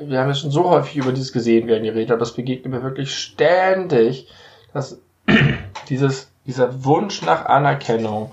[0.01, 2.83] wir haben ja schon so häufig über dieses gesehen werden geredet, aber das begegnet mir
[2.83, 4.29] wirklich ständig,
[4.73, 5.01] dass
[5.89, 8.33] dieses dieser Wunsch nach Anerkennung,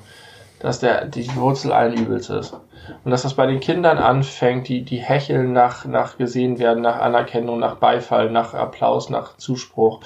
[0.59, 2.53] dass der die Wurzel allen Übels ist.
[3.03, 6.99] Und dass das bei den Kindern anfängt, die, die hecheln nach, nach gesehen werden, nach
[6.99, 9.99] Anerkennung, nach Beifall, nach Applaus, nach Zuspruch.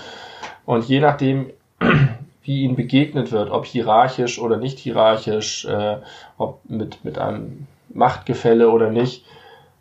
[0.65, 1.51] Und je nachdem,
[2.43, 5.97] wie ihnen begegnet wird, ob hierarchisch oder nicht hierarchisch, äh,
[6.37, 9.23] ob mit, mit einem Machtgefälle oder nicht,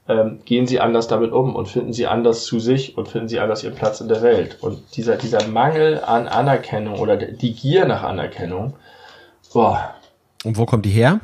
[0.09, 3.40] ähm, gehen sie anders damit um und finden sie anders zu sich und finden sie
[3.40, 4.56] anders ihren Platz in der Welt.
[4.62, 8.74] Und dieser, dieser Mangel an Anerkennung oder die Gier nach Anerkennung,
[9.52, 9.94] boah.
[10.44, 11.20] Und wo kommt die her?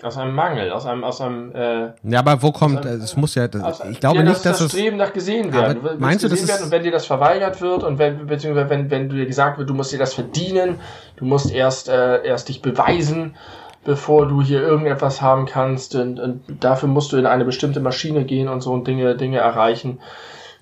[0.00, 1.52] Aus einem Mangel, aus einem, aus einem.
[1.52, 2.84] Äh, ja, aber wo kommt?
[2.84, 3.48] Es muss ja.
[3.48, 5.82] Das, ich glaube ja, nicht, dass das Streben nach gesehen werden.
[5.82, 8.92] Du meinst du, das ist und wenn dir das verweigert wird und wenn beziehungsweise wenn
[8.92, 10.78] wenn dir gesagt wird, du musst dir das verdienen,
[11.16, 13.34] du musst erst äh, erst dich beweisen
[13.88, 15.94] bevor du hier irgendetwas haben kannst.
[15.94, 19.38] Und, und dafür musst du in eine bestimmte Maschine gehen und so und Dinge, Dinge
[19.38, 19.98] erreichen.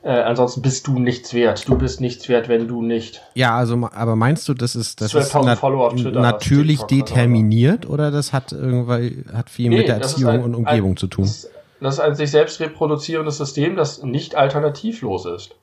[0.05, 1.69] Äh, ansonsten bist du nichts wert.
[1.69, 3.23] Du bist nichts wert, wenn du nicht.
[3.35, 8.53] Ja, also aber meinst du, das ist das ist nat natürlich determiniert oder das hat
[8.53, 11.25] irgendwie hat viel nee, mit der Erziehung ein, und Umgebung ein, zu tun?
[11.25, 11.51] Das,
[11.81, 15.57] das ist ein sich selbst reproduzierendes System, das nicht alternativlos ist.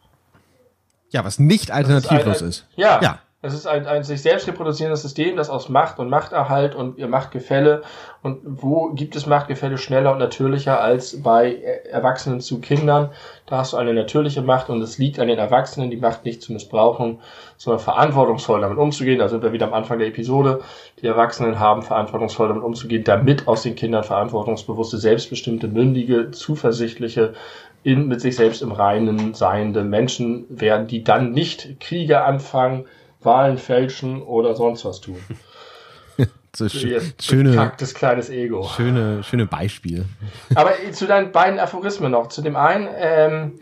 [1.12, 2.42] Ja, was nicht alternativlos ist.
[2.42, 2.66] ist.
[2.76, 6.76] Ja, ja, Es ist ein, ein sich selbst reproduzierendes System, das aus Macht und Machterhalt
[6.76, 7.82] und ihr Machtgefälle
[8.22, 11.56] und wo gibt es Machtgefälle schneller und natürlicher als bei
[11.92, 13.10] Erwachsenen zu Kindern.
[13.46, 16.42] Da hast du eine natürliche Macht und es liegt an den Erwachsenen, die Macht nicht
[16.42, 17.20] zu missbrauchen,
[17.58, 19.20] sondern verantwortungsvoll damit umzugehen.
[19.20, 20.62] Da sind wir wieder am Anfang der Episode.
[21.02, 27.34] Die Erwachsenen haben verantwortungsvoll damit umzugehen, damit aus den Kindern verantwortungsbewusste, selbstbestimmte, mündige, zuversichtliche,
[27.84, 32.86] in, mit sich selbst im Reinen seiende Menschen werden, die dann nicht Kriege anfangen,
[33.26, 35.18] Wahlen fälschen oder sonst was tun.
[36.56, 36.86] so sch
[37.22, 38.64] schöne, kleines Ego.
[38.64, 40.06] Schöne, schöne Beispiel.
[40.56, 42.28] Aber zu deinen beiden Aphorismen noch.
[42.28, 43.60] Zu dem einen, ähm,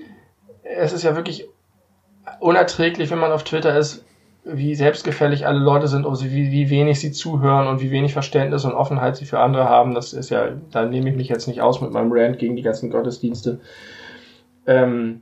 [0.64, 1.48] es ist ja wirklich
[2.40, 4.06] unerträglich, wenn man auf Twitter ist,
[4.44, 8.66] wie selbstgefällig alle Leute sind, und wie, wie wenig sie zuhören und wie wenig Verständnis
[8.66, 9.94] und Offenheit sie für andere haben.
[9.94, 12.64] Das ist ja, da nehme ich mich jetzt nicht aus mit meinem Rant gegen die
[12.64, 13.60] ganzen Gottesdienste.
[14.66, 15.22] Ähm,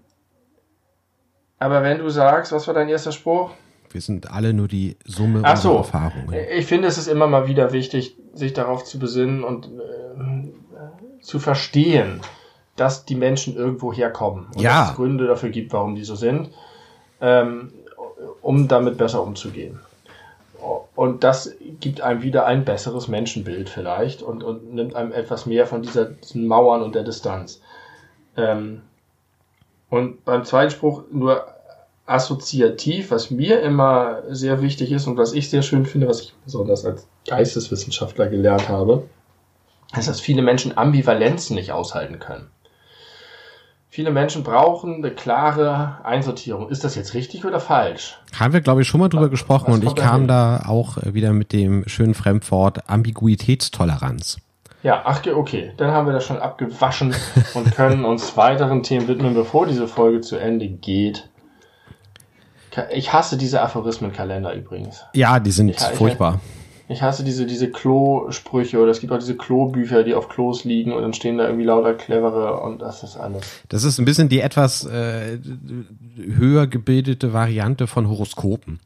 [1.57, 3.51] aber wenn du sagst, was war dein erster Spruch?
[3.91, 5.77] Wir sind alle nur die Summe Ach unserer so.
[5.77, 6.35] Erfahrungen.
[6.55, 11.39] Ich finde, es ist immer mal wieder wichtig, sich darauf zu besinnen und äh, zu
[11.39, 12.21] verstehen,
[12.75, 14.81] dass die Menschen irgendwo herkommen und ja.
[14.81, 16.49] dass es Gründe dafür gibt, warum die so sind,
[17.19, 17.73] ähm,
[18.41, 19.79] um damit besser umzugehen.
[20.95, 25.65] Und das gibt einem wieder ein besseres Menschenbild vielleicht und, und nimmt einem etwas mehr
[25.65, 27.61] von dieser, diesen Mauern und der Distanz.
[28.35, 28.81] Ähm,
[29.89, 31.45] und beim zweiten Spruch nur
[32.09, 36.33] assoziativ, was mir immer sehr wichtig ist und was ich sehr schön finde, was ich
[36.43, 39.03] besonders als Geisteswissenschaftler gelernt habe,
[39.97, 42.49] ist, dass viele Menschen Ambivalenzen nicht aushalten können.
[43.91, 46.69] Viele Menschen brauchen eine klare Einsortierung.
[46.69, 48.19] Ist das jetzt richtig oder falsch?
[48.39, 50.97] Haben wir, glaube ich, schon mal drüber was, gesprochen was und ich kam da auch
[51.03, 54.37] wieder mit dem schönen Fremdwort Ambiguitätstoleranz.
[54.83, 55.73] Ja, ach, okay.
[55.77, 57.15] Dann haben wir das schon abgewaschen
[57.53, 61.28] und können uns weiteren Themen widmen, bevor diese Folge zu Ende geht.
[62.91, 65.05] Ich hasse diese Aphorismenkalender übrigens.
[65.13, 66.39] Ja, die sind ich, furchtbar.
[66.87, 70.91] Ich hasse diese, diese Klo-Sprüche oder es gibt auch diese Klo-Bücher, die auf Klos liegen
[70.91, 73.43] und dann stehen da irgendwie lauter clevere und das ist alles.
[73.69, 75.37] Das ist ein bisschen die etwas äh,
[76.17, 78.79] höher gebildete Variante von Horoskopen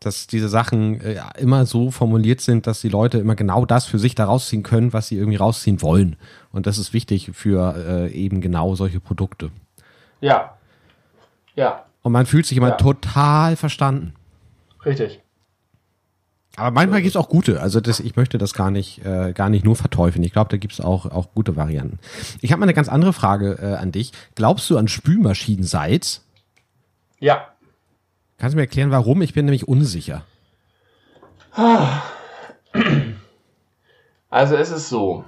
[0.00, 3.98] dass diese Sachen äh, immer so formuliert sind, dass die Leute immer genau das für
[3.98, 6.16] sich da rausziehen können, was sie irgendwie rausziehen wollen.
[6.52, 9.50] Und das ist wichtig für äh, eben genau solche Produkte.
[10.22, 10.54] Ja.
[11.54, 11.84] Ja.
[12.02, 12.76] Und man fühlt sich immer ja.
[12.76, 14.14] total verstanden.
[14.84, 15.20] Richtig.
[16.56, 17.60] Aber manchmal gibt es auch gute.
[17.60, 20.24] Also das, ich möchte das gar nicht, äh, gar nicht nur verteufeln.
[20.24, 21.98] Ich glaube, da gibt es auch, auch gute Varianten.
[22.40, 24.12] Ich habe mal eine ganz andere Frage äh, an dich.
[24.34, 26.24] Glaubst du an Spülmaschinensalz?
[27.18, 27.48] Ja.
[28.38, 29.22] Kannst du mir erklären, warum?
[29.22, 30.24] Ich bin nämlich unsicher.
[34.32, 35.24] Also es ist so.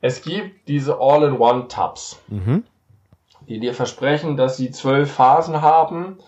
[0.00, 2.64] Es gibt diese All-in-One-Tabs, mhm.
[3.50, 6.18] Die dir versprechen, dass sie zwölf Phasen haben,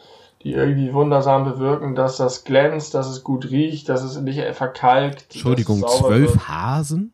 [0.43, 5.27] die irgendwie wundersam bewirken, dass das glänzt, dass es gut riecht, dass es nicht verkalkt.
[5.31, 7.13] Entschuldigung, zwölf Hasen?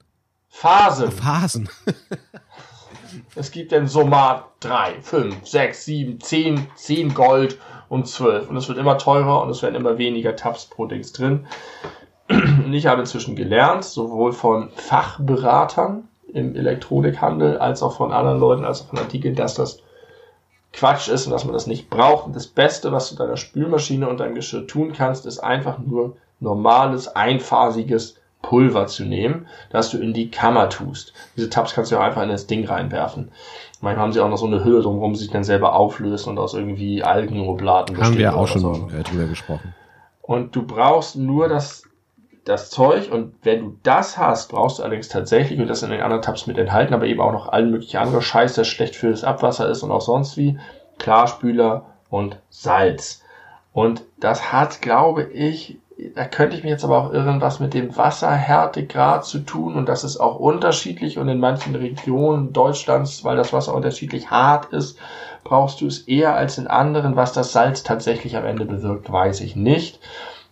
[0.49, 1.13] Phasen.
[1.13, 1.69] Phasen.
[3.35, 7.59] es gibt den Somat 3, 5, 6, 7, 10, 10 Gold
[7.91, 8.49] um 12.
[8.49, 11.47] Und es wird immer teurer und es werden immer weniger Tabs pro Dings drin.
[12.31, 18.67] Und ich habe inzwischen gelernt, sowohl von Fachberatern im Elektronikhandel, als auch von anderen Leuten,
[18.67, 19.81] als auch von Artikeln, dass das
[20.79, 22.27] Quatsch ist und dass man das nicht braucht.
[22.27, 26.17] Und das Beste, was du deiner Spülmaschine und deinem Geschirr tun kannst, ist einfach nur
[26.39, 31.13] normales, einphasiges Pulver zu nehmen, das du in die Kammer tust.
[31.37, 33.33] Diese Tabs kannst du auch einfach in das Ding reinwerfen.
[33.81, 36.39] Manchmal haben sie auch noch so eine Hülle drumherum, die sich dann selber auflöst und
[36.39, 38.13] aus irgendwie Algenobladen besteht.
[38.13, 38.89] Haben wir auch schon so.
[38.97, 39.75] Äh, drüber gesprochen.
[40.23, 41.88] Und du brauchst nur das,
[42.49, 46.01] das Zeug und wenn du das hast, brauchst du allerdings tatsächlich, und das in den
[46.01, 49.11] anderen Tabs mit enthalten, aber eben auch noch allen möglichen anderen Scheiß, der schlecht für
[49.11, 50.59] das Abwasser ist und auch sonst wie,
[50.99, 53.23] Klarspüler und Salz.
[53.73, 55.79] Und das hat, glaube ich,
[56.15, 59.89] da könnte ich mich jetzt aber auch irren, was mit dem Wasserhärtegrad zu tun und
[59.89, 64.99] das ist auch unterschiedlich und in manchen Regionen Deutschlands, weil das Wasser unterschiedlich hart ist,
[65.45, 67.17] brauchst du es eher als in anderen.
[67.17, 70.01] Was das Salz tatsächlich am Ende bewirkt, weiß ich nicht.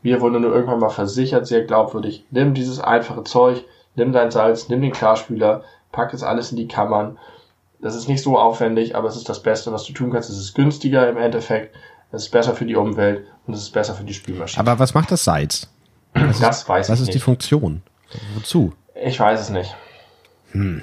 [0.02, 3.64] Wir wurden nur irgendwann mal versichert, sehr glaubwürdig, nimm dieses einfache Zeug,
[3.94, 7.18] nimm dein Salz, nimm den Klarspüler, pack es alles in die Kammern.
[7.80, 10.30] Das ist nicht so aufwendig, aber es ist das Beste, was du tun kannst.
[10.30, 11.74] Es ist günstiger im Endeffekt
[12.12, 14.60] es ist besser für die Umwelt und es ist besser für die Spülmaschine.
[14.60, 15.68] Aber was macht das Salz?
[16.14, 17.00] Was das ist, weiß ich nicht.
[17.00, 17.82] Was ist die Funktion?
[18.34, 18.72] Wozu?
[18.94, 19.74] Ich weiß es nicht.
[20.52, 20.82] Hm.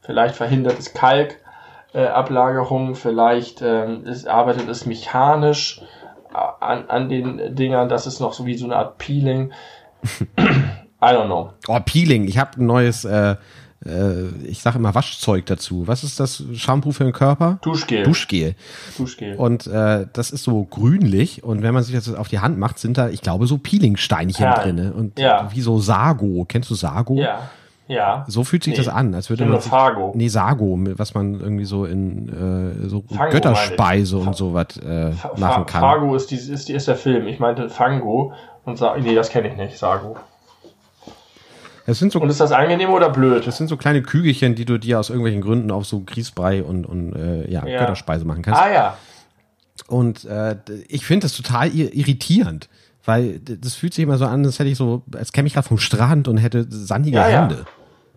[0.00, 5.82] Vielleicht verhindert es Kalkablagerung, äh, vielleicht ähm, es, arbeitet es mechanisch
[6.34, 9.52] an, an den Dingern, das ist noch so wie so eine Art Peeling.
[10.38, 11.52] I don't know.
[11.68, 12.26] Oh, Peeling.
[12.28, 13.36] Ich habe ein neues äh,
[13.84, 15.86] äh, ich sage immer Waschzeug dazu.
[15.86, 17.58] Was ist das Shampoo für den Körper?
[17.62, 18.04] Duschgel.
[18.04, 18.54] Duschgel.
[18.96, 19.36] Duschgel.
[19.36, 22.78] Und äh, das ist so grünlich und wenn man sich das auf die Hand macht,
[22.78, 24.76] sind da, ich glaube, so Peelingsteinchen Perlen.
[24.76, 24.92] drin.
[24.92, 25.50] Und Ja.
[25.52, 26.44] wie so Sago.
[26.48, 27.16] Kennst du Sago?
[27.16, 27.50] ja.
[27.88, 28.24] Ja.
[28.26, 28.78] So fühlt sich Nee.
[28.84, 30.12] das an, als würde man Fargo.
[30.16, 32.28] nee Sago, was man irgendwie so in
[32.84, 35.80] äh, so Fango Götterspeise und sowas äh, machen kann.
[35.82, 37.28] Fargo ist, die, ist, die, ist der Film.
[37.28, 38.32] Ich meinte Fango
[38.64, 40.16] und sag, nee, das kenne ich nicht, Sago.
[41.86, 43.46] Das sind so Und ist das angenehm oder blöd?
[43.46, 46.84] das sind so kleine Kügelchen, die du dir aus irgendwelchen Gründen auf so Grießbrei und
[46.84, 47.78] und äh, ja, Ja.
[47.78, 48.60] Götterspeise machen kannst.
[48.60, 48.96] Ah ja.
[49.86, 50.56] Und äh,
[50.88, 52.68] ich finde das total ir- irritierend,
[53.04, 55.68] weil das fühlt sich immer so an, als hätte ich so, als käme ich gerade
[55.68, 57.48] vom Strand und hätte sandige Ja, ja.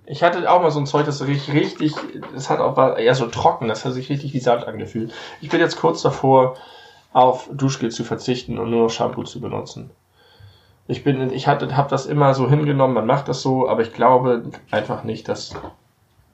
[0.10, 1.94] Ich hatte auch mal so ein Zeug, das richtig, richtig,
[2.34, 5.14] das hat auch war eher so trocken, das hat sich richtig wie Sand angefühlt.
[5.40, 6.58] Ich bin jetzt kurz davor,
[7.14, 9.92] auf Duschgel zu verzichten und nur noch Shampoo zu benutzen.
[10.88, 13.94] Ich bin, ich hatte, habe das immer so hingenommen, man macht das so, aber ich
[13.94, 15.54] glaube einfach nicht, dass,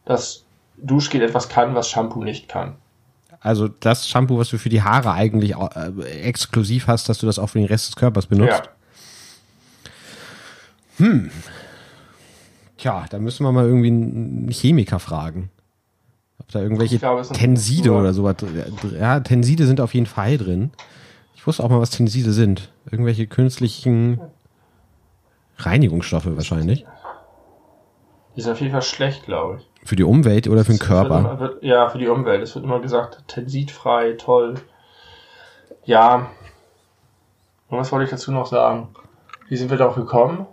[0.06, 0.46] dass
[0.78, 2.78] Duschgel etwas kann, was Shampoo nicht kann.
[3.42, 7.40] Also das Shampoo, was du für die Haare eigentlich äh, exklusiv hast, dass du das
[7.40, 8.64] auch für den Rest des Körpers benutzt.
[10.98, 11.08] Ja.
[12.86, 15.50] Tja, da müssen wir mal irgendwie einen Chemiker fragen.
[16.38, 18.36] Ob da irgendwelche glaube, Tenside oder sowas.
[18.96, 20.70] Ja, Tenside sind auf jeden Fall drin.
[21.34, 22.72] Ich wusste auch mal, was Tenside sind.
[22.92, 24.20] Irgendwelche künstlichen
[25.58, 26.86] Reinigungsstoffe wahrscheinlich.
[28.36, 29.88] Die sind auf jeden Fall schlecht, glaube ich.
[29.88, 31.18] Für die Umwelt oder für den Es wird Körper.
[31.18, 32.44] Immer, wird, ja, für die Umwelt.
[32.44, 34.62] Es wird immer gesagt, tensidfrei, toll.
[35.86, 36.30] Ja.
[37.68, 38.90] Und was wollte ich dazu noch sagen?
[39.50, 40.46] Wie sind wir darauf gekommen?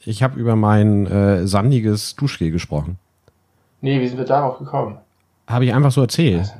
[0.00, 2.98] Ich habe über mein äh, sandiges Duschgel gesprochen.
[3.80, 4.98] Nee, wie sind wir darauf gekommen?
[5.46, 6.52] Habe ich einfach so erzählt.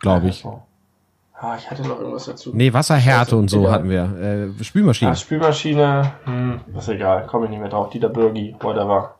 [0.00, 0.40] Glaube ich.
[0.40, 0.62] So.
[1.38, 2.50] Ah, ich hatte noch irgendwas dazu.
[2.54, 3.72] Nee, Wasserhärte und so Egal.
[3.72, 4.52] hatten wir.
[4.58, 5.10] Äh, Spülmaschine.
[5.10, 7.90] Ah, Spülmaschine, hm, ist egal, komme ich nicht mehr drauf.
[7.90, 9.14] Dieter Bürgi, whatever.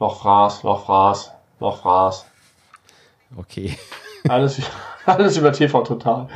[0.00, 2.26] Lochfraß, Lochfraß, Lochfraß.
[3.36, 3.76] Okay.
[4.28, 4.60] Alles,
[5.06, 6.26] alles über TV total.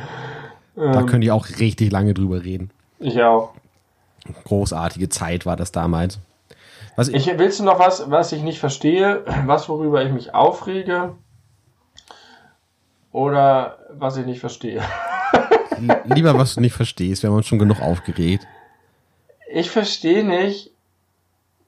[0.75, 2.71] Da Ähm, können die auch richtig lange drüber reden.
[2.99, 3.53] ich auch.
[4.45, 6.19] Großartige Zeit war das damals.
[6.95, 10.33] Was ich, Ich, willst du noch was, was ich nicht verstehe, was worüber ich mich
[10.33, 11.15] aufrege?
[13.11, 14.81] Oder was ich nicht verstehe?
[16.05, 18.45] lieber, was du nicht verstehst, wir haben uns schon genug aufgeregt.
[19.51, 20.71] Ich verstehe nicht,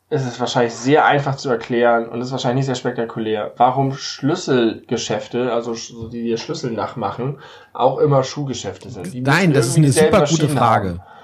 [0.09, 5.51] es ist wahrscheinlich sehr einfach zu erklären und ist wahrscheinlich nicht sehr spektakulär, warum Schlüsselgeschäfte,
[5.51, 5.75] also
[6.09, 7.39] die dir Schlüssel nachmachen,
[7.73, 9.13] auch immer Schuhgeschäfte sind.
[9.13, 10.89] Die Nein, das ist eine super gute Frage.
[10.89, 11.14] haben.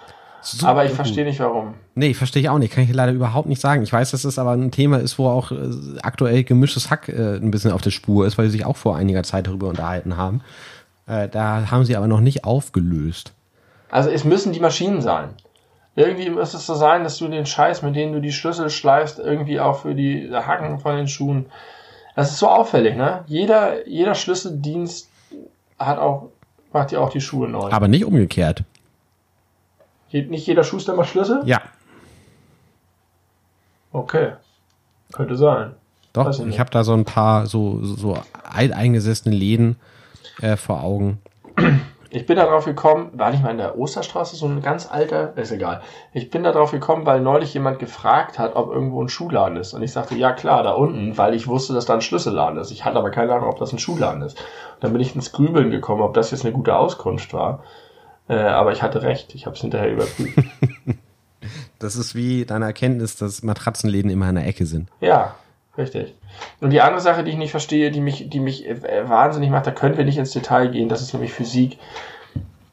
[0.42, 1.76] Super Aber ich verstehe nicht warum.
[1.94, 2.74] Nee, verstehe ich auch nicht.
[2.74, 3.84] Kann ich leider überhaupt nicht sagen.
[3.84, 5.56] Ich weiß, dass es aber ein Thema ist, wo auch äh,
[6.02, 8.96] aktuell gemischtes Hack äh, ein bisschen auf der Spur ist, weil sie sich auch vor
[8.96, 10.42] einiger Zeit darüber unterhalten haben.
[11.08, 13.34] Äh, da haben sie aber noch nicht aufgelöst.
[13.92, 15.30] Also es müssen die Maschinen sein.
[15.96, 19.20] Irgendwie muss es so sein, dass du den Scheiß, mit dem du die Schlüssel schleifst,
[19.20, 21.48] irgendwie auch für die Hacken von den Schuhen.
[22.16, 23.24] Das ist so auffällig, ne?
[23.28, 25.10] Jeder, jeder Schlüsseldienst
[25.78, 26.30] hat auch,
[26.72, 27.70] macht dir auch die Schuhe neu.
[27.72, 28.64] Aber nicht umgekehrt.
[30.14, 31.42] Nicht jeder Schuster macht Schlüssel?
[31.46, 31.62] Ja,
[33.92, 34.34] Okay.
[35.12, 35.76] Könnte sein.
[36.14, 36.26] doch.
[36.26, 38.18] Weiß ich Ich, habe da so ein paar so, so
[38.50, 39.76] alteingesessene Läden
[40.42, 41.20] äh, vor Augen.
[42.10, 45.36] Ich bin da drauf gekommen, war nicht mal in der Osterstraße so ein ganz alter,
[45.38, 45.82] ist egal.
[46.14, 49.74] Ich bin da drauf gekommen, weil neulich jemand gefragt hat, ob irgendwo ein Schuhladen ist.
[49.74, 52.72] Und ich sagte, ja klar, da unten, weil ich wusste, dass da ein Schlüsselladen ist.
[52.72, 54.38] Ich hatte aber keine Ahnung, ob das ein Schuhladen ist.
[54.38, 57.64] Und dann bin ich ins Grübeln gekommen, ob das jetzt eine gute Auskunft war.
[58.32, 60.38] Äh, aber ich hatte recht, ich habe es hinterher überprüft.
[61.80, 64.88] Das ist wie deine Erkenntnis, dass Matratzenläden immer in der Ecke sind.
[65.00, 65.34] ja,
[65.76, 66.14] richtig.
[66.60, 69.66] Und die andere Sache, die ich nicht verstehe, die mich, die mich äh, wahnsinnig macht,
[69.66, 71.80] da können wir nicht ins Detail gehen, das ist nämlich Physik.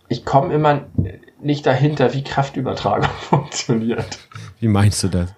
[0.08, 0.82] Ich komme immer
[1.40, 4.18] nicht dahinter, wie Kraftübertragung funktioniert.
[4.60, 5.32] Wie meinst du das?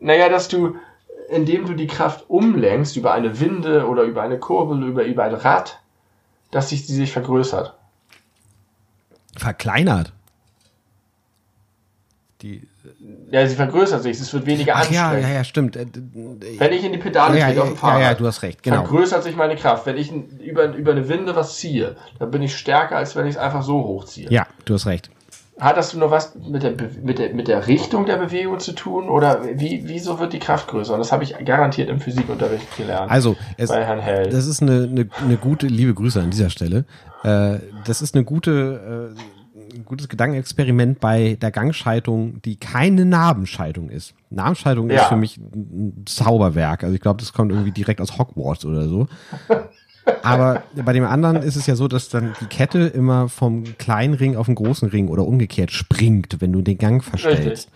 [0.00, 0.76] Naja, dass du,
[1.28, 5.34] indem du die Kraft umlenkst über eine Winde oder über eine Kurbel, über, über ein
[5.34, 5.78] Rad,
[6.50, 7.76] dass sich die sich vergrößert.
[9.42, 10.12] Verkleinert.
[12.42, 12.66] Die,
[13.30, 15.28] Ja, sie vergrößert sich, es wird weniger ach ja, anstrengend.
[15.28, 15.76] ja, ja, stimmt.
[15.76, 15.86] Äh,
[16.58, 18.42] Wenn ich in die Pedale ja, trete ja, auf dem ja, Fahrrad, ja, du hast
[18.42, 18.84] recht, genau.
[18.84, 19.86] vergrößert sich meine Kraft.
[19.86, 23.36] Wenn ich über, über eine Winde was ziehe, dann bin ich stärker, als wenn ich
[23.36, 24.28] es einfach so hochziehe.
[24.30, 25.10] Ja, du hast recht.
[25.60, 29.08] Hat das nur was mit der, mit, der, mit der Richtung der Bewegung zu tun?
[29.10, 30.94] Oder wie, wieso wird die Kraft größer?
[30.94, 33.10] Und das habe ich garantiert im Physikunterricht gelernt.
[33.10, 34.30] Also, es, bei Herrn Hell.
[34.30, 36.84] das ist eine, eine, eine gute, liebe Grüße an dieser Stelle.
[37.22, 43.90] Äh, das ist eine gute, äh, ein gutes Gedankenexperiment bei der Gangschaltung, die keine Nabenschaltung
[43.90, 44.14] ist.
[44.30, 45.04] Nabenschaltung ist Ja.
[45.04, 46.82] für mich ein Zauberwerk.
[46.82, 49.06] Also ich glaube, das kommt irgendwie direkt aus Hogwarts oder so.
[50.22, 54.14] Aber bei dem anderen ist es ja so, dass dann die Kette immer vom kleinen
[54.14, 57.46] Ring auf den großen Ring oder umgekehrt springt, wenn du den Gang verstellst.
[57.46, 57.68] Richtig.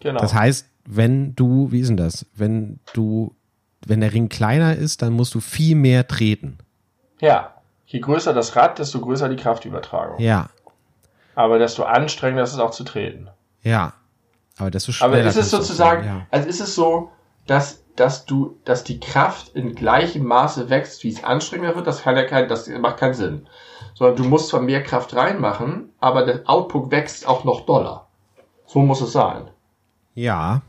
[0.00, 0.20] Genau.
[0.20, 2.26] Das heißt, wenn du, wie ist denn das?
[2.34, 3.34] Wenn du
[3.86, 6.58] wenn der Ring kleiner ist, dann musst du viel mehr treten.
[7.20, 7.54] Ja.
[7.86, 10.20] Je größer das Rad, desto größer die Kraftübertragung.
[10.20, 10.48] Ja,
[11.34, 13.28] Aber desto anstrengender ist es auch zu treten.
[13.62, 13.94] ja.
[14.58, 15.14] Aber desto schneller.
[15.14, 17.10] Aber ist es sozusagen, treten, also ist es so,
[17.46, 22.02] dass, dass du, dass die Kraft in gleichem Maße wächst, wie es anstrengender wird, das
[22.02, 23.46] kann ja kein, das macht keinen Sinn.
[23.94, 28.06] Sondern du musst zwar mehr Kraft reinmachen, aber der Output wächst auch noch doller.
[28.66, 29.50] So muss es sein.
[30.14, 30.62] Ja.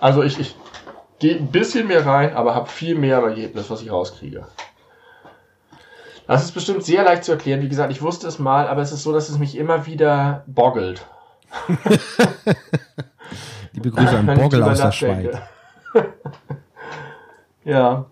[0.00, 0.56] Also ich, ich
[1.18, 4.46] gehe ein bisschen mehr rein, aber habe viel mehr Ergebnis, was ich rauskriege.
[6.26, 7.60] Das ist bestimmt sehr leicht zu erklären.
[7.60, 10.44] Wie gesagt, ich wusste es mal, aber es ist so, dass es mich immer wieder
[10.46, 11.04] boggelt.
[13.72, 14.92] Liebe Grüße an drüber aus der.
[14.92, 15.36] Schweiz.
[17.64, 18.06] ja,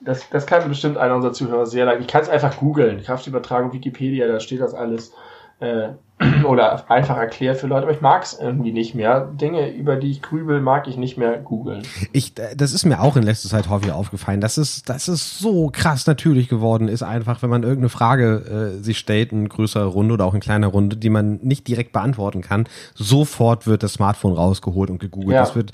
[0.00, 2.00] das, das kann bestimmt einer unserer Zuhörer sehr leicht.
[2.00, 3.02] Ich kann es einfach googeln.
[3.02, 5.12] Kraftübertragung, Wikipedia, da steht das alles.
[5.60, 5.90] Äh,
[6.46, 9.20] oder einfach erklärt für Leute, aber ich mag es irgendwie nicht mehr.
[9.20, 11.82] Dinge, über die ich grübel, mag ich nicht mehr googeln.
[12.12, 15.38] Ich, äh, das ist mir auch in letzter Zeit häufig aufgefallen, dass es, dass es
[15.38, 19.86] so krass natürlich geworden ist, einfach, wenn man irgendeine Frage äh, sich stellt, in größerer
[19.86, 23.94] Runde oder auch in kleiner Runde, die man nicht direkt beantworten kann, sofort wird das
[23.94, 25.34] Smartphone rausgeholt und gegoogelt.
[25.34, 25.40] Ja.
[25.40, 25.72] Das wird,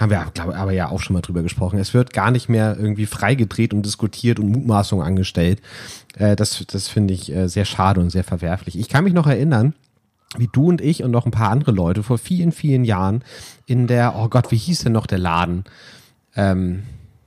[0.00, 1.78] haben wir, glaube aber ja auch schon mal drüber gesprochen.
[1.78, 5.60] Es wird gar nicht mehr irgendwie freigedreht und diskutiert und Mutmaßungen angestellt.
[6.16, 8.78] Äh, das, das finde ich äh, sehr schade und sehr verwerflich.
[8.78, 9.74] Ich kann mich noch erinnern,
[10.38, 13.24] wie du und ich und noch ein paar andere Leute vor vielen, vielen Jahren
[13.66, 15.64] in der, oh Gott, wie hieß denn noch der Laden,
[16.36, 16.84] ähm,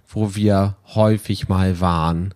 [0.07, 2.33] wo wir häufig mal waren.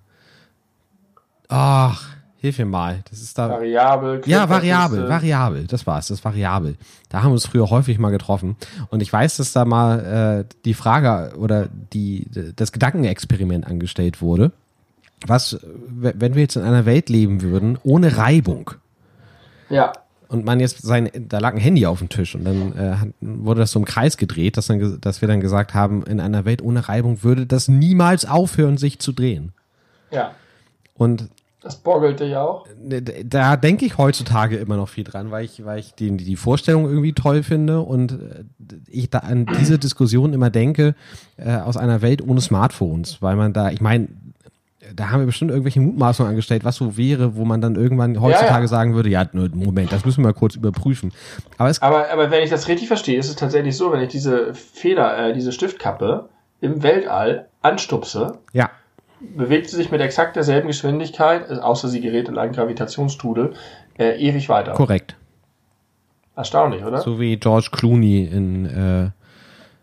[1.48, 3.00] Ach, hilf mir mal.
[3.10, 3.50] Das ist da.
[3.50, 4.22] Variabel.
[4.26, 6.76] Ja, variabel, variabel, das war's, das variabel.
[7.10, 8.56] Da haben wir uns früher häufig mal getroffen.
[8.90, 14.52] Und ich weiß, dass da mal äh, die Frage oder die, das Gedankenexperiment angestellt wurde.
[15.28, 18.72] Was, wenn wir jetzt in einer Welt leben würden, ohne Reibung,
[19.70, 19.92] Ja,
[20.30, 23.60] und man jetzt sein, da lag ein Handy auf dem Tisch und dann äh, wurde
[23.60, 26.62] das so im Kreis gedreht, dass, dann, dass wir dann gesagt haben, in einer Welt
[26.62, 29.52] ohne Reibung würde das niemals aufhören, sich zu drehen.
[30.12, 30.32] ja.
[30.94, 31.30] Und
[31.64, 32.68] Das boggelte ja auch.
[32.78, 36.36] d- da denke ich heutzutage immer noch viel dran, weil ich, weil ich die, die
[36.36, 38.44] Vorstellung irgendwie toll finde und äh,
[38.88, 40.94] ich da an diese Diskussion immer denke,
[41.38, 44.10] äh, aus einer Welt ohne Smartphones, weil man da, ich meine,
[44.96, 48.64] da haben wir bestimmt irgendwelche Mutmaßungen angestellt, was so wäre, wo man dann irgendwann heutzutage
[48.64, 48.68] ja.
[48.68, 51.12] sagen würde, ja, nur, Moment, das müssen wir mal kurz überprüfen.
[51.58, 54.54] Aber Aber, aber wenn ich das richtig verstehe, ist es tatsächlich so, wenn ich diese
[54.54, 56.30] Feder, äh, diese Stiftkappe
[56.62, 58.70] im Weltall anstupse, Ja,
[59.20, 63.54] bewegt sie sich mit exakt derselben Geschwindigkeit, äh, außer sie gerät in einen Gravitationsstrudel,
[63.98, 64.74] äh, ewig weiter.
[64.74, 65.16] korrekt.
[66.36, 67.02] Erstaunlich, oder?
[67.02, 69.10] So wie George Clooney in äh,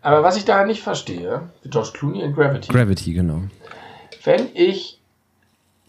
[0.01, 3.43] Aber was ich da nicht verstehe, George Clooney in Gravity, Gravity, genau.
[4.23, 4.96] wenn ich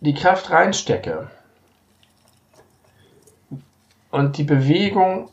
[0.01, 1.31] die Kraft reinstecke
[4.11, 5.31] und die Bewegung,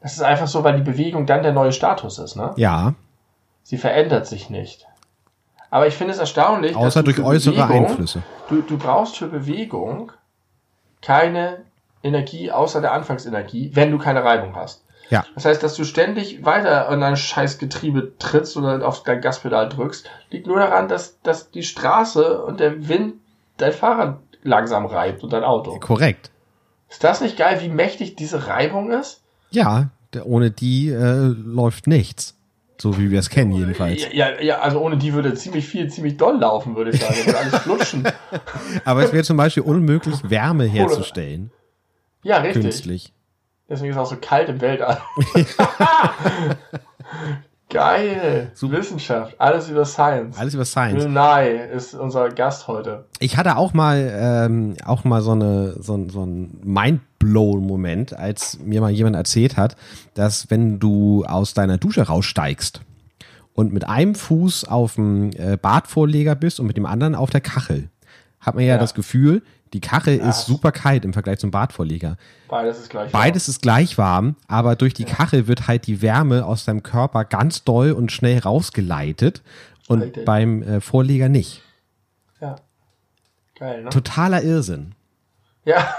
[0.00, 2.52] das ist einfach so, weil die Bewegung dann der neue Status ist, ne?
[2.56, 2.94] Ja,
[3.68, 4.86] Sie verändert sich nicht.
[5.68, 8.22] Aber ich finde es erstaunlich, dass außer du durch äußere Bewegung, Einflüsse.
[8.48, 10.10] Du, du brauchst für Bewegung
[11.02, 11.58] keine
[12.02, 14.86] Energie außer der Anfangsenergie, wenn du keine Reibung hast.
[15.10, 15.24] Ja.
[15.34, 19.68] Das heißt, dass du ständig weiter an dein scheiß Getriebe trittst oder auf dein Gaspedal
[19.68, 23.14] drückst, liegt nur daran, dass, dass die Straße und der Wind
[23.56, 25.78] dein Fahrrad langsam reibt und dein Auto.
[25.78, 26.30] Korrekt.
[26.88, 29.22] Ist das nicht geil, wie mächtig diese Reibung ist?
[29.50, 29.90] Ja,
[30.24, 32.34] ohne die äh, läuft nichts.
[32.80, 34.02] So wie wir es kennen jedenfalls.
[34.12, 37.16] Ja, ja, ja, also ohne die würde ziemlich viel, ziemlich doll laufen, würde ich sagen.
[37.26, 38.04] Würde alles flutschen.
[38.84, 41.50] Aber es wäre zum Beispiel unmöglich, Wärme herzustellen.
[42.22, 42.62] Ja, richtig.
[42.62, 43.12] Künstlich.
[43.68, 44.98] Deswegen ist es auch so kalt im Weltall.
[47.70, 48.50] Geil.
[48.58, 49.34] Wissenschaft.
[49.38, 50.38] Alles über Science.
[50.38, 51.04] Alles über Science.
[51.04, 53.04] Nye ist unser Gast heute.
[53.18, 58.58] Ich hatte auch mal ähm, auch mal so eine so, ein- so ein Mindblown-Moment, als
[58.60, 59.76] mir mal jemand erzählt hat,
[60.14, 62.80] dass wenn du aus deiner Dusche raussteigst
[63.52, 67.42] und mit einem Fuß auf dem äh, Badvorleger bist und mit dem anderen auf der
[67.42, 67.90] Kachel,
[68.40, 68.78] hat man ja, Ja.
[68.78, 69.42] das Gefühl,
[69.72, 72.16] die Kachel ist super kalt im Vergleich zum Badvorleger.
[72.48, 73.12] Beides ist gleich.
[73.12, 77.24] Beides ist gleich warm, aber durch die Kachel wird halt die Wärme aus deinem Körper
[77.24, 79.42] ganz doll und schnell rausgeleitet
[79.88, 80.24] und Richtig.
[80.24, 81.62] beim äh, Vorleger nicht.
[82.40, 82.56] Ja.
[83.58, 83.90] Geil, ne?
[83.90, 84.94] Totaler Irrsinn.
[85.64, 85.94] Ja.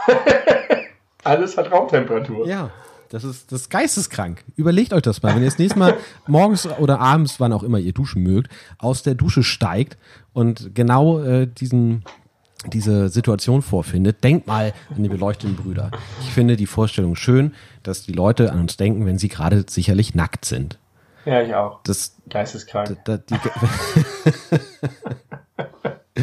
[1.24, 2.48] Alles hat Raumtemperatur.
[2.48, 2.72] Ja,
[3.10, 4.44] das ist das ist geisteskrank.
[4.56, 5.98] Überlegt euch das mal, wenn ihr das nächste Mal
[6.28, 9.98] morgens oder abends, wann auch immer ihr duschen mögt, aus der Dusche steigt
[10.34, 12.04] und genau äh, diesen
[12.68, 15.92] diese Situation vorfindet, denkt mal an die beleuchteten Brüder.
[16.22, 17.54] Ich finde die Vorstellung schön,
[17.84, 20.78] dass die Leute an uns denken, wenn sie gerade sicherlich nackt sind.
[21.26, 21.80] Ja, ich auch.
[21.84, 22.98] Das, Geisteskrank.
[23.06, 23.36] da, die,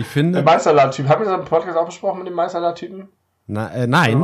[0.00, 1.08] ich finde, Der Meisterlad-Typ.
[1.08, 3.08] Haben wir das im Podcast auch besprochen mit dem Meisterlad-Typen?
[3.48, 4.20] äh, nein, nein,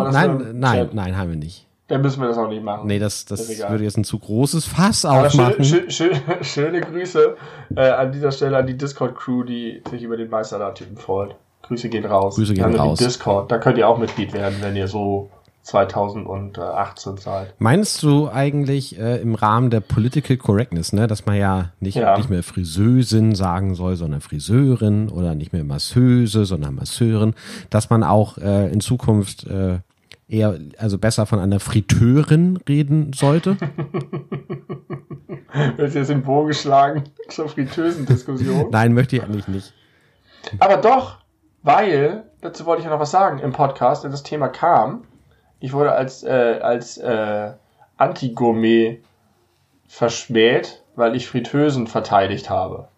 [0.55, 0.94] nein, Chat?
[0.94, 1.66] nein, haben wir nicht.
[1.89, 2.86] Dann müssen wir das auch nicht machen.
[2.86, 5.62] Nee, das, das würde jetzt ein zu großes Fass aufmachen.
[5.62, 7.36] schön, schön, schön, schöne Grüße
[7.76, 11.36] äh, an dieser Stelle an die Discord-Crew, die sich über den Meisterlad-Typen freut.
[11.62, 12.36] Grüße gehen raus.
[12.36, 12.98] Grüße gehen ja raus.
[12.98, 15.30] Discord, da könnt ihr auch Mitglied werden, wenn ihr so
[15.62, 17.55] 2018 seid.
[17.60, 22.16] Meinst du eigentlich äh, im Rahmen der Political Correctness, ne, dass man ja nicht, Ja.
[22.16, 27.34] nicht mehr Friseusin sagen soll, sondern Friseurin oder nicht mehr Masseuse, sondern Masseurin,
[27.70, 29.78] dass man auch äh, in Zukunft äh,
[30.28, 33.56] eher, also besser von einer Friteurin reden sollte?
[35.76, 38.68] Wird jetzt im Bogen geschlagen zur Fritösen-Diskussion.
[38.70, 39.74] Nein, möchte ich eigentlich nicht.
[40.59, 41.18] Aber doch,
[41.62, 45.05] weil, dazu wollte ich ja noch was sagen im Podcast, denn das Thema kam.
[45.60, 47.52] Ich wurde als, äh, als äh,
[47.97, 48.98] Anti-Gourmet
[49.86, 52.89] verschmäht, weil ich Fritösen verteidigt habe.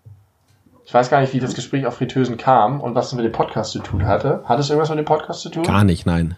[0.86, 3.32] Ich weiß gar nicht, wie das Gespräch auf Fritösen kam und was es mit dem
[3.32, 4.42] Podcast zu tun hatte.
[4.44, 5.62] Hat es irgendwas mit dem Podcast zu tun?
[5.62, 6.36] Gar nicht, nein.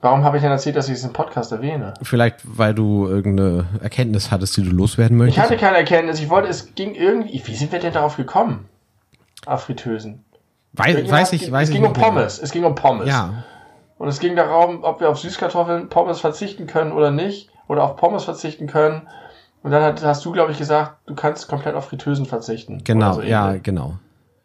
[0.00, 1.94] Warum habe ich denn erzählt, dass ich es im Podcast erwähne?
[2.02, 5.44] Vielleicht, weil du irgendeine Erkenntnis hattest, die du loswerden Ich möchtest.
[5.44, 6.20] hatte keine Erkenntnis.
[6.20, 7.42] Ich wollte, es ging irgendwie.
[7.44, 8.68] Wie sind wir denn darauf gekommen?
[9.46, 9.66] Auf
[10.84, 11.10] Fritösen.
[11.10, 11.92] Weiß, weiß ich, weiß es ich ging um.
[11.92, 12.38] Pommes.
[12.38, 13.06] Es ging um Pommes.
[13.08, 13.44] Ja,
[13.98, 17.50] Und es ging darum, ob wir auf Süßkartoffeln, Pommes verzichten können oder nicht.
[17.68, 19.08] Oder auf Pommes verzichten können.
[19.62, 22.82] Und dann hat, hast du, glaube ich, gesagt, du kannst komplett auf Fritösen verzichten.
[22.84, 23.98] genau, so ja, genau.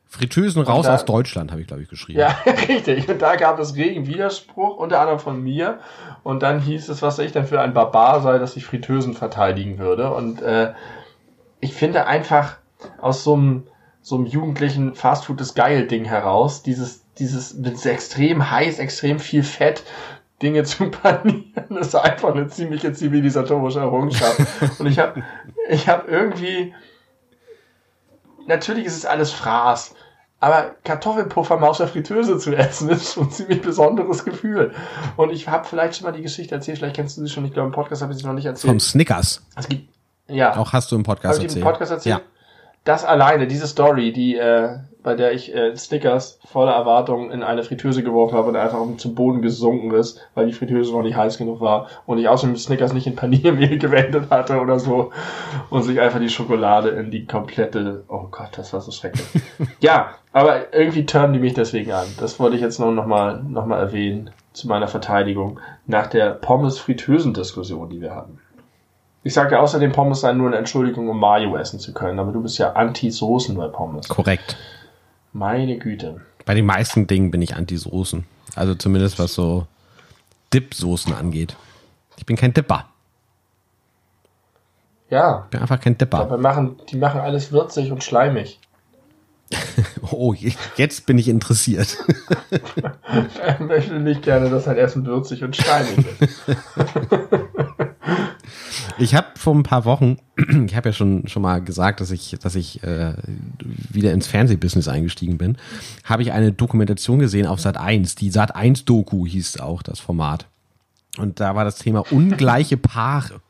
[0.10, 2.20] Fritösen raus da- aus Deutschland, habe ich, glaube ich, geschrieben.
[2.20, 2.36] Ja,
[2.68, 3.08] richtig.
[3.10, 5.80] Und da gab es regen Widerspruch, unter anderem von mir.
[6.24, 9.80] Und dann hieß es, was ich denn für ein Barbar sei, dass ich Fritösen verteidigen
[9.80, 10.12] würde.
[10.14, 10.74] Und äh,
[11.62, 12.58] ich finde einfach
[13.02, 13.64] aus so einem,
[14.04, 19.44] so einem jugendlichen Fastfood ist geil Ding heraus, dieses, dieses mit extrem heiß, extrem viel
[19.44, 19.84] Fett
[20.42, 24.40] Dinge zu panieren, ist einfach eine ziemliche zivilisatorische Errungenschaft.
[24.80, 25.24] Und ich habe
[25.70, 26.76] ich hab irgendwie,
[28.46, 29.96] natürlich ist es alles Fraß,
[30.42, 34.74] aber Kartoffelpuffer mal aus der Fritteuse zu essen, ist schon ein ziemlich besonderes Gefühl.
[35.16, 37.54] Und ich habe vielleicht schon mal die Geschichte erzählt, vielleicht kennst du sie schon, ich
[37.54, 38.82] glaube im Podcast habe ich sie noch nicht Vom erzählt.
[38.82, 39.42] Snickers.
[39.56, 39.88] Es gibt,
[40.28, 41.64] ja, Auch hast du im Podcast habe ich im erzählt.
[41.64, 42.16] Podcast erzählt?
[42.18, 42.33] Ja.
[42.84, 47.64] Das alleine, diese Story, die, äh, bei der ich äh, Snickers voller Erwartung in eine
[47.64, 51.38] Fritteuse geworfen habe und einfach zum Boden gesunken ist, weil die Fritteuse noch nicht heiß
[51.38, 55.12] genug war und ich außerdem Snickers nicht in Paniermehl gewendet hatte oder so
[55.70, 59.28] und sich einfach die Schokolade in die komplette, oh Gott, das war so schrecklich.
[59.80, 62.08] ja, aber irgendwie turnen die mich deswegen an.
[62.20, 66.32] Das wollte ich jetzt noch, noch, mal, noch mal erwähnen zu meiner Verteidigung nach der
[66.32, 68.40] Pommes-Fritösen-Diskussion, die wir hatten.
[69.24, 72.32] Ich sage ja außerdem, Pommes seien nur eine Entschuldigung, um Mayo essen zu können, aber
[72.34, 74.08] du bist ja Anti-Soßen bei Pommes.
[74.10, 74.58] Korrekt.
[75.32, 76.22] Meine Güte.
[76.46, 78.26] Bei den meisten Dingen bin ich Anti-Soßen.
[78.56, 79.66] Also zumindest was so
[80.54, 81.56] Dip-Soßen angeht.
[82.18, 82.86] Ich bin kein Dipper.
[85.10, 86.20] Ja, Ich bin einfach kein Dipper.
[86.20, 88.60] aber machen, die machen alles würzig und schleimig.
[90.12, 90.34] Oh,
[90.76, 91.98] jetzt bin ich interessiert.
[93.54, 96.42] Ich möchte nicht gerne, dass ein Essen würzig und schleimig ist.
[98.98, 100.18] Ich habe vor ein paar Wochen,
[100.66, 103.14] ich habe ja schon schon mal gesagt, dass ich, dass ich äh,
[103.90, 105.58] wieder ins Fernsehbusiness eingestiegen bin,
[106.04, 108.16] habe ich eine Dokumentation gesehen auf Sat 1.
[108.16, 110.48] Die Sat 1 Doku hieß auch das Format.
[111.18, 113.42] Und da war das Thema ungleiche Paare.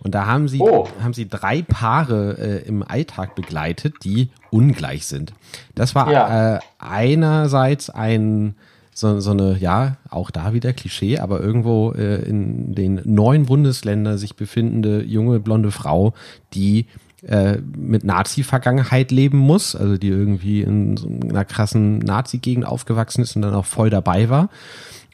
[0.00, 0.88] Und da haben sie, Oh.
[1.02, 5.32] haben sie drei Paare äh, im Alltag begleitet, die ungleich sind.
[5.74, 6.56] Das war Ja.
[6.56, 8.54] äh, einerseits ein
[8.98, 14.18] so, so eine, ja, auch da wieder Klischee, aber irgendwo äh, in den neuen Bundesländern
[14.18, 16.14] sich befindende junge blonde Frau,
[16.52, 16.86] die
[17.22, 23.36] äh, mit Nazi-Vergangenheit leben muss, also die irgendwie in so einer krassen Nazi-Gegend aufgewachsen ist
[23.36, 24.48] und dann auch voll dabei war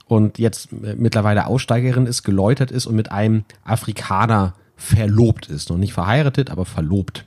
[0.07, 5.69] und jetzt äh, mittlerweile Aussteigerin ist, geläutert ist und mit einem Afrikaner verlobt ist.
[5.69, 7.27] Noch nicht verheiratet, aber verlobt.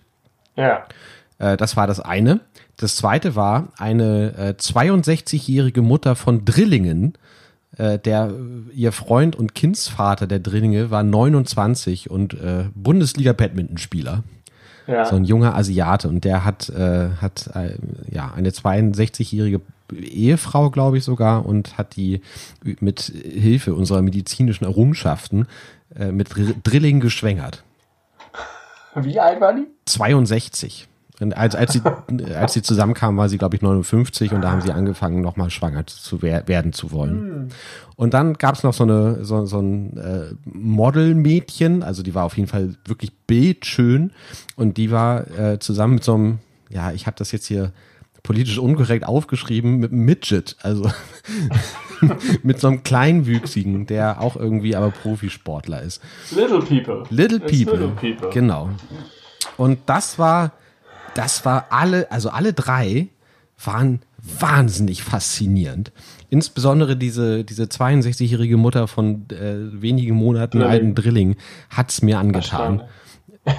[0.56, 0.88] Ja.
[1.38, 2.40] Äh, das war das eine.
[2.78, 7.14] Das zweite war eine äh, 62-jährige Mutter von Drillingen.
[7.78, 14.24] Äh, der äh, ihr Freund und Kindsvater der Drillinge war 29 und äh, Bundesliga-Badmintonspieler.
[14.86, 15.06] Ja.
[15.06, 17.78] So ein junger Asiate und der hat, äh, hat äh,
[18.10, 19.60] ja eine 62-jährige
[19.94, 22.22] Ehefrau, glaube ich sogar, und hat die
[22.80, 25.48] mit Hilfe unserer medizinischen Errungenschaften
[25.98, 27.64] äh, mit Dr- Drilling geschwängert.
[28.95, 29.68] Wie alt war die?
[29.86, 30.88] 62.
[31.35, 31.81] Als, als, sie,
[32.35, 35.88] als sie zusammenkamen, war sie, glaube ich, 59 und da haben sie angefangen, nochmal schwanger
[35.88, 37.49] zu wer werden zu wollen.
[37.95, 42.26] Und dann gab es noch so, eine, so, so ein äh, Modelmädchen, also die war
[42.26, 44.11] auf jeden Fall wirklich bildschön
[44.56, 46.39] und die war äh, zusammen mit so einem,
[46.69, 47.72] ja, ich habe das jetzt hier
[48.27, 50.91] politisch unkorrekt aufgeschrieben, mit einem Midget, also
[52.44, 56.02] mit so einem Kleinwüchsigen, der auch irgendwie aber Profisportler ist.
[56.31, 57.03] Little People.
[57.10, 57.80] Little It's People.
[57.80, 58.30] Little People.
[58.31, 58.69] Genau.
[59.56, 60.52] Und das war,
[61.18, 63.07] das war alle, also alle drei
[63.64, 65.91] waren wahnsinnig faszinierend.
[66.30, 70.72] Insbesondere diese, diese 62-jährige Mutter von äh, wenigen Monaten Drilling.
[70.72, 71.35] alten Drilling
[71.69, 72.84] hat's mir angetan.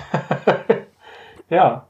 [1.51, 1.86] ja.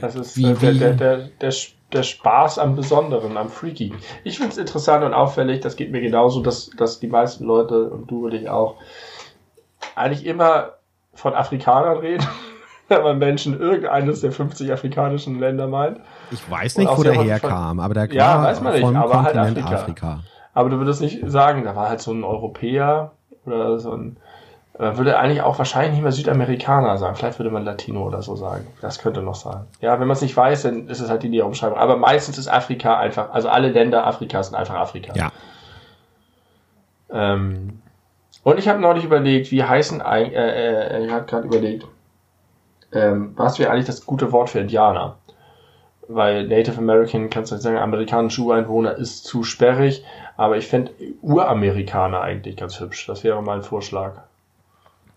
[0.00, 1.52] Das ist Wie- äh, der, der, der, der,
[1.92, 3.92] der Spaß am Besonderen, am Freaky.
[4.24, 7.90] Ich finde es interessant und auffällig, das geht mir genauso, dass, dass die meisten Leute
[7.90, 8.76] und du und ich auch
[9.94, 10.72] eigentlich immer
[11.12, 12.26] von Afrikanern reden,
[12.88, 16.00] wenn man Menschen irgendeines der 50 afrikanischen Länder meint.
[16.30, 19.34] Ich weiß nicht, wo der herkam, aber der Ja, kam weiß man nicht, aber halt
[19.34, 19.74] Kontinent Afrika.
[19.76, 20.20] Afrika.
[20.54, 23.12] Aber du würdest nicht sagen, da war halt so ein Europäer
[23.44, 24.16] oder so ein.
[24.76, 27.14] Man würde eigentlich auch wahrscheinlich nicht mehr Südamerikaner sagen.
[27.14, 28.66] Vielleicht würde man Latino oder so sagen.
[28.80, 29.66] Das könnte noch sein.
[29.80, 31.78] Ja, wenn man es nicht weiß, dann ist es halt die Näherumschreibung.
[31.78, 35.12] Aber meistens ist Afrika einfach, also alle Länder Afrikas sind einfach Afrika.
[35.14, 35.30] Ja.
[37.10, 37.80] Ähm,
[38.42, 41.86] und ich habe neulich überlegt, wie heißen eigentlich, äh, äh, ich habe gerade überlegt,
[42.94, 45.16] ähm, was wäre eigentlich das gute Wort für Indianer?
[46.06, 50.04] Weil Native American, kannst du nicht sagen, amerikanische Ureinwohner ist zu sperrig,
[50.36, 50.92] aber ich fände
[51.22, 53.06] Uramerikaner eigentlich ganz hübsch.
[53.06, 54.12] Das wäre mein Vorschlag.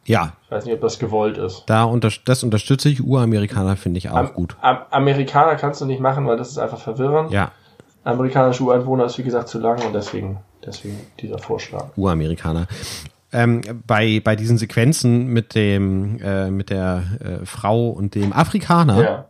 [0.06, 1.64] Ja, Ich weiß nicht, ob das gewollt ist.
[1.66, 3.04] da unter, das unterstütze ich.
[3.04, 4.56] Uramerikaner finde ich auch Am- gut.
[4.62, 7.32] Am Amerikaner kannst du nicht machen, weil das ist einfach verwirrend.
[7.32, 7.52] Ja,
[8.06, 11.88] Amerikanische Ureinwohner ist wie gesagt zu lang und deswegen, deswegen dieser Vorschlag.
[11.98, 12.68] Uramerikaner.
[13.38, 19.02] Ähm, bei, bei diesen Sequenzen mit dem, äh, mit der äh, Frau und dem Afrikaner,
[19.04, 19.26] Ja.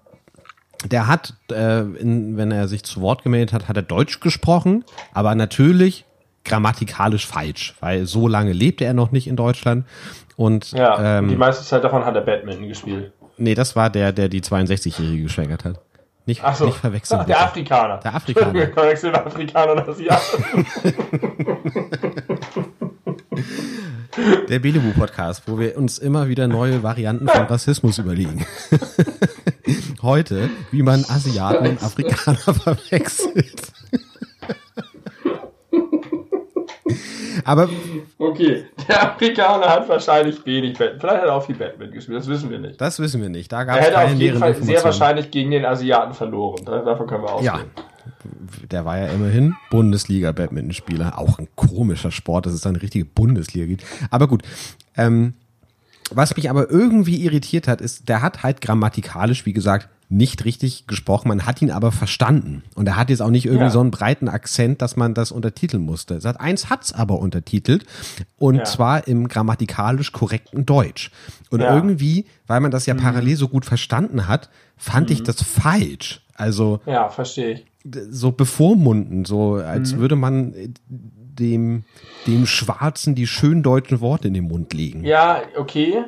[0.86, 4.86] der hat, äh, in, wenn er sich zu Wort gemeldet hat, hat er Deutsch gesprochen,
[5.14, 6.06] aber natürlich
[6.46, 9.86] grammatikalisch falsch, weil so lange lebte er noch nicht in Deutschland.
[10.38, 13.12] Und Ja, und die ähm, meiste Zeit davon hat er Badminton gespielt.
[13.38, 15.82] nee, das war der, der die 62-Jährige geschwängert hat.
[16.26, 16.66] Nicht, Ach so.
[16.66, 17.20] nicht verwechseln.
[17.22, 17.46] Ach, der bitte.
[17.48, 17.98] Afrikaner.
[17.98, 18.54] Der Afrikaner.
[18.54, 20.66] Wir verwechseln Afrikaner und Asiaten.
[24.50, 28.46] Der Belebu-Podcast, wo wir uns immer wieder neue Varianten von Rassismus überlegen.
[30.02, 33.62] Heute, wie man Asiaten und Afrikaner verwechselt.
[37.44, 37.70] Aber
[38.18, 41.00] Okay, der Afrikaner hat wahrscheinlich wenig Badminton.
[41.02, 42.82] Vielleicht hat er auch viel Badminton gespielt, das wissen wir nicht.
[42.82, 43.52] das wissen wir nicht.
[43.52, 46.66] Da gab Er es hätte auf jeden Fall sehr wahrscheinlich gegen den Asiaten verloren.
[46.66, 47.72] Da- Davon können wir Ja, ausgehen.
[48.72, 51.18] Der war ja immerhin Bundesliga-Badmintonspieler.
[51.18, 53.84] Auch ein komischer Sport, dass es da eine richtige Bundesliga gibt.
[54.10, 54.44] Aber gut,
[54.96, 55.34] ähm,
[56.12, 60.88] was mich aber irgendwie irritiert hat, ist, der hat halt grammatikalisch, wie gesagt, nicht richtig
[60.88, 61.28] gesprochen.
[61.28, 62.64] Man hat ihn aber verstanden.
[62.76, 63.70] Und er hat jetzt auch nicht irgendwie Ja.
[63.72, 66.22] so einen breiten Akzent, dass man das untertiteln musste.
[66.22, 67.84] Sat 1 hat's aber untertitelt.
[68.38, 68.64] Und Ja.
[68.64, 71.12] zwar im grammatikalisch korrekten Deutsch.
[71.50, 71.76] Und Ja.
[71.76, 76.22] irgendwie, weil man das ja parallel so gut verstanden hat, fand ich das falsch.
[76.36, 77.66] Also, Ja, verstehe ich.
[78.10, 80.00] So bevormunden, so als Mhm.
[80.00, 81.84] würde man äh, dem,
[82.26, 85.04] dem Schwarzen die schönen deutschen Worte in den Mund legen.
[85.04, 86.04] Ja, okay.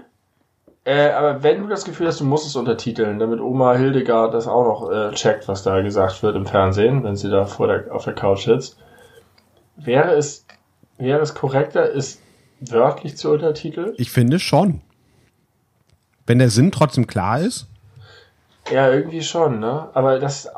[0.85, 4.47] Äh, aber wenn du das Gefühl hast, du musst es untertiteln, damit Oma Hildegard das
[4.47, 7.93] auch noch äh, checkt, was da gesagt wird im Fernsehen, wenn sie da vor der,
[7.93, 8.77] auf der Couch sitzt,
[9.77, 10.45] wäre es,
[10.97, 12.19] wäre es korrekter, es
[12.59, 13.93] wörtlich zu untertiteln?
[13.97, 14.81] Ich finde schon.
[16.25, 17.67] Wenn der Sinn trotzdem klar ist.
[18.71, 19.89] Ja, irgendwie schon, ne?
[19.93, 20.49] Aber das,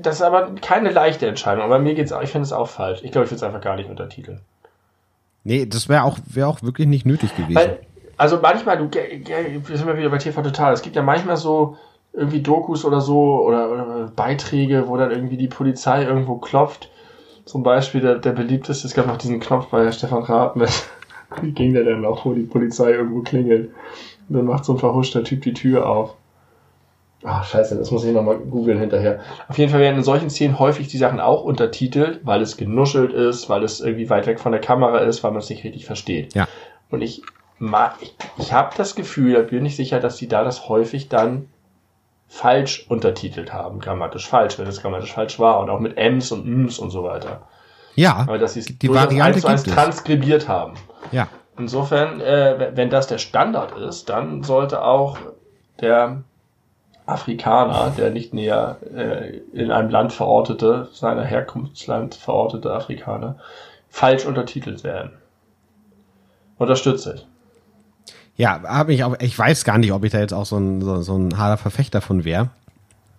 [0.00, 1.64] das ist aber keine leichte Entscheidung.
[1.64, 3.00] Aber mir geht's auch, ich finde es auch falsch.
[3.02, 4.40] Ich glaube, ich würde es einfach gar nicht untertiteln.
[5.44, 7.54] Nee, das wäre auch, wäre auch wirklich nicht nötig gewesen.
[7.54, 7.80] Weil,
[8.16, 11.76] also manchmal, du, wir sind ja wieder bei TV Total, es gibt ja manchmal so
[12.12, 16.90] irgendwie Dokus oder so oder, oder Beiträge, wo dann irgendwie die Polizei irgendwo klopft.
[17.46, 20.70] Zum Beispiel der, der beliebteste, es gab noch diesen Knopf bei Stefan Raab mit,
[21.40, 23.70] wie ging der denn noch, wo die Polizei irgendwo klingelt.
[24.28, 26.14] Und dann macht so ein verhuschter Typ die Tür auf.
[27.22, 29.20] Ah, scheiße, das muss ich nochmal googeln hinterher.
[29.48, 33.12] Auf jeden Fall werden in solchen Szenen häufig die Sachen auch untertitelt, weil es genuschelt
[33.12, 35.84] ist, weil es irgendwie weit weg von der Kamera ist, weil man es nicht richtig
[35.84, 36.34] versteht.
[36.34, 36.48] Ja.
[36.90, 37.20] Und ich,
[37.58, 41.08] ma- ich, ich habe das Gefühl, da bin ich sicher, dass die da das häufig
[41.10, 41.48] dann
[42.26, 46.46] falsch untertitelt haben, grammatisch falsch, wenn es grammatisch falsch war und auch mit Ms und
[46.46, 47.42] Ms und so weiter.
[47.96, 50.74] ja, Aber dass sie es die Variante eins zu eins transkribiert haben.
[51.12, 51.28] Ja.
[51.58, 55.18] Insofern, äh, wenn das der Standard ist, dann sollte auch
[55.80, 56.22] der
[57.10, 63.36] Afrikaner, der nicht näher äh, in einem Land verortete, seiner Herkunftsland verortete Afrikaner,
[63.88, 65.12] falsch untertitelt werden.
[66.58, 67.26] Unterstütze ich.
[68.36, 70.80] Ja, habe ich auch, ich weiß gar nicht, ob ich da jetzt auch so ein,
[70.80, 72.48] so, so ein harter Verfechter von wäre.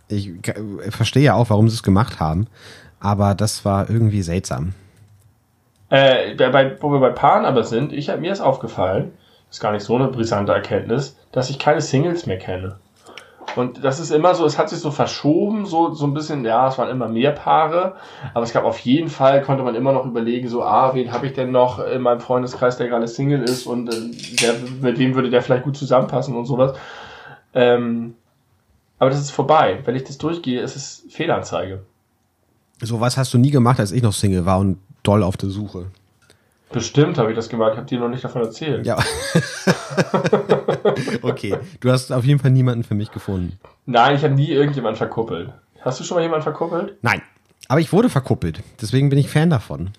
[0.07, 2.47] Ich äh, verstehe ja auch, warum sie es gemacht haben,
[2.99, 4.73] aber das war irgendwie seltsam.
[5.89, 9.11] Äh, bei- wo wir bei Paaren aber sind, ich mir ist aufgefallen,
[9.49, 12.77] ist gar nicht so eine brisante Erkenntnis, dass ich keine Singles mehr kenne.
[13.55, 16.67] Und das ist immer so, es hat sich so verschoben, so, so ein bisschen, ja,
[16.67, 17.95] es waren immer mehr Paare,
[18.33, 21.27] aber es gab auf jeden Fall, konnte man immer noch überlegen, so, ah, wen habe
[21.27, 25.15] ich denn noch in meinem Freundeskreis, der gerade Single ist und äh, der, mit wem
[25.15, 26.77] würde der vielleicht gut zusammenpassen und sowas.
[27.53, 28.15] Ähm,
[28.99, 29.79] aber das ist vorbei.
[29.85, 31.83] Wenn ich das durchgehe, ist es Fehlanzeige.
[32.81, 35.87] Sowas hast du nie gemacht, als ich noch Single war und doll auf der Suche.
[36.71, 38.85] Bestimmt habe ich das gemacht, ich habe dir noch nicht davon erzählt.
[38.85, 38.97] Ja.
[41.21, 43.59] okay, du hast auf jeden Fall niemanden für mich gefunden.
[43.85, 45.53] Nein, ich habe nie irgendjemanden verkuppelt.
[45.81, 46.97] Hast du schon mal jemanden verkuppelt?
[47.01, 47.21] Nein,
[47.67, 48.61] aber ich wurde verkuppelt.
[48.81, 49.91] Deswegen bin ich Fan davon.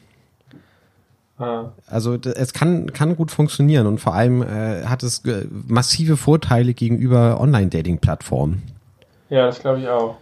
[1.38, 1.72] Ah.
[1.86, 7.40] Also es kann, kann gut funktionieren und vor allem äh, hat es massive Vorteile gegenüber
[7.40, 8.62] Online-Dating-Plattformen.
[9.28, 10.18] Ja, das glaube ich auch.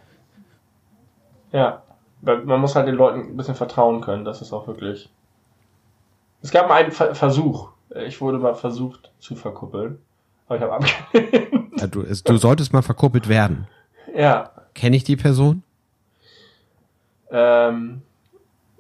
[1.53, 1.83] Ja,
[2.23, 5.11] man muss halt den Leuten ein bisschen vertrauen können, das ist auch wirklich.
[6.43, 7.71] Es gab mal einen Ver Versuch.
[8.07, 9.99] Ich wurde mal versucht zu verkuppeln,
[10.47, 11.49] aber ich habe abgelehnt.
[11.81, 13.67] Ja, du, es, du solltest mal verkuppelt werden.
[14.15, 15.63] Ja, Kenne ich die Person?
[17.31, 18.03] ähm,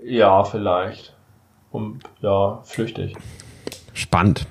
[0.02, 1.14] ja, vielleicht.
[1.70, 3.16] Und ja, flüchtig.
[3.94, 4.46] Spannend.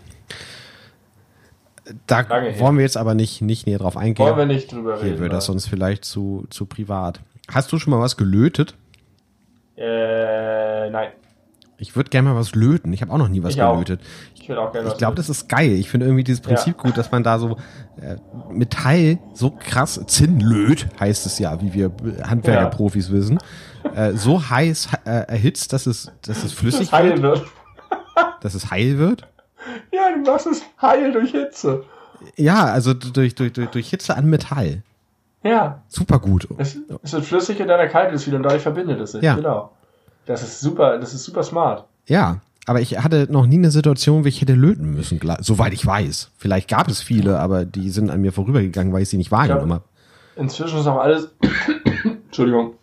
[2.07, 4.25] Da Lange wollen wir jetzt aber nicht, nicht näher drauf eingehen.
[4.25, 5.19] Wollen wir nicht drüber Hier reden?
[5.19, 7.19] wird das sonst vielleicht zu, zu privat.
[7.51, 8.75] Hast du schon mal was gelötet?
[9.75, 11.11] Äh, nein.
[11.79, 12.91] Ich würde gerne mal was löten.
[12.93, 13.73] Ich habe auch noch nie was Ich auch.
[13.73, 14.01] gelötet.
[14.35, 15.71] Ich auch gerne Ich glaube, das ist geil.
[15.73, 17.57] Ich finde irgendwie dieses Prinzip gut, dass man da so
[18.01, 18.17] äh,
[18.51, 21.91] Metall so krass Zinn löt, heißt es ja, wie wir
[22.23, 23.39] Handwerkerprofis wissen,
[23.95, 27.47] äh, so heiß äh, erhitzt, dass es, dass es flüssig das heil wird, wird.
[28.41, 29.27] dass es heil wird.
[29.91, 31.83] Ja, du machst es heil durch Hitze.
[32.35, 34.83] Ja, also durch, durch, durch, durch Hitze an Metall.
[35.43, 36.47] Ja, Super gut.
[36.57, 39.21] es, es wird flüssig und dann erkaltet es wieder und dadurch verbindet es sich.
[39.21, 39.35] Ja.
[39.35, 39.71] Genau.
[40.29, 41.85] Das ist super, das ist super smart.
[42.05, 45.83] Ja, aber ich hatte noch nie eine Situation, wo ich hätte löten müssen, soweit ich
[45.83, 46.29] weiß.
[46.37, 49.73] Vielleicht gab es viele, aber die sind an mir vorübergegangen, weil ich sie nicht wahrgenommen
[49.73, 49.85] habe.
[50.35, 51.31] Inzwischen ist auch alles,
[52.27, 52.75] Entschuldigung,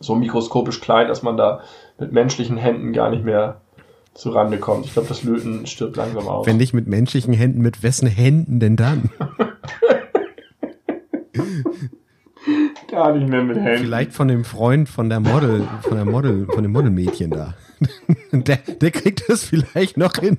[0.00, 1.60] so mikroskopisch klein, dass man da
[2.00, 3.60] mit menschlichen Händen gar nicht mehr
[4.14, 4.86] zu Rande kommt.
[4.86, 6.44] Ich glaube, das Löten stirbt langsam aus.
[6.44, 9.10] Wenn nicht mit menschlichen Händen, mit wessen Händen denn dann?
[12.90, 13.84] gar nicht mehr mit Händen.
[13.84, 17.54] Vielleicht von dem Freund von der Model, von der Model, von dem Modelmädchen da.
[18.32, 20.38] Der, der kriegt das vielleicht noch hin.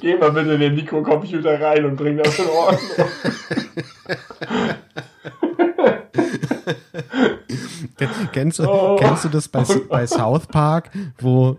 [0.00, 3.06] Geh mal bitte in den Mikrocomputer rein und bring das in Ordnung.
[8.32, 8.96] Kennst du, Oh.
[8.96, 11.58] kennst du das bei, bei South Park, wo,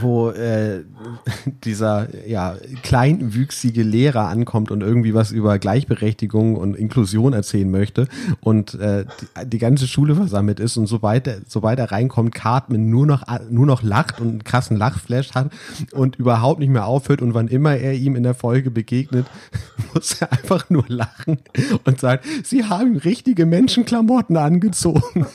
[0.00, 0.84] wo äh,
[1.64, 8.08] dieser ja, kleinwüchsige Lehrer ankommt und irgendwie was über Gleichberechtigung und Inklusion erzählen möchte
[8.40, 12.90] und äh, die, die ganze Schule versammelt ist und sobald er, sobald er reinkommt, Cartman
[12.90, 15.50] nur noch, nur noch lacht und einen krassen Lachflash hat
[15.92, 19.26] und überhaupt nicht mehr aufhört und wann immer er ihm in der Folge begegnet,
[19.94, 21.38] muss er einfach nur lachen
[21.84, 25.26] und sagt, sie haben richtige Menschenklamotten angezogen.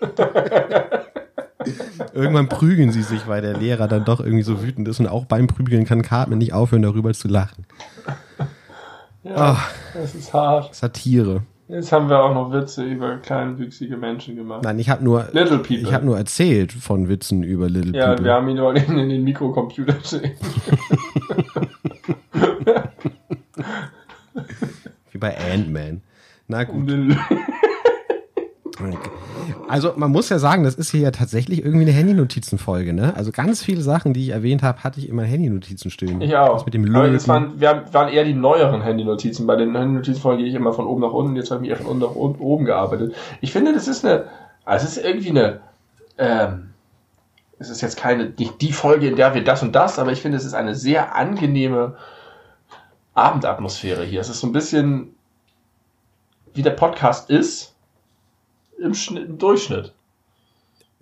[2.14, 5.24] Irgendwann prügeln sie sich, weil der Lehrer dann doch irgendwie so wütend ist und auch
[5.24, 7.66] beim Prügeln kann Cartman nicht aufhören, darüber zu lachen.
[9.24, 10.74] Ja, Ach, das ist hart.
[10.74, 11.42] Satire.
[11.68, 14.62] Jetzt haben wir auch noch Witze über kleinwüchsige Menschen gemacht.
[14.64, 15.76] Nein, ich habe nur, Little People.
[15.76, 18.24] ich habe nur erzählt von Witzen über Little ja, People.
[18.24, 20.32] wir haben ihn nur in, in den Mikrocomputer gesehen.
[25.12, 26.00] Wie bei Ant-Man.
[26.46, 26.90] Na gut.
[29.68, 33.14] Also man muss ja sagen, das ist hier ja tatsächlich irgendwie eine Handynotizenfolge, ne?
[33.16, 36.20] Also ganz viele Sachen, die ich erwähnt habe, hatte ich immer in Handynotizen stehen.
[36.20, 36.54] Ich auch.
[36.54, 37.26] Das mit dem Löten.
[37.28, 39.46] waren, wir haben- waren eher die neueren Handynotizen.
[39.46, 41.36] Bei den Handynotizenfolgen gehe ich immer von oben nach unten.
[41.36, 43.14] Jetzt habe ich eher von unten nach oben gearbeitet.
[43.40, 44.24] Ich finde, das ist eine,
[44.64, 45.60] also es ist irgendwie eine,
[46.18, 46.70] ähm,
[47.58, 50.20] es ist jetzt keine, nicht die Folge, in der wir das und das, aber ich
[50.22, 51.96] finde, es ist eine sehr angenehme
[53.14, 54.20] Abendatmosphäre hier.
[54.20, 55.14] Es ist so ein bisschen,
[56.54, 57.74] wie der Podcast ist,
[58.78, 59.92] im, Schnitt, im Durchschnitt.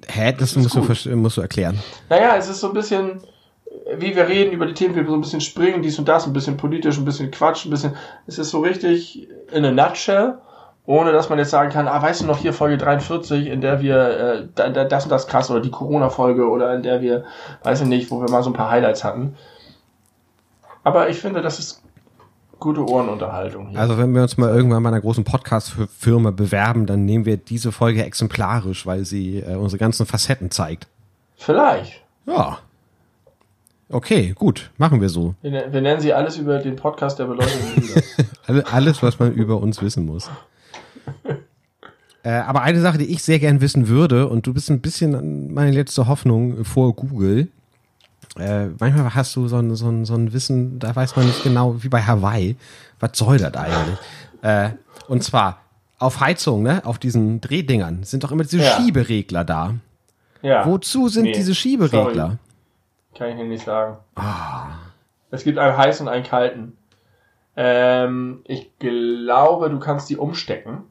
[0.06, 0.34] Hä?
[0.38, 1.78] Das, ist musst du, musst du erklären.
[2.08, 3.20] Naja, es ist so ein bisschen,
[3.96, 6.32] wie wir reden über die Themen, wir so ein bisschen springen, dies und das, ein
[6.32, 7.96] bisschen politisch, ein bisschen Quatsch, ein bisschen,
[8.26, 10.38] es ist so richtig in a nutshell,
[10.84, 13.80] ohne dass man jetzt sagen kann, ah, weißt du noch hier Folge 43, in der
[13.80, 17.24] wir äh, da, da, das und das krass, oder die Corona-Folge, oder in der wir,
[17.62, 19.36] weiß ich nicht, wo wir mal so ein paar Highlights hatten.
[20.84, 21.82] Aber ich finde, das ist
[22.58, 23.78] gute Ohrenunterhaltung hier.
[23.78, 27.72] Also wenn wir uns mal irgendwann bei einer großen Podcast-Firma bewerben, dann nehmen wir diese
[27.72, 30.86] Folge exemplarisch, weil sie äh, unsere ganzen Facetten zeigt.
[31.36, 32.02] Vielleicht.
[32.26, 32.58] Ja.
[33.88, 35.34] Okay, gut, machen wir so.
[35.42, 38.02] Wir, ne- wir nennen sie alles über den Podcast der beleuchteten.
[38.46, 40.30] Alle, alles, was man über uns wissen muss.
[42.22, 45.52] Äh, aber eine Sache, die ich sehr gern wissen würde, und du bist ein bisschen
[45.52, 47.48] meine letzte Hoffnung vor Google.
[48.38, 51.42] Äh, manchmal hast du so ein, so, ein, so ein Wissen, da weiß man nicht
[51.42, 52.56] genau, wie bei Hawaii.
[53.00, 53.98] Was soll das eigentlich?
[54.42, 54.70] Äh,
[55.08, 55.60] und zwar
[55.98, 58.76] auf Heizung, ne, auf diesen Drehdingern, sind doch immer diese Ja.
[58.76, 59.74] Schieberegler da.
[60.42, 60.66] Ja.
[60.66, 62.38] Wozu sind Nee, diese Schieberegler?
[63.16, 63.96] Kann ich Ihnen nicht sagen.
[65.30, 66.76] Es gibt einen heißen und einen kalten.
[67.56, 70.82] Ähm, ich glaube, du kannst die umstecken.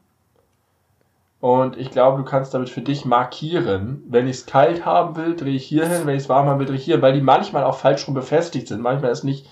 [1.40, 5.36] Und ich glaube, du kannst damit für dich markieren, wenn ich es kalt haben will,
[5.36, 7.20] drehe ich hier hin, wenn ich es warm haben will, drehe ich hier, weil die
[7.20, 8.80] manchmal auch falsch rum befestigt sind.
[8.80, 9.46] Manchmal ist nicht,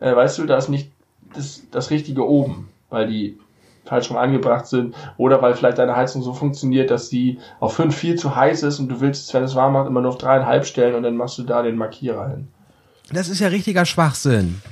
[0.00, 0.92] äh, weißt du, da ist nicht
[1.34, 3.38] das, das Richtige oben, weil die
[3.86, 7.94] falsch rum angebracht sind oder weil vielleicht deine Heizung so funktioniert, dass sie auf 5
[7.94, 10.66] viel zu heiß ist und du willst, wenn es warm macht, immer nur auf dreieinhalb
[10.66, 12.48] stellen und dann machst du da den Markierer hin.
[13.12, 14.62] Das ist ja richtiger Schwachsinn.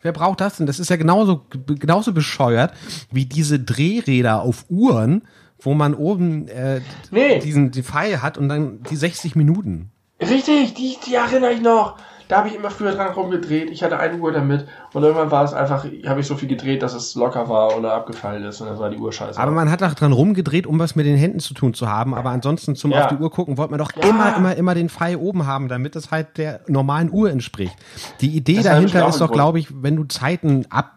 [0.00, 0.66] Wer braucht das denn?
[0.66, 2.72] Das ist ja genauso, genauso bescheuert
[3.10, 5.22] wie diese Drehräder auf Uhren,
[5.60, 7.38] wo man oben äh, Nee.
[7.38, 9.90] diesen die Pfeil hat und dann die 60 Minuten.
[10.20, 11.96] Richtig, die, die erinnere ich noch.
[12.26, 13.70] Da habe ich immer früher dran rumgedreht.
[13.70, 16.82] Ich hatte eine Uhr damit und irgendwann war es einfach, habe ich so viel gedreht,
[16.82, 19.38] dass es locker war oder abgefallen ist und dann war die Uhr scheiße.
[19.38, 22.14] Aber man hat auch dran rumgedreht, um was mit den Händen zu tun zu haben.
[22.14, 23.04] Aber ansonsten zum Ja.
[23.04, 24.08] auf die Uhr gucken, wollte man doch Ja.
[24.08, 27.76] immer, immer, immer den Pfeil oben haben, damit es halt der normalen Uhr entspricht.
[28.22, 30.92] Die Idee Das dahinter ist doch, glaube ich, wenn du Zeiten ab,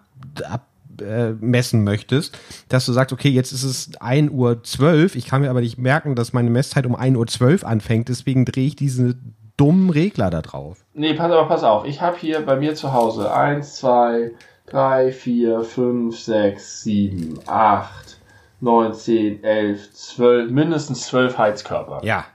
[0.50, 0.67] ab
[1.02, 2.38] äh, messen möchtest,
[2.70, 5.78] dass du sagst, okay, jetzt ist es 1 Uhr 12, ich kann mir aber nicht
[5.78, 9.16] merken, dass meine Messzeit um 1 Uhr 12 anfängt, deswegen drehe ich diese
[9.58, 10.78] dummen Regler da drauf.
[10.94, 11.86] Nee, pass aber pass auf.
[11.86, 14.32] Ich habe hier bei mir zu Hause 1, 2,
[14.68, 18.18] 3, 4, 5, 6, 7, 8,
[18.62, 22.02] 9, 10, 11, 12, mindestens 12 Heizkörper.
[22.04, 22.26] Ja.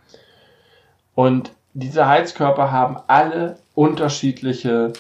[1.14, 4.92] Und diese Heizkörper haben alle unterschiedliche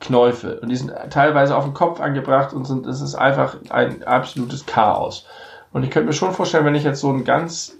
[0.00, 0.58] Knäufe.
[0.60, 4.66] Und die sind teilweise auf den Kopf angebracht und sind, es ist einfach ein absolutes
[4.66, 5.26] Chaos.
[5.72, 7.76] Und ich könnte mir schon vorstellen, wenn ich jetzt so ein ganz,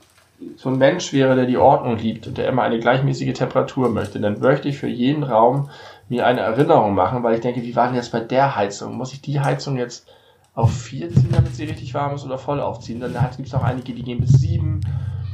[0.57, 4.21] so ein Mensch wäre, der die Ordnung liebt und der immer eine gleichmäßige Temperatur möchte,
[4.21, 5.71] dann möchte ich für jeden Raum
[6.09, 8.97] mir eine Erinnerung machen, weil ich denke, wie war denn jetzt bei der Heizung?
[8.97, 10.07] Muss ich die Heizung jetzt
[10.55, 13.01] auf vier ziehen, damit sie richtig warm ist oder voll aufziehen?
[13.01, 14.81] Dann gibt es auch einige, die gehen bis sieben.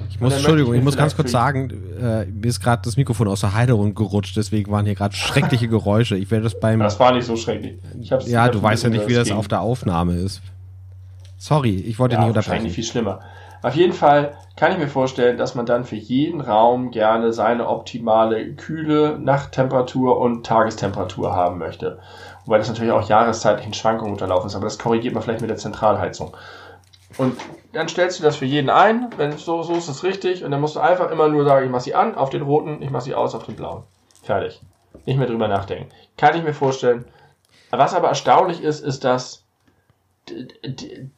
[0.08, 1.70] Ich muss, Entschuldigung, ich ich muss ganz kurz sagen,
[2.00, 5.68] äh, mir ist gerade das Mikrofon aus der Halterung gerutscht, deswegen waren hier gerade schreckliche
[5.68, 6.16] Geräusche.
[6.16, 7.78] Ich werde das beim Das war nicht so schrecklich.
[8.26, 9.36] Ja, du weißt ja nicht, wie das ging.
[9.36, 10.40] auf der Aufnahme ist.
[11.36, 12.74] Sorry, ich wollte ja, nicht wahrscheinlich unterbrechen.
[12.74, 13.20] viel schlimmer.
[13.62, 17.68] Auf jeden Fall kann ich mir vorstellen, dass man dann für jeden Raum gerne seine
[17.68, 21.98] optimale Kühle, Nachttemperatur und Tagestemperatur haben möchte.
[22.44, 25.56] Wobei das natürlich auch jahreszeitlichen Schwankungen unterlaufen ist, aber das korrigiert man vielleicht mit der
[25.56, 26.36] Zentralheizung.
[27.18, 27.36] Und
[27.72, 30.60] dann stellst du das für jeden ein, wenn so, so ist es richtig, und dann
[30.60, 33.00] musst du einfach immer nur sagen, ich mach sie an auf den roten, ich mach
[33.00, 33.84] sie aus auf den blauen.
[34.22, 34.60] Fertig.
[35.04, 35.90] Nicht mehr drüber nachdenken.
[36.16, 37.04] Kann ich mir vorstellen.
[37.70, 39.44] Was aber erstaunlich ist, ist, dass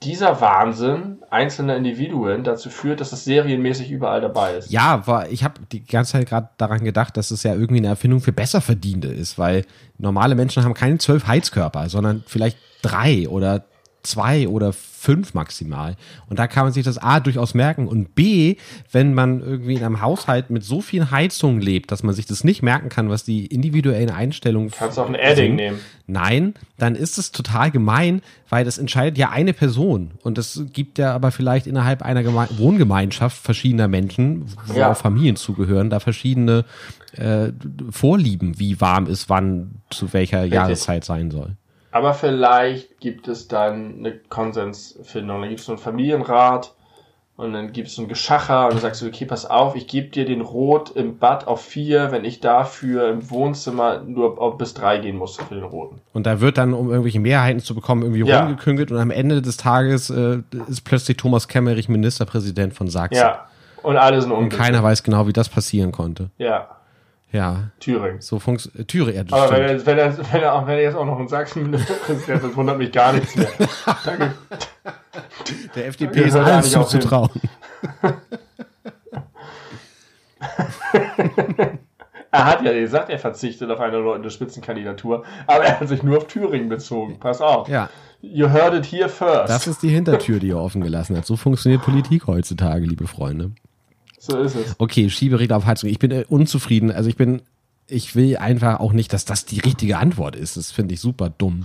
[0.02, 4.70] dieser Wahnsinn einzelner Individuen dazu führt, dass es serienmäßig überall dabei ist.
[4.70, 7.88] Ja, war, ich habe die ganze Zeit gerade daran gedacht, dass es ja irgendwie eine
[7.88, 9.64] Erfindung für Besserverdiente ist, weil
[9.96, 13.64] normale Menschen haben keine zwölf Heizkörper, sondern vielleicht drei oder
[14.02, 15.96] zwei oder fünf maximal.
[16.28, 18.56] Und da kann man sich das A durchaus merken und B,
[18.90, 22.42] wenn man irgendwie in einem Haushalt mit so vielen Heizungen lebt, dass man sich das
[22.44, 25.56] nicht merken kann, was die individuellen Einstellungen Kannst auch ein Adding sind.
[25.56, 25.78] nehmen.
[26.06, 30.12] Nein, dann ist es total gemein, weil das entscheidet ja eine Person.
[30.22, 34.90] Und das gibt ja aber vielleicht innerhalb einer Geme Wohngemeinschaft verschiedener Menschen, wo Ja.
[34.92, 36.64] auch Familien zugehören, da verschiedene
[37.12, 37.52] äh,
[37.90, 41.56] Vorlieben, wie warm es wann zu welcher Jahreszeit sein soll.
[41.98, 45.40] Aber vielleicht gibt es dann eine Konsensfindung.
[45.40, 46.72] Dann gibt es so einen Familienrat
[47.36, 49.88] und dann gibt es so ein Geschacher und dann sagst du, okay, pass auf, ich
[49.88, 54.74] gebe dir den Rot im Bad auf vier, wenn ich dafür im Wohnzimmer nur bis
[54.74, 56.00] drei gehen musste für den Roten.
[56.12, 58.40] Und da wird dann, um irgendwelche Mehrheiten zu bekommen, irgendwie Ja.
[58.44, 60.38] rumgeküngelt und am Ende des Tages äh,
[60.68, 63.18] ist plötzlich Thomas Kemmerich Ministerpräsident von Sachsen.
[63.18, 63.46] Ja.
[63.82, 64.60] Und alle sind Und unglücklich.
[64.68, 66.30] keiner weiß genau, wie das passieren konnte.
[66.38, 66.68] Ja.
[67.30, 68.20] Ja, Thüringen.
[68.20, 68.88] so funktioniert.
[68.88, 71.28] Thüringen, ja, Aber wenn er, wenn, er, wenn, er, wenn er jetzt auch noch in
[71.28, 73.48] Sachsen Ministerpräsident ist, wundert mich gar nichts mehr.
[74.04, 74.32] Danke.
[75.74, 77.30] Der FDP ist alles zuzutrauen.
[82.30, 86.18] Er hat ja gesagt, er verzichtet auf eine leutende Spitzenkandidatur, aber er hat sich nur
[86.18, 87.18] auf Thüringen bezogen.
[87.18, 87.68] Pass auf.
[87.68, 87.88] Ja,
[88.20, 89.48] You heard it here first.
[89.48, 91.24] das ist die Hintertür, die er offen gelassen hat.
[91.24, 93.52] So funktioniert Politik heutzutage, liebe Freunde.
[94.28, 94.74] So ist es.
[94.78, 95.90] Okay, Schieberegler auf Heizung.
[95.90, 96.90] Ich bin äh, unzufrieden.
[96.90, 97.42] Also ich bin,
[97.86, 100.56] ich will einfach auch nicht, dass das die richtige Antwort ist.
[100.56, 101.64] Das finde ich super dumm.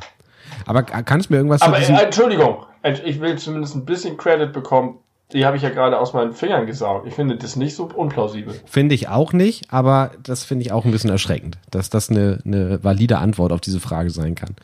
[0.65, 1.95] Aber kannst du mir irgendwas Aber zu diesem...
[1.95, 2.65] äh, Entschuldigung,
[3.05, 4.95] ich will zumindest ein bisschen Credit bekommen.
[5.31, 7.07] Die habe ich ja gerade aus meinen Fingern gesaugt.
[7.07, 8.53] Ich finde das nicht so unplausibel.
[8.65, 12.39] Finde ich auch nicht, aber das finde ich auch ein bisschen erschreckend, dass das eine,
[12.45, 14.55] eine valide Antwort auf diese Frage sein kann.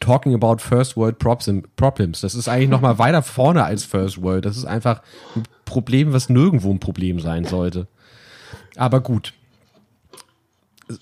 [0.00, 4.22] Talking about First World Problem- Problems, das ist eigentlich noch mal weiter vorne als First
[4.22, 4.44] World.
[4.44, 5.02] Das ist einfach
[5.36, 7.86] ein Problem, was nirgendwo ein Problem sein sollte.
[8.76, 9.32] Aber gut,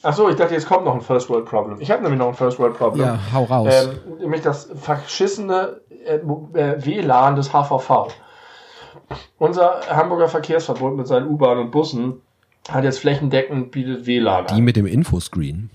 [0.03, 1.81] Ach so, ich dachte, jetzt kommt noch ein First World Problem.
[1.81, 3.05] Ich habe nämlich noch ein First World Problem.
[3.05, 3.69] ja, hau raus.
[3.73, 8.09] Ähm, nämlich das verschissene äh, äh, WLAN des HVV.
[9.39, 12.21] Unser Hamburger Verkehrsverbund mit seinen U-Bahnen und Bussen
[12.69, 14.61] hat jetzt flächendeckend bietet WLAN Die an.
[14.61, 15.71] mit dem Infoscreen.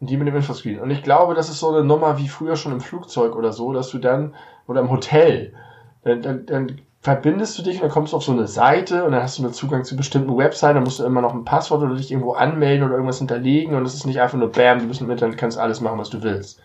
[0.00, 0.80] Die mit dem Infoscreen.
[0.80, 3.72] Und ich glaube, das ist so eine Nummer wie früher schon im Flugzeug oder so,
[3.72, 4.34] dass du dann,
[4.66, 5.54] oder im Hotel,
[6.02, 9.12] dann, dann, dann verbindest du dich und dann kommst du auf so eine Seite und
[9.12, 11.82] dann hast du einen Zugang zu bestimmten Webseiten, dann musst du immer noch ein Passwort
[11.82, 14.88] oder dich irgendwo anmelden oder irgendwas hinterlegen und es ist nicht einfach nur Bam, du
[14.88, 16.62] bist im Internet, kannst alles machen, was du willst.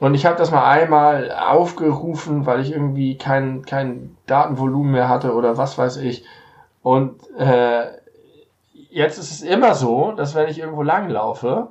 [0.00, 5.32] Und ich habe das mal einmal aufgerufen, weil ich irgendwie kein, kein Datenvolumen mehr hatte
[5.32, 6.26] oder was weiß ich.
[6.82, 7.86] Und äh,
[8.90, 11.68] jetzt ist es immer so, dass wenn ich irgendwo langlaufe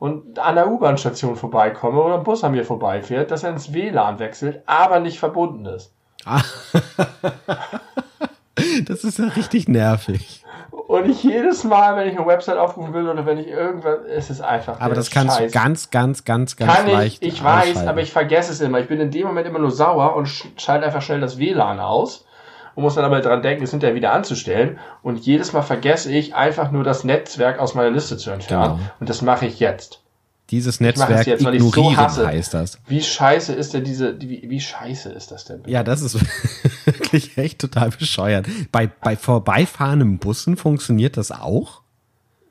[0.00, 4.18] und an der U-Bahn-Station vorbeikomme oder ein Bus an mir vorbeifährt, dass er ins WLAN
[4.18, 5.94] wechselt, aber nicht verbunden ist.
[8.86, 10.44] das ist ja richtig nervig.
[10.86, 14.30] Und ich jedes Mal, wenn ich eine Website aufrufen will oder wenn ich irgendwas, es
[14.30, 14.80] ist einfach.
[14.80, 15.52] Aber das kannst Scheiß.
[15.52, 17.24] du ganz, ganz, ganz, ganz Kann leicht.
[17.24, 18.80] Ich, ich weiß, aber ich vergesse es immer.
[18.80, 22.26] Ich bin in dem Moment immer nur sauer und schalte einfach schnell das WLAN aus
[22.74, 24.78] und muss dann aber dran denken, es hinterher wieder anzustellen.
[25.02, 28.76] Und jedes Mal vergesse ich einfach nur das Netzwerk aus meiner Liste zu entfernen.
[28.76, 28.90] Genau.
[29.00, 30.03] Und das mache ich jetzt.
[30.50, 32.78] Dieses Netzwerk jetzt, ignorieren so heißt das.
[32.86, 35.58] Wie scheiße ist denn diese, wie, wie scheiße ist das denn?
[35.58, 35.70] Bitte?
[35.70, 36.18] Ja, das ist
[36.84, 38.46] wirklich echt total bescheuert.
[38.70, 41.80] Bei, bei vorbeifahrenden Bussen funktioniert das auch?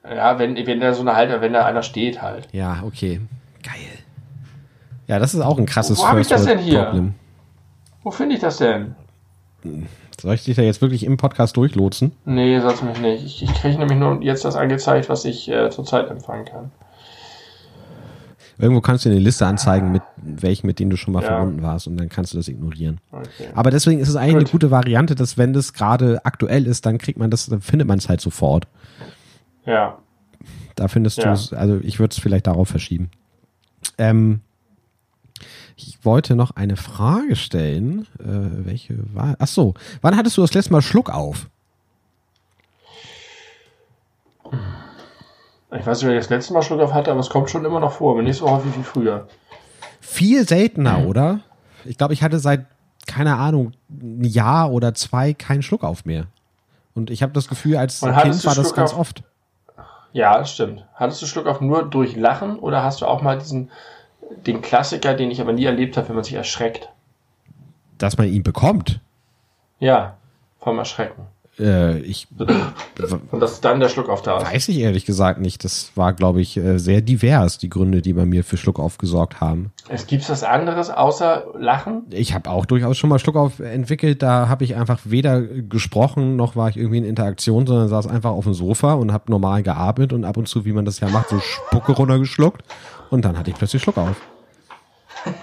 [0.03, 2.48] Ja, wenn, wenn da so eine Halter, wenn da einer steht halt.
[2.52, 3.22] Ja, okay.
[3.61, 3.76] Geil.
[5.07, 6.84] Ja, das ist auch ein krasses Wo, wo habe ich das denn hier?
[6.84, 7.14] Problem.
[8.03, 8.95] Wo finde ich das denn?
[10.20, 12.11] Soll ich dich da jetzt wirklich im Podcast durchlotsen?
[12.26, 13.24] Nee, sag's mich nicht.
[13.26, 16.72] Ich, ich kriege nämlich nur jetzt das angezeigt, was ich äh, zurzeit empfangen kann.
[18.64, 21.27] Irgendwo kannst du eine Liste anzeigen, mit welchen, mit denen du schon mal ja.
[21.27, 23.02] verbunden warst und dann kannst du das ignorieren.
[23.11, 23.49] Okay.
[23.53, 24.41] Aber deswegen ist es eigentlich Gut.
[24.41, 27.90] eine gute Variante, dass wenn das gerade aktuell ist, dann kriegt man das, dann findet
[27.90, 28.69] man es halt sofort.
[29.65, 29.98] Ja.
[30.76, 31.26] Da findest ja.
[31.26, 33.11] du es, also ich würde es vielleicht darauf verschieben.
[33.98, 34.40] Ähm,
[35.76, 38.07] ich wollte noch eine Frage stellen.
[38.18, 39.35] Äh, welche war?
[39.40, 41.49] Ach so, wann hattest du das letzte Mal Schluck auf?
[45.80, 47.80] Ich weiß nicht, wer das letzte Mal Schluck auf hatte, aber es kommt schon immer
[47.80, 49.28] noch vor, aber nicht so häufig wie früher.
[50.02, 51.08] Viel seltener, mhm.
[51.08, 51.40] oder?
[51.86, 52.66] Ich glaube, ich hatte seit,
[53.08, 56.28] keine Ahnung, ein Jahr oder zwei keinen Schluck auf mehr.
[56.94, 59.24] Und ich habe das Gefühl, als Kind war das ganz auf, oft.
[60.12, 60.86] Ja, das stimmt.
[60.94, 63.72] Hattest du Schluck auf nur durch Lachen oder hast du auch mal diesen,
[64.45, 66.90] den Klassiker, den ich aber nie erlebt habe, wenn man sich erschreckt?
[67.98, 69.00] Dass man ihn bekommt?
[69.80, 70.18] Ja,
[70.60, 71.28] vom Erschrecken.
[71.60, 74.52] Äh, ich, Und das ist dann der Schluck auf Ast.
[74.52, 75.64] Weiß ich ehrlich gesagt nicht.
[75.64, 79.40] Das war, glaube ich, äh, sehr divers, die Gründe, die bei mir für Schluck aufgesorgt
[79.40, 79.72] haben.
[79.88, 82.04] Es gibt was anderes außer Lachen?
[82.10, 84.24] Ich habe auch durchaus schon mal Schluck auf entwickelt.
[84.24, 88.32] Da habe ich einfach weder gesprochen, noch war ich irgendwie in Interaktion, sondern saß einfach
[88.32, 91.10] auf dem Sofa und habe normal geatmet und ab und zu, wie man das ja
[91.10, 92.64] macht, so Spucke runtergeschluckt.
[93.12, 94.16] Und dann hatte ich plötzlich Schluck auf.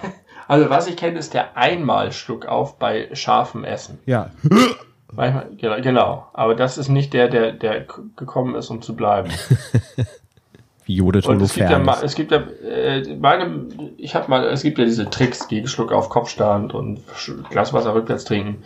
[0.47, 3.99] Also was ich kenne, ist der einmal Schluck auf bei scharfem Essen.
[4.05, 4.31] Ja.
[5.11, 6.27] Manchmal, genau.
[6.33, 7.85] Aber das ist nicht der, der, der
[8.15, 9.29] gekommen ist, um zu bleiben.
[10.85, 13.67] Wie Jodit und es gibt ja, es gibt ja, äh, meine,
[13.97, 17.01] ich habe mal, es gibt ja diese Tricks gegen Schluck auf Kopfstand und
[17.49, 18.63] Glas Wasser rückwärts trinken.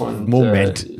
[0.00, 0.86] Und, Moment.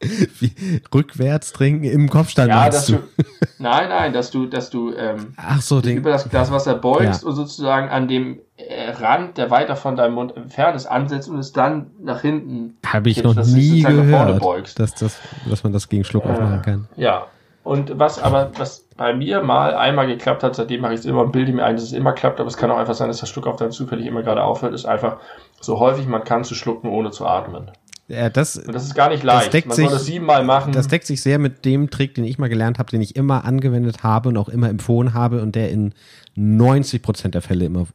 [0.00, 2.94] Äh, rückwärts trinken im Kopfstand ja, dass du?
[2.94, 3.24] du?
[3.58, 7.22] Nein, nein, dass du, dass du ähm, Ach so, den, über das Glas Wasser beugst
[7.22, 7.28] ja.
[7.28, 11.38] und sozusagen an dem äh, Rand, der weiter von deinem Mund entfernt ist, ansetzt und
[11.38, 12.76] es dann nach hinten.
[12.84, 15.18] Habe ich noch nie gehört, dass, das,
[15.48, 16.88] dass man das gegen Schluck äh, aufmachen kann.
[16.96, 17.28] Ja.
[17.62, 21.22] Und was aber, was bei mir mal einmal geklappt hat, seitdem mache ich es immer
[21.22, 23.20] und bilde mir ein, dass es immer klappt, aber es kann auch einfach sein, dass
[23.20, 25.16] das Schluck auf dann zufällig immer gerade aufhört, ist einfach
[25.60, 27.70] so häufig man kann zu schlucken, ohne zu atmen.
[28.06, 29.46] Ja, das, und das ist gar nicht leicht.
[29.46, 30.72] Das deckt Man sich, soll das siebenmal machen.
[30.72, 33.44] Das deckt sich sehr mit dem Trick, den ich mal gelernt habe, den ich immer
[33.44, 35.94] angewendet habe und auch immer empfohlen habe und der in
[36.36, 37.86] 90 Prozent der Fälle immer,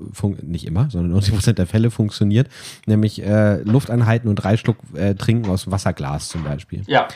[0.42, 2.48] nicht immer, sondern 90 Prozent der Fälle funktioniert,
[2.88, 6.84] nämlich äh, Luft anhalten und drei Schluck äh, trinken aus Wasserglas zum Beispiel.
[6.88, 7.08] Ja.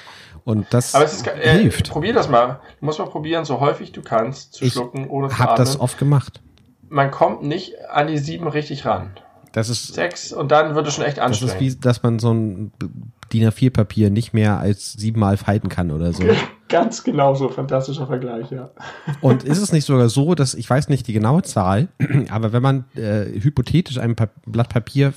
[0.44, 1.90] Und das Aber es ist, äh, hilft.
[1.90, 2.60] Probier das mal.
[2.80, 5.34] Du musst mal probieren, so häufig du kannst, zu ich schlucken ohne zu.
[5.34, 6.41] Ich habe das oft gemacht.
[6.90, 9.11] Man kommt nicht an die sieben richtig ran.
[9.53, 11.55] Das ist sechs und dann wird es schon echt anstrengend.
[11.55, 12.71] Das ist wie, dass man so ein
[13.31, 16.23] DIN A4-Papier nicht mehr als siebenmal falten kann oder so.
[16.69, 18.71] Ganz genau so, fantastischer Vergleich, ja.
[19.21, 21.88] Und ist es nicht sogar so, dass, ich weiß nicht die genaue Zahl,
[22.31, 25.13] aber wenn man äh, hypothetisch ein pa Blatt Papier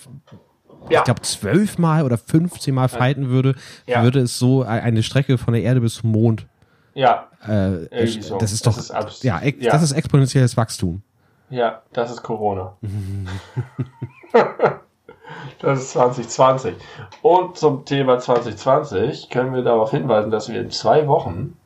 [0.91, 0.99] ja.
[0.99, 3.55] ich glaube, zwölfmal oder 15 Mal falten würde,
[3.87, 4.03] ja.
[4.03, 6.47] würde es so eine Strecke von der Erde bis zum Mond.
[6.95, 7.29] Ja.
[7.47, 8.39] Äh, so.
[8.39, 11.03] Das ist doch, das ist ja, ja, das ist exponentielles Wachstum.
[11.49, 12.77] Ja, das ist Corona.
[15.61, 16.75] das ist 2020.
[17.23, 21.57] Und zum Thema 2020 können wir darauf hinweisen, dass wir in zwei Wochen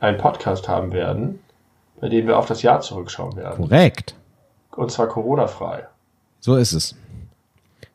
[0.00, 1.40] einen Podcast haben werden,
[2.00, 3.56] bei dem wir auf das Jahr zurückschauen werden.
[3.56, 4.14] Korrekt.
[4.76, 5.86] Und zwar Corona-frei.
[6.40, 6.94] So ist es.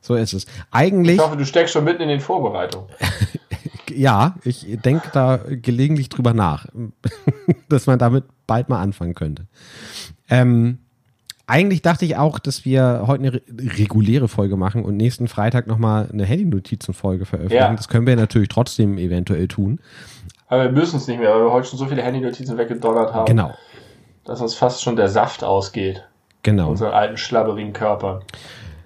[0.02, 0.46] So ist es.
[0.72, 1.16] Eigentlich.
[1.16, 2.90] Ich hoffe, du steckst schon mitten in den Vorbereitungen.
[3.90, 6.66] ja, ich denke da gelegentlich drüber nach,
[7.70, 9.48] dass man damit bald mal anfangen könnte.
[10.30, 10.80] Ähm,
[11.46, 13.42] eigentlich dachte ich auch, dass wir heute eine
[13.78, 17.62] reguläre Folge machen und nächsten Freitag nochmal eine Handy-Notizen-Folge veröffentlichen.
[17.64, 17.76] Ja.
[17.76, 19.80] Das können wir natürlich trotzdem eventuell tun.
[20.48, 23.26] Aber wir müssen es nicht mehr, weil wir heute schon so viele Handy-Notizen weggedonnert haben.
[23.26, 23.54] Genau.
[24.24, 26.04] Dass uns fast schon der Saft ausgeht.
[26.44, 26.70] Genau.
[26.70, 28.22] Unseren alten, schlabberigen Körper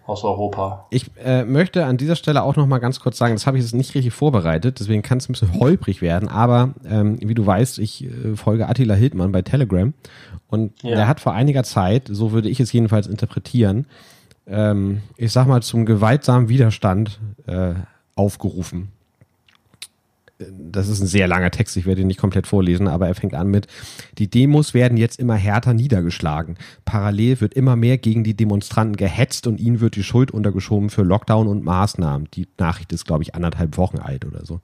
[0.07, 0.87] aus Europa.
[0.89, 3.63] Ich äh, möchte an dieser Stelle auch noch mal ganz kurz sagen, das habe ich
[3.63, 7.45] jetzt nicht richtig vorbereitet, deswegen kann es ein bisschen holprig werden, aber ähm, wie du
[7.45, 9.93] weißt, ich äh, folge Attila Hildmann bei Telegram
[10.47, 10.95] und ja.
[10.95, 13.85] der hat vor einiger Zeit, so würde ich es jedenfalls interpretieren,
[14.47, 17.73] ähm, ich sag mal zum gewaltsamen Widerstand äh,
[18.15, 18.93] aufgerufen
[20.39, 23.33] das ist ein sehr langer Text, ich werde ihn nicht komplett vorlesen, aber er fängt
[23.33, 23.67] an mit,
[24.17, 26.57] die Demos werden jetzt immer härter niedergeschlagen.
[26.85, 31.01] Parallel wird immer mehr gegen die Demonstranten gehetzt und ihnen wird die Schuld untergeschoben für
[31.01, 32.27] Lockdown und Maßnahmen.
[32.33, 34.61] Die Nachricht ist, glaube ich, anderthalb Wochen alt oder so.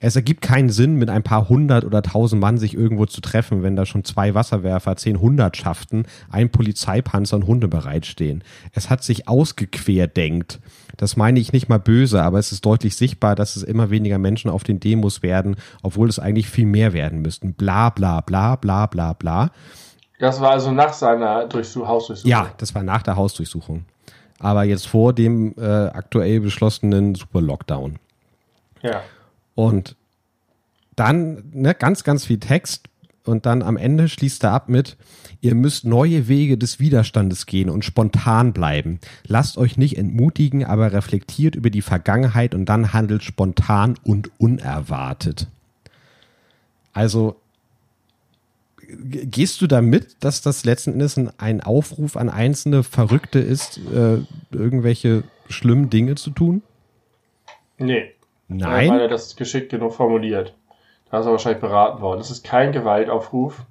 [0.00, 3.62] Es ergibt keinen Sinn, mit ein paar hundert oder tausend Mann sich irgendwo zu treffen,
[3.62, 8.42] wenn da schon zwei Wasserwerfer, zehn Hundertschaften, ein Polizeipanzer und Hunde bereitstehen.
[8.72, 10.60] Es hat sich ausgequerdenkt.
[10.96, 14.18] Das meine ich nicht mal böse, aber es ist deutlich sichtbar, dass es immer weniger
[14.18, 17.54] Menschen auf den Demos werden, obwohl es eigentlich viel mehr werden müssten.
[17.54, 19.50] Bla bla bla bla bla bla.
[20.18, 22.30] Das war also nach seiner Durchsuch Hausdurchsuchung.
[22.30, 23.84] Ja, das war nach der Hausdurchsuchung.
[24.38, 27.98] Aber jetzt vor dem äh, aktuell beschlossenen Super-Lockdown.
[28.82, 29.02] Ja.
[29.54, 29.96] Und
[30.96, 32.88] dann ne, ganz, ganz viel Text
[33.24, 34.96] und dann am Ende schließt er ab mit,
[35.42, 39.00] ihr müsst neue Wege des Widerstandes gehen und spontan bleiben.
[39.26, 45.48] Lasst euch nicht entmutigen, aber reflektiert über die Vergangenheit und dann handelt spontan und unerwartet.
[46.92, 47.36] Also
[48.88, 54.18] gehst du damit, dass das letzten Endes ein Aufruf an einzelne Verrückte ist, äh,
[54.52, 56.62] irgendwelche schlimmen Dinge zu tun?
[57.78, 58.12] Nee.
[58.48, 58.90] Nein.
[58.90, 60.54] Weil er das geschickt genug formuliert.
[61.10, 62.18] Da ist er wahrscheinlich beraten worden.
[62.18, 63.64] Das ist kein Gewaltaufruf.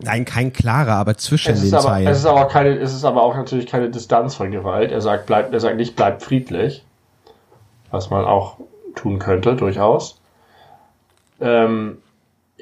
[0.00, 2.06] Nein, kein klarer, aber zwischen es den aber, Zeilen.
[2.08, 4.90] Es ist aber keine, es ist aber auch natürlich keine Distanz von Gewalt.
[4.90, 6.84] Er sagt, bleibt, er sagt nicht, bleibt friedlich.
[7.90, 8.56] Was man auch
[8.96, 10.20] tun könnte, durchaus.
[11.40, 11.98] Ähm,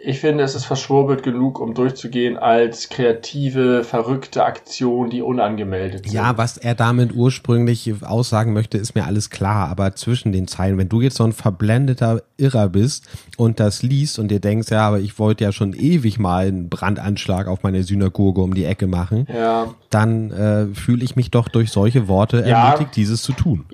[0.05, 6.13] ich finde, es ist verschwurbelt genug, um durchzugehen als kreative, verrückte Aktion, die unangemeldet sind.
[6.13, 9.69] Ja, was er damit ursprünglich aussagen möchte, ist mir alles klar.
[9.69, 13.07] Aber zwischen den Zeilen, wenn du jetzt so ein verblendeter Irrer bist
[13.37, 16.69] und das liest und dir denkst, ja, aber ich wollte ja schon ewig mal einen
[16.69, 19.73] Brandanschlag auf meine Synagoge um die Ecke machen, ja.
[19.91, 23.67] dann äh, fühle ich mich doch durch solche Worte ja, ermutigt, dieses zu tun.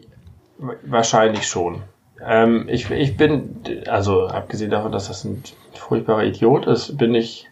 [0.85, 1.83] Wahrscheinlich schon.
[2.27, 5.43] Ähm, ich, ich bin, also abgesehen davon, dass das ein
[5.79, 7.49] furchtbarer Idiot ist, bin ich,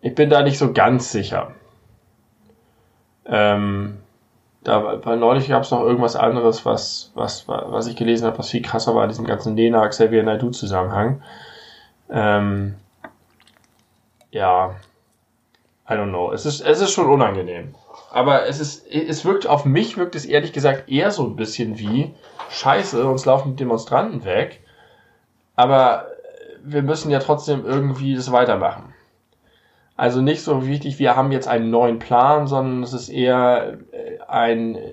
[0.00, 1.52] ich bin da nicht so ganz sicher.
[3.26, 3.98] Ähm,
[4.62, 8.50] da, weil neulich gab es noch irgendwas anderes, was, was, was ich gelesen habe, was
[8.50, 11.22] viel krasser war, diesem ganzen Lena Xavier Naidu Zusammenhang.
[12.10, 12.74] Ähm,
[14.30, 14.76] ja,
[15.88, 16.32] I don't know.
[16.32, 17.74] Es ist, es ist schon unangenehm.
[18.12, 21.78] Aber es ist, es wirkt, auf mich wirkt es ehrlich gesagt eher so ein bisschen
[21.78, 22.14] wie,
[22.50, 24.60] scheiße, uns laufen die Demonstranten weg.
[25.56, 26.09] Aber
[26.62, 28.94] wir müssen ja trotzdem irgendwie das weitermachen.
[29.96, 34.18] Also nicht so wichtig, wir haben jetzt einen neuen Plan, sondern es ist eher äh,
[34.26, 34.90] ein äh,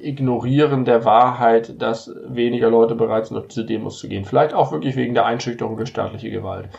[0.00, 4.24] Ignorieren der Wahrheit, dass weniger Leute bereit sind, auf diese Demos zu gehen.
[4.24, 6.70] Vielleicht auch wirklich wegen der Einschüchterung durch staatliche Gewalt.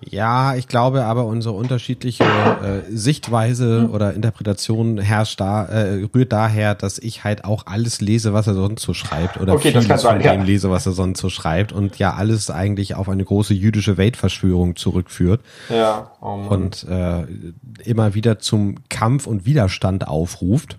[0.00, 3.90] Ja, ich glaube aber unsere unterschiedliche äh, Sichtweise hm.
[3.90, 8.54] oder Interpretation herrscht da, äh, rührt daher, dass ich halt auch alles lese, was er
[8.54, 10.42] sonst so schreibt oder okay, vieles von sein, dem ja.
[10.44, 14.76] lese, was er sonst so schreibt und ja alles eigentlich auf eine große jüdische Weltverschwörung
[14.76, 15.40] zurückführt.
[15.68, 16.12] Ja.
[16.20, 17.24] Oh und äh,
[17.84, 20.78] immer wieder zum Kampf und Widerstand aufruft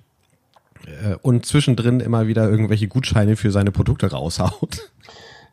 [0.86, 4.90] äh, und zwischendrin immer wieder irgendwelche Gutscheine für seine Produkte raushaut.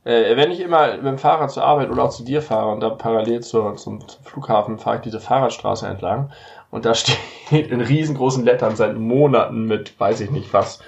[0.07, 2.79] Äh, wenn ich immer mit dem Fahrrad zur Arbeit oder auch zu dir fahre und
[2.79, 6.31] da parallel zur, zum, zum Flughafen fahre ich diese Fahrradstraße entlang
[6.71, 10.79] und da steht in riesengroßen Lettern seit Monaten mit, weiß ich nicht was,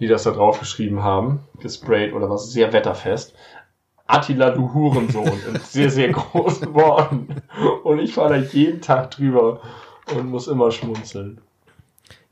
[0.00, 3.34] die das da drauf geschrieben haben, gesprayt oder was, sehr wetterfest.
[4.08, 7.42] Attila, du Hurensohn, in sehr, sehr großen Worten.
[7.84, 9.60] Und ich fahre da jeden Tag drüber
[10.16, 11.40] und muss immer schmunzeln.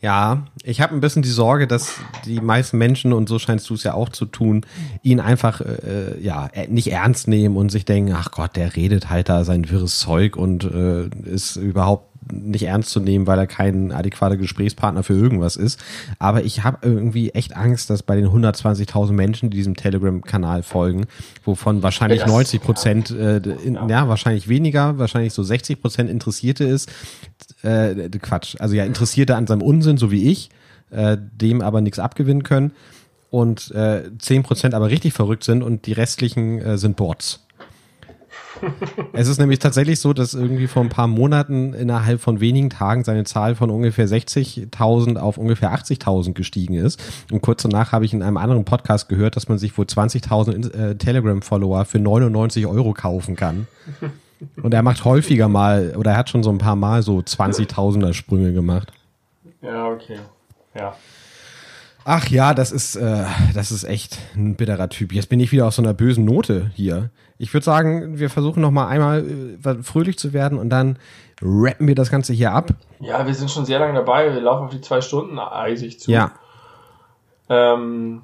[0.04, 1.94] Ja, ich habe ein bisschen die Sorge, dass
[2.26, 4.66] die meisten Menschen, und so scheinst du es ja auch zu tun,
[5.02, 9.30] ihn einfach äh, ja nicht ernst nehmen und sich denken, ach Gott, der redet halt
[9.30, 13.92] da sein wirres Zeug und äh, ist überhaupt nicht ernst zu nehmen, weil er kein
[13.92, 15.82] adäquater Gesprächspartner für irgendwas ist.
[16.18, 21.06] Aber ich habe irgendwie echt Angst, dass bei den 120.000 Menschen, die diesem Telegram-Kanal folgen,
[21.44, 26.64] wovon wahrscheinlich ja, 90 Prozent, äh, in, ja, wahrscheinlich weniger, wahrscheinlich so 60 Prozent Interessierte
[26.64, 26.90] ist,
[27.62, 30.50] äh, Quatsch, also ja, Interessierte an seinem Unsinn, so wie ich,
[30.90, 32.72] äh, dem aber nichts abgewinnen können
[33.30, 37.44] und äh, 10 Prozent aber richtig verrückt sind und die restlichen äh, sind Bots.
[39.12, 43.04] es ist nämlich tatsächlich so, dass irgendwie vor ein paar Monaten innerhalb von wenigen Tagen
[43.04, 47.02] seine Zahl von ungefähr 60.000 auf ungefähr 80.000 gestiegen ist.
[47.32, 50.72] Und kurz danach habe ich in einem anderen Podcast gehört, dass man sich wohl 20.000
[50.72, 53.66] äh, Telegram-Follower für 99 Euro kaufen kann.
[54.62, 58.12] Und er macht häufiger mal, oder er hat schon so ein paar Mal so 20.000er
[58.12, 58.92] Sprünge gemacht.
[59.62, 60.18] Ja, okay.
[60.74, 60.94] Ja.
[62.04, 65.12] Ach ja, das ist, äh, das ist echt ein bitterer Typ.
[65.12, 67.10] Jetzt bin ich wieder auf so einer bösen Note hier.
[67.38, 69.24] Ich würde sagen, wir versuchen noch mal einmal
[69.64, 70.98] äh, fröhlich zu werden und dann
[71.40, 72.70] rappen wir das Ganze hier ab.
[73.00, 74.34] Ja, wir sind schon sehr lange dabei.
[74.34, 76.10] Wir laufen auf die zwei Stunden eisig zu.
[76.10, 76.32] Ja.
[77.48, 78.22] Ähm,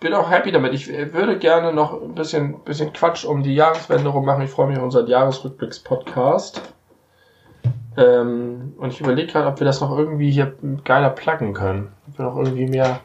[0.00, 0.72] bin auch happy damit.
[0.72, 4.42] Ich würde gerne noch ein bisschen, bisschen Quatsch um die Jahreswende rum machen.
[4.42, 6.62] Ich freue mich auf unseren Jahresrückblicks-Podcast.
[7.96, 10.54] Ähm, und ich überlege gerade, ob wir das noch irgendwie hier
[10.84, 11.92] geiler pluggen können.
[12.08, 13.00] Ob wir noch irgendwie mehr,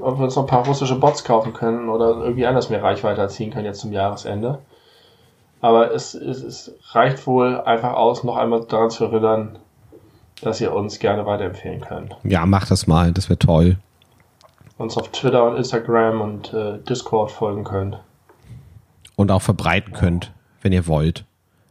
[0.00, 3.20] ob wir uns noch ein paar russische Bots kaufen können oder irgendwie anders mehr Reichweite
[3.20, 4.60] erzielen können jetzt zum Jahresende.
[5.60, 9.58] Aber es, es, es reicht wohl einfach aus, noch einmal daran zu erinnern,
[10.42, 12.16] dass ihr uns gerne weiterempfehlen könnt.
[12.22, 13.76] Ja, mach das mal, das wäre toll.
[14.80, 17.98] Uns auf Twitter und Instagram und äh, Discord folgen könnt.
[19.14, 20.32] Und auch verbreiten könnt,
[20.62, 21.26] wenn ihr wollt.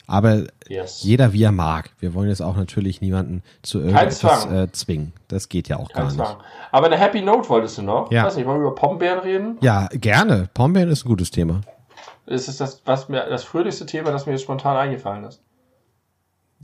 [0.06, 1.02] Aber yes.
[1.02, 1.90] jeder wie er mag.
[2.00, 5.14] Wir wollen jetzt auch natürlich niemanden zu irgendwas äh, zwingen.
[5.28, 6.38] Das geht ja auch Kein gar Zwang.
[6.38, 6.46] nicht.
[6.72, 8.12] Aber eine Happy Note wolltest du noch?
[8.12, 8.20] Ja.
[8.20, 9.58] Ich weiß nicht, wollen wir über Pombeeren reden?
[9.62, 10.48] Ja, gerne.
[10.54, 11.62] Pombeeren ist ein gutes Thema.
[12.28, 15.42] Es ist das, was mir, das fröhlichste Thema, das mir jetzt spontan eingefallen ist.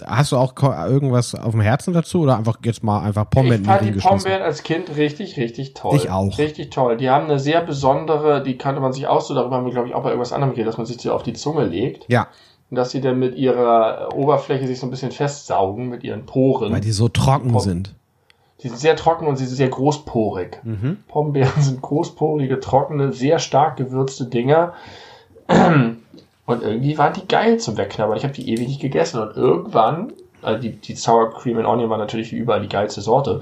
[0.04, 3.68] Hast du auch irgendwas auf dem Herzen dazu oder einfach jetzt mal einfach Pombeeren Ich
[3.68, 5.96] fand die Pombeeren als Kind richtig, richtig toll.
[5.96, 6.38] Ich auch.
[6.38, 6.98] Richtig toll.
[6.98, 9.88] Die haben eine sehr besondere, die kannte man sich auch so, darüber haben wir glaube
[9.88, 12.06] ich auch bei irgendwas anderem geredet, dass man sich die auf die Zunge legt.
[12.10, 12.28] Ja
[12.72, 16.72] dass sie dann mit ihrer Oberfläche sich so ein bisschen festsaugen, mit ihren Poren.
[16.72, 17.96] Weil die so trocken Pom sind.
[18.62, 20.60] Die sind sehr trocken und sie sind sehr großporig.
[20.64, 20.98] Mhm.
[21.08, 24.74] Pombeeren sind großporige, trockene, sehr stark gewürzte Dinger.
[26.46, 28.18] Und irgendwie waren die geil zum Wegknabbern.
[28.18, 29.20] Ich habe die ewig nicht gegessen.
[29.20, 33.02] Und irgendwann, also die, die Sour Cream and Onion war natürlich wie überall die geilste
[33.02, 33.42] Sorte.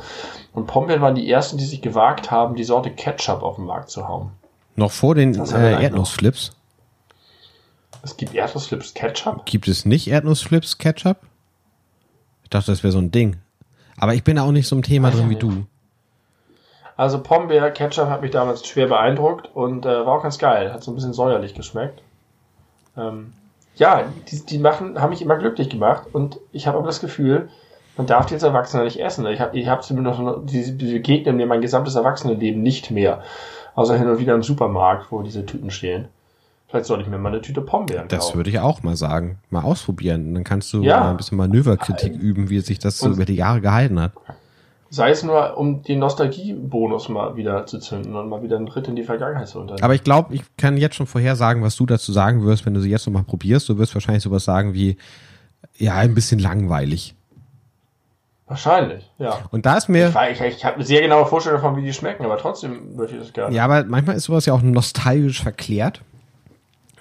[0.53, 3.89] Und Pombeeren waren die ersten, die sich gewagt haben, die Sorte Ketchup auf den Markt
[3.89, 4.31] zu hauen.
[4.75, 6.51] Noch vor den äh, Erdnussflips?
[8.03, 9.45] Es gibt Erdnussflips Ketchup?
[9.45, 11.17] Gibt es nicht Erdnussflips Ketchup?
[12.43, 13.37] Ich dachte, das wäre so ein Ding.
[13.97, 15.65] Aber ich bin da auch nicht so im Thema drin wie du.
[16.95, 20.73] Also Pombeer Ketchup hat mich damals schwer beeindruckt und äh, war auch ganz geil.
[20.73, 22.01] Hat so ein bisschen säuerlich geschmeckt.
[22.97, 23.33] Ähm,
[23.75, 27.49] ja, die, die machen, haben mich immer glücklich gemacht und ich habe aber das Gefühl,
[27.97, 29.25] man darf die als Erwachsener nicht essen.
[29.27, 33.21] Ich habe ich hab zumindest noch, diese, diese begegnen mir mein gesamtes Erwachsenenleben nicht mehr.
[33.75, 36.07] Außer hin und wieder im Supermarkt, wo diese Tüten stehen.
[36.67, 38.19] Vielleicht soll ich mir mal eine Tüte Pombeeren kaufen.
[38.19, 39.37] Das würde ich auch mal sagen.
[39.49, 40.33] Mal ausprobieren.
[40.33, 40.99] Dann kannst du ja.
[40.99, 44.13] mal ein bisschen Manöverkritik üben, wie sich das so über die Jahre gehalten hat.
[44.93, 48.87] Sei es nur, um den Nostalgiebonus mal wieder zu zünden und mal wieder einen Ritt
[48.87, 49.83] in die Vergangenheit zu unternehmen.
[49.83, 52.75] Aber ich glaube, ich kann jetzt schon vorher sagen, was du dazu sagen wirst, wenn
[52.75, 53.67] du sie jetzt noch mal probierst.
[53.67, 54.97] Du wirst wahrscheinlich sowas sagen wie,
[55.77, 57.15] ja, ein bisschen langweilig.
[58.45, 59.39] Wahrscheinlich, ja.
[59.49, 60.13] Und da ist mir.
[60.31, 63.13] Ich, ich, ich habe eine sehr genaue Vorstellung davon, wie die schmecken, aber trotzdem würde
[63.13, 63.55] ich das gerne.
[63.55, 66.01] Ja, aber manchmal ist sowas ja auch nostalgisch verklärt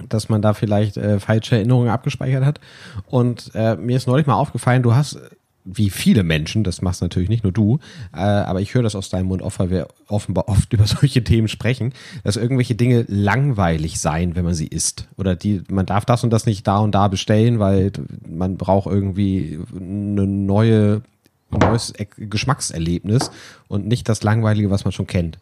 [0.09, 2.59] dass man da vielleicht äh, falsche Erinnerungen abgespeichert hat.
[3.07, 5.21] Und äh, mir ist neulich mal aufgefallen, du hast
[5.65, 7.79] wie viele Menschen, das machst natürlich nicht nur du,
[8.13, 11.23] äh, aber ich höre das aus deinem Mund oft, weil wir offenbar oft über solche
[11.23, 11.93] Themen sprechen,
[12.25, 15.09] dass irgendwelche Dinge langweilig seien, wenn man sie isst.
[15.17, 17.93] Oder die, man darf das und das nicht da und da bestellen, weil
[18.29, 21.03] man braucht irgendwie eine neue,
[21.51, 23.31] neues Geschmackserlebnis
[23.69, 25.39] und nicht das Langweilige, was man schon kennt.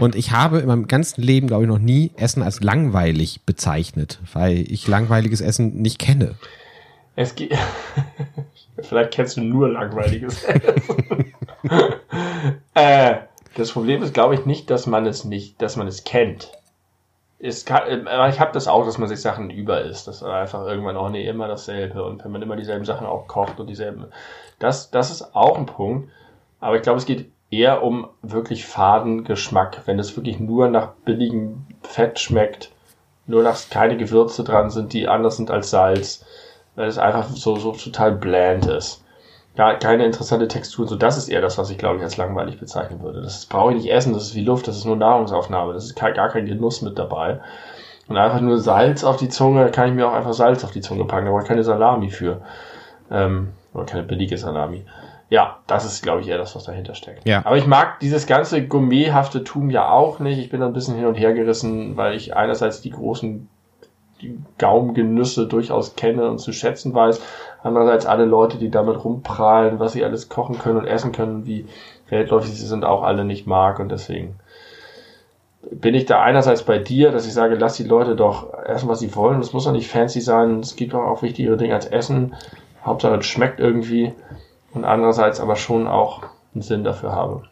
[0.00, 4.18] Und ich habe in meinem ganzen Leben, glaube ich, noch nie Essen als langweilig bezeichnet,
[4.34, 6.34] weil ich langweiliges Essen nicht kenne.
[7.16, 7.52] Es geht.
[8.78, 11.32] Vielleicht kennst du nur langweiliges Essen.
[12.74, 13.16] äh,
[13.56, 16.52] das Problem ist, glaube ich, nicht, dass man es nicht, dass man es kennt.
[17.38, 20.06] Es kann, äh, ich habe das auch, dass man sich Sachen über ist.
[20.06, 22.04] Das ist einfach irgendwann auch nee, immer dasselbe.
[22.04, 24.06] Und wenn man immer dieselben Sachen auch kocht und dieselben.
[24.58, 26.10] Das, das ist auch ein Punkt.
[26.60, 29.82] Aber ich glaube, es geht eher um wirklich faden Geschmack.
[29.86, 32.70] Wenn es wirklich nur nach billigem Fett schmeckt,
[33.26, 36.24] nur dass keine Gewürze dran sind, die anders sind als Salz,
[36.74, 39.04] weil es einfach so, so total bland ist.
[39.56, 40.88] Ja, keine interessante Textur.
[40.88, 43.20] So, das ist eher das, was ich glaube ich als langweilig bezeichnen würde.
[43.20, 45.96] Das brauche ich nicht essen, das ist wie Luft, das ist nur Nahrungsaufnahme, das ist
[45.96, 47.40] gar kein Genuss mit dabei.
[48.08, 50.80] Und einfach nur Salz auf die Zunge, kann ich mir auch einfach Salz auf die
[50.80, 52.40] Zunge packen, da brauche ich keine Salami für.
[53.10, 54.84] Ähm, oder keine billige Salami.
[55.28, 57.26] Ja, das ist, glaube ich, eher das, was dahinter steckt.
[57.26, 57.40] Ja.
[57.46, 60.38] Aber ich mag dieses ganze gourmethafte Tum ja auch nicht.
[60.38, 63.48] Ich bin da ein bisschen hin und her gerissen, weil ich einerseits die großen
[64.22, 67.20] die Gaumengenüsse durchaus kenne und zu schätzen weiß.
[67.62, 71.66] Andererseits alle Leute, die damit rumprahlen, was sie alles kochen können und essen können, wie
[72.08, 74.36] weltläufig sie sind, auch alle nicht mag und deswegen
[75.70, 78.98] bin ich da einerseits bei dir, dass ich sage, lass die Leute doch essen, was
[78.98, 79.40] sie wollen.
[79.40, 80.60] Es muss doch nicht fancy sein.
[80.60, 82.34] Es gibt doch auch wichtigere Dinge als Essen.
[82.84, 84.12] Hauptsache, es schmeckt irgendwie.
[84.74, 86.22] Und andererseits aber schon auch
[86.54, 87.44] einen Sinn dafür habe.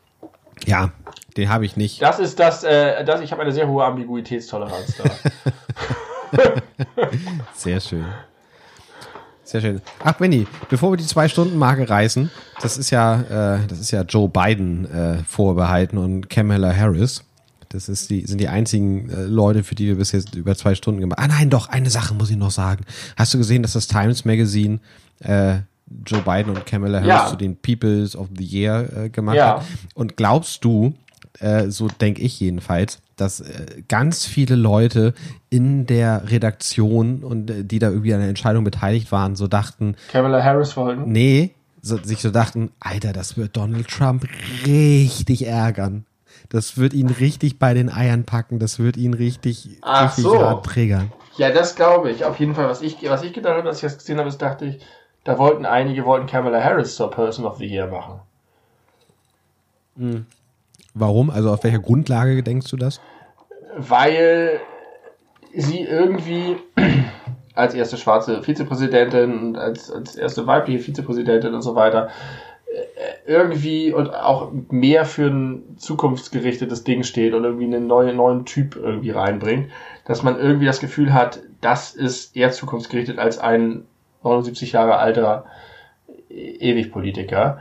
[0.67, 0.91] Ja,
[1.37, 2.03] den habe ich nicht.
[2.03, 5.05] Das ist das, äh, das ich habe eine sehr hohe Ambiguitätstoleranz da.
[7.55, 8.05] sehr schön.
[9.51, 9.83] Sehr schön.
[10.05, 12.31] Ach, Benny, bevor wir die Zwei-Stunden-Marke reißen,
[12.63, 17.25] das ist ja, äh, das ist ja Joe Biden äh, vorbehalten und Kamala Harris.
[17.69, 20.77] Das ist die, sind die einzigen äh, Leute, für die wir bis jetzt über zwei
[20.77, 21.31] Stunden gemacht haben.
[21.31, 22.85] Ah nein, doch, eine Sache muss ich noch sagen.
[23.17, 24.79] Hast du gesehen, dass das Times Magazine
[25.19, 25.59] äh,
[26.07, 27.27] Joe Biden und Kamala Harris ja.
[27.27, 29.57] zu den Peoples of the Year äh, gemacht ja.
[29.59, 29.67] hat?
[29.95, 30.95] Und glaubst du,
[31.41, 35.15] äh, so denke ich jedenfalls, dass äh, ganz viele Leute
[35.51, 39.97] in der Redaktion und äh, die da irgendwie an der Entscheidung beteiligt waren, so dachten.
[40.11, 41.11] Kamala Harris wollten?
[41.11, 44.27] Nee, so, sich so dachten, Alter, das wird Donald Trump
[44.67, 46.05] richtig ärgern.
[46.49, 50.55] Das wird ihn richtig bei den Eiern packen, das wird ihn richtig, Ach richtig so.
[50.65, 51.13] triggern.
[51.37, 52.25] Ja, das glaube ich.
[52.25, 54.39] Auf jeden Fall, was ich, was ich gedacht habe, als ich das gesehen habe, ist,
[54.43, 54.81] dachte ich,
[55.25, 58.21] da wollten einige wollten Kamala Harris zur Person of the Year machen.
[59.97, 60.27] Mhm.
[60.95, 61.31] Warum?
[61.31, 63.01] Also auf welcher Grundlage denkst du das?
[63.77, 64.61] Weil
[65.55, 66.57] sie irgendwie
[67.55, 72.09] als erste schwarze Vizepräsidentin und als, als erste weibliche Vizepräsidentin und so weiter
[72.67, 78.45] äh, irgendwie und auch mehr für ein zukunftsgerichtetes Ding steht und irgendwie einen neuen, neuen
[78.45, 79.71] Typ irgendwie reinbringt,
[80.05, 83.85] dass man irgendwie das Gefühl hat, das ist eher zukunftsgerichtet als ein
[84.23, 85.47] 79 Jahre alter
[86.29, 87.59] Ewigpolitiker.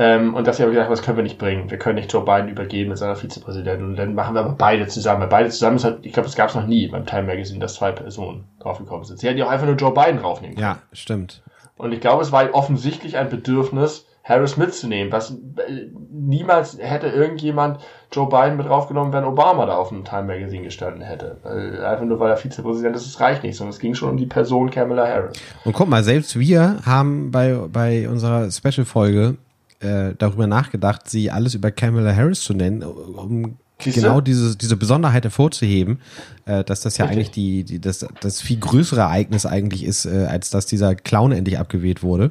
[0.00, 1.70] Ähm, und dass sie aber gesagt haben, das können wir nicht bringen.
[1.70, 3.84] Wir können nicht Joe Biden übergeben mit seiner Vizepräsidentin.
[3.84, 5.20] Und dann machen wir aber beide zusammen.
[5.20, 7.60] Weil beide zusammen ist halt, ich glaube, das gab es noch nie beim Time Magazine,
[7.60, 9.20] dass zwei Personen draufgekommen sind.
[9.20, 10.66] Sie hätten ja auch einfach nur Joe Biden draufnehmen können.
[10.66, 11.42] Ja, stimmt.
[11.76, 17.80] Und ich glaube, es war offensichtlich ein Bedürfnis, Harris mitzunehmen, was äh, niemals hätte irgendjemand
[18.10, 21.36] Joe Biden mit draufgenommen, wenn Obama da auf dem Time Magazine gestanden hätte.
[21.84, 24.26] Einfach nur weil er Vizepräsident ist, das reicht nicht, sondern es ging schon um die
[24.26, 25.38] Person Kamala Harris.
[25.64, 29.36] Und guck mal, selbst wir haben bei, bei unserer Special-Folge
[29.80, 34.00] äh, darüber nachgedacht, sie alles über Kamala Harris zu nennen, um Siehste?
[34.00, 36.00] genau diese, diese Besonderheit hervorzuheben,
[36.44, 37.18] äh, dass das ja Richtig.
[37.18, 41.32] eigentlich die, die das, das viel größere Ereignis eigentlich ist, äh, als dass dieser Clown
[41.32, 42.30] endlich abgewählt wurde.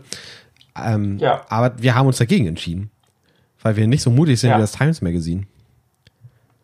[0.75, 1.41] Ähm, ja.
[1.49, 2.91] Aber wir haben uns dagegen entschieden,
[3.61, 4.57] weil wir nicht so mutig sind ja.
[4.57, 5.43] wie das Times Magazine.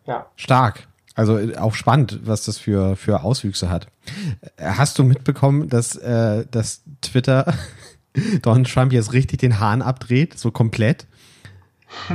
[0.06, 0.26] Ja.
[0.36, 0.86] Stark.
[1.14, 3.88] Also äh, auch spannend, was das für, für Auswüchse hat.
[4.56, 7.52] Äh, hast du mitbekommen, dass, äh, dass Twitter
[8.42, 11.06] Donald Trump jetzt richtig den Hahn abdreht, so komplett.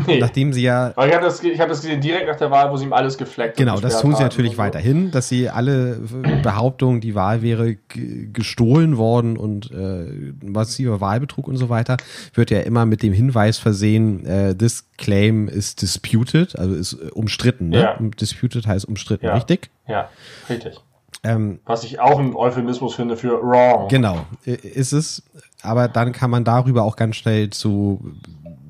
[0.05, 0.19] Nee.
[0.19, 0.91] Nachdem sie ja.
[0.95, 3.17] Aber ich habe das, hab das gesehen direkt nach der Wahl, wo sie ihm alles
[3.17, 4.57] gefleckt Genau, das tun sie natürlich so.
[4.57, 5.97] weiterhin, dass sie alle
[6.43, 11.97] Behauptungen, die Wahl wäre gestohlen worden und äh, massiver Wahlbetrug und so weiter,
[12.33, 17.09] wird ja immer mit dem Hinweis versehen, äh, this claim is disputed, also ist äh,
[17.11, 17.69] umstritten.
[17.69, 17.81] Ne?
[17.81, 17.97] Ja.
[17.99, 19.33] Disputed heißt umstritten, ja.
[19.33, 19.69] richtig?
[19.87, 20.09] Ja,
[20.49, 20.81] richtig.
[21.23, 23.87] Ähm, Was ich auch ein Euphemismus finde für wrong.
[23.89, 25.23] Genau, ist es.
[25.61, 28.13] Aber dann kann man darüber auch ganz schnell zu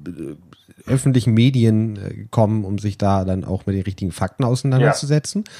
[0.05, 0.35] äh,
[0.85, 5.43] öffentlichen Medien äh, kommen, um sich da dann auch mit den richtigen Fakten auseinanderzusetzen.
[5.45, 5.53] Ja.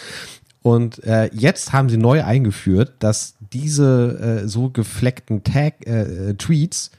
[0.64, 6.34] Und äh, jetzt haben sie neu eingeführt, dass diese äh, so gefleckten Tag äh, äh
[6.36, 6.91] Tweets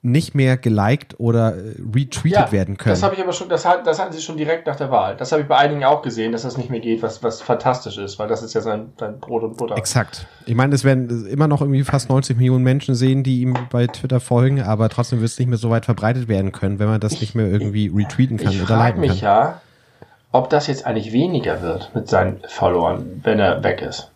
[0.00, 2.92] nicht mehr geliked oder äh, retweetet ja, werden können.
[2.92, 5.16] Das habe ich aber schon, das, hat, das hatten sie schon direkt nach der Wahl.
[5.16, 7.98] Das habe ich bei einigen auch gesehen, dass das nicht mehr geht, was, was fantastisch
[7.98, 9.76] ist, weil das ist ja sein, sein Brot und Butter.
[9.76, 10.26] Exakt.
[10.46, 13.88] Ich meine, es werden immer noch irgendwie fast 90 Millionen Menschen sehen, die ihm bei
[13.88, 17.00] Twitter folgen, aber trotzdem wird es nicht mehr so weit verbreitet werden können, wenn man
[17.00, 19.04] das ich, nicht mehr irgendwie retweeten kann ich oder liken kann.
[19.04, 19.60] Ich frage mich ja,
[20.30, 24.12] ob das jetzt eigentlich weniger wird mit seinen Followern, wenn er weg ist.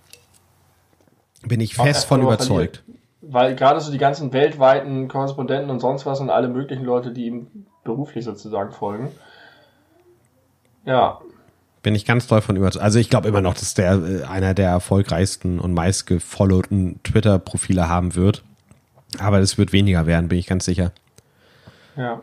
[1.44, 2.76] Bin ich fest von überzeugt.
[2.76, 2.91] Verliert
[3.32, 7.26] weil gerade so die ganzen weltweiten Korrespondenten und sonst was und alle möglichen Leute, die
[7.26, 9.10] ihm beruflich sozusagen folgen.
[10.84, 11.20] Ja.
[11.82, 12.84] Bin ich ganz doll von überzeugt.
[12.84, 18.14] Also ich glaube immer noch, dass der äh, einer der erfolgreichsten und meistgefollowten Twitter-Profile haben
[18.14, 18.44] wird.
[19.18, 20.92] Aber es wird weniger werden, bin ich ganz sicher.
[21.96, 22.20] Ja.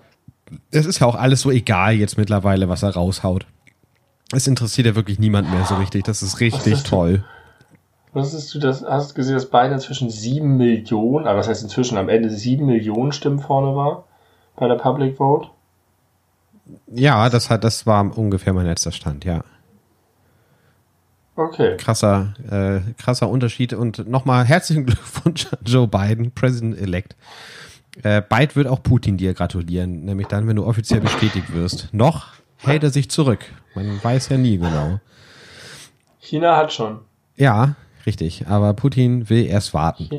[0.71, 3.45] Es ist ja auch alles so egal jetzt mittlerweile, was er raushaut.
[4.31, 6.03] Es interessiert ja wirklich niemand mehr so richtig.
[6.03, 7.23] Das ist richtig toll.
[8.13, 11.97] Wusstest du das, hast du gesehen, dass Biden inzwischen sieben Millionen, aber was heißt inzwischen
[11.97, 14.05] am Ende sieben Millionen Stimmen vorne war
[14.55, 15.49] bei der Public Vote?
[16.87, 19.43] Ja, das hat, das war ungefähr mein letzter Stand, ja.
[21.35, 21.77] Okay.
[21.77, 27.15] Krasser, äh, krasser Unterschied und nochmal herzlichen Glückwunsch an Joe Biden, President-elect.
[28.03, 31.93] Äh, bald wird auch Putin dir gratulieren, nämlich dann, wenn du offiziell bestätigt wirst.
[31.93, 33.39] Noch hält er sich zurück.
[33.75, 34.99] Man weiß ja nie genau.
[36.19, 36.99] China hat schon.
[37.35, 37.75] Ja,
[38.05, 40.09] Richtig, aber Putin will erst warten.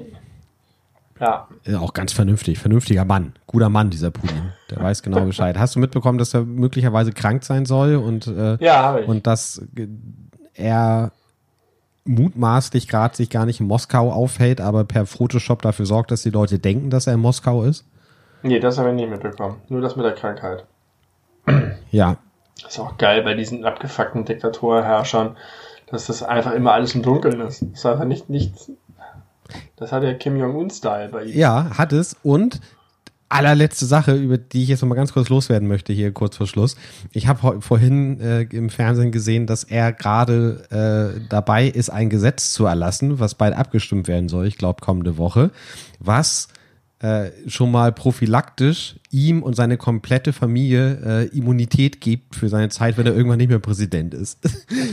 [1.20, 1.48] Ja.
[1.78, 4.52] Auch ganz vernünftig, vernünftiger Mann, guter Mann, dieser Putin.
[4.70, 5.58] Der weiß genau Bescheid.
[5.58, 9.62] Hast du mitbekommen, dass er möglicherweise krank sein soll und, äh, ja, und das
[10.54, 11.12] er
[12.04, 16.30] mutmaßlich gerade sich gar nicht in Moskau aufhält, aber per Photoshop dafür sorgt, dass die
[16.30, 17.84] Leute denken, dass er in Moskau ist?
[18.42, 19.60] Nee, das habe ich nicht mitbekommen.
[19.68, 20.64] Nur das mit der Krankheit.
[21.90, 22.16] Ja.
[22.66, 25.36] Ist auch geil bei diesen abgefuckten Diktatorherrschern,
[25.90, 27.62] dass das einfach immer alles im Dunkeln ist.
[27.62, 28.70] Das ist einfach nicht, nichts.
[29.76, 31.36] Das hat ja Kim Jong-un-Style bei ihm.
[31.36, 32.16] Ja, hat es.
[32.22, 32.60] Und
[33.30, 36.46] allerletzte Sache, über die ich jetzt noch mal ganz kurz loswerden möchte, hier kurz vor
[36.46, 36.76] Schluss.
[37.12, 42.52] Ich habe vorhin äh, im Fernsehen gesehen, dass er gerade äh, dabei ist, ein Gesetz
[42.52, 45.50] zu erlassen, was bald abgestimmt werden soll, ich glaube kommende Woche,
[46.00, 46.48] was
[47.00, 52.98] äh, schon mal prophylaktisch ihm und seine komplette Familie äh, Immunität gibt für seine Zeit,
[52.98, 54.40] wenn er irgendwann nicht mehr Präsident ist.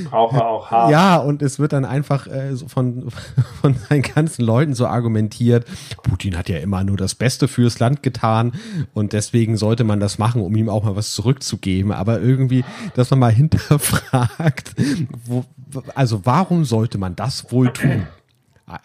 [0.09, 0.91] Braucht er auch hart.
[0.91, 3.09] Ja, und es wird dann einfach äh, so von,
[3.61, 5.65] von seinen ganzen Leuten so argumentiert,
[6.01, 8.53] Putin hat ja immer nur das Beste fürs Land getan
[8.93, 11.91] und deswegen sollte man das machen, um ihm auch mal was zurückzugeben.
[11.91, 12.63] Aber irgendwie,
[12.95, 14.75] dass man mal hinterfragt,
[15.25, 15.43] wo,
[15.93, 18.07] also warum sollte man das wohl tun?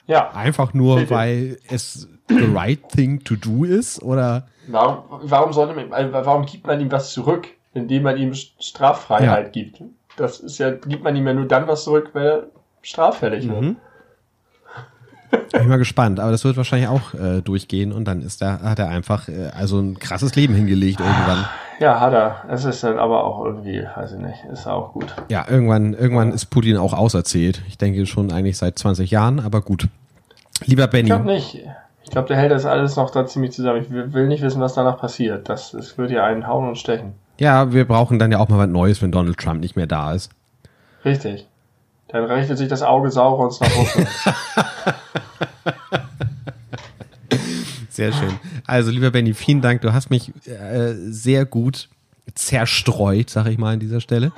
[0.06, 0.30] Ja.
[0.32, 2.08] Einfach nur, weil es
[2.38, 4.02] the right thing to do ist?
[4.02, 4.46] Oder?
[4.68, 9.56] Warum, warum sollte man, äh, warum gibt man ihm was zurück, indem man ihm Straffreiheit
[9.56, 9.62] ja.
[9.62, 9.82] gibt?
[10.16, 12.42] Das ist ja, gibt man ihm ja nur dann was zurück, wenn er
[12.82, 13.60] straffällig wird.
[13.60, 13.76] Mhm.
[15.52, 18.78] Bin mal gespannt, aber das wird wahrscheinlich auch äh, durchgehen und dann ist da, hat
[18.78, 21.46] er einfach äh, also ein krasses Leben hingelegt irgendwann.
[21.80, 22.44] Ja, hat er.
[22.48, 25.14] Es ist dann aber auch irgendwie, weiß ich nicht, ist auch gut.
[25.30, 27.62] Ja, irgendwann, irgendwann ist Putin auch auserzählt.
[27.68, 29.88] Ich denke schon eigentlich seit 20 Jahren, aber gut.
[30.64, 31.08] Lieber Benny.
[31.08, 31.58] Ich glaube nicht.
[32.04, 33.82] Ich glaube, der hält das alles noch da ziemlich zusammen.
[33.82, 35.48] Ich will nicht wissen, was danach passiert.
[35.48, 37.14] Das, das wird ja einen hauen und stechen.
[37.38, 40.12] Ja, wir brauchen dann ja auch mal was Neues, wenn Donald Trump nicht mehr da
[40.12, 40.30] ist.
[41.04, 41.48] Richtig.
[42.08, 44.08] Dann richtet sich das Auge Saurons nach Russland.
[47.88, 48.38] Sehr schön.
[48.66, 49.82] Also, lieber Benny, vielen Dank.
[49.82, 51.88] Du hast mich äh, sehr gut
[52.34, 54.32] zerstreut, sag ich mal an dieser Stelle.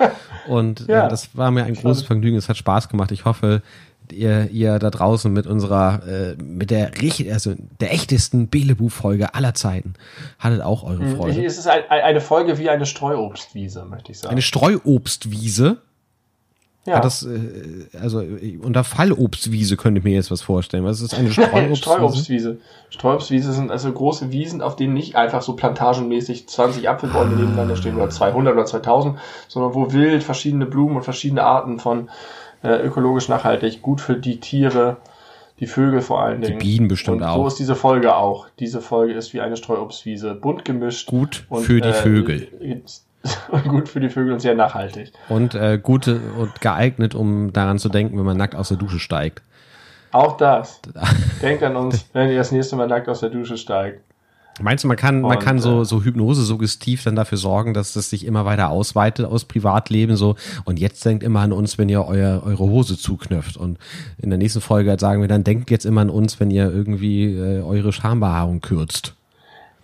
[0.47, 2.37] Und äh, ja, äh, das war mir ein großes Vergnügen.
[2.37, 3.11] Es hat Spaß gemacht.
[3.11, 3.61] Ich hoffe,
[4.11, 6.91] ihr, ihr da draußen mit unserer, äh, mit der
[7.31, 9.93] also der echtesten Belebu-Folge aller Zeiten
[10.39, 11.45] hattet auch eure hm, Freude.
[11.45, 14.31] Es ist ein, eine Folge wie eine Streuobstwiese, möchte ich sagen.
[14.31, 15.77] Eine Streuobstwiese?
[16.85, 16.99] Ja.
[16.99, 18.23] Das, äh, also
[18.61, 20.83] unter Fallobstwiese könnte ich mir jetzt was vorstellen.
[20.83, 21.75] Was ist eine Streuobstwiese?
[21.75, 22.57] Streuobstwiese.
[22.89, 27.39] Streuobstwiese sind also große Wiesen, auf denen nicht einfach so plantagenmäßig 20 Apfelbäume ah.
[27.39, 29.17] nebeneinander stehen oder 200 oder 2000,
[29.47, 32.09] sondern wo wild verschiedene Blumen und verschiedene Arten von
[32.65, 34.97] äh, ökologisch nachhaltig, gut für die Tiere,
[35.59, 36.59] die Vögel vor allen Dingen.
[36.59, 37.35] Die Bienen bestimmt und auch.
[37.37, 38.47] So ist diese Folge auch.
[38.59, 41.07] Diese Folge ist wie eine Streuobstwiese, bunt gemischt.
[41.07, 42.47] Gut und, für die äh, Vögel.
[42.59, 45.11] Und gut für die Vögel und sehr nachhaltig.
[45.29, 48.99] Und äh, gut und geeignet, um daran zu denken, wenn man nackt aus der Dusche
[48.99, 49.41] steigt.
[50.11, 50.81] Auch das.
[51.41, 54.01] Denkt an uns, wenn ihr das nächste Mal nackt aus der Dusche steigt.
[54.61, 57.93] Meinst du, man kann, man kann so, äh, so Hypnose suggestiv dann dafür sorgen, dass
[57.93, 61.89] das sich immer weiter ausweitet aus Privatleben so und jetzt denkt immer an uns, wenn
[61.89, 63.77] ihr euer, eure Hose zuknöpft und
[64.17, 67.35] in der nächsten Folge sagen wir dann, denkt jetzt immer an uns, wenn ihr irgendwie
[67.35, 69.15] äh, eure Schambehaarung kürzt.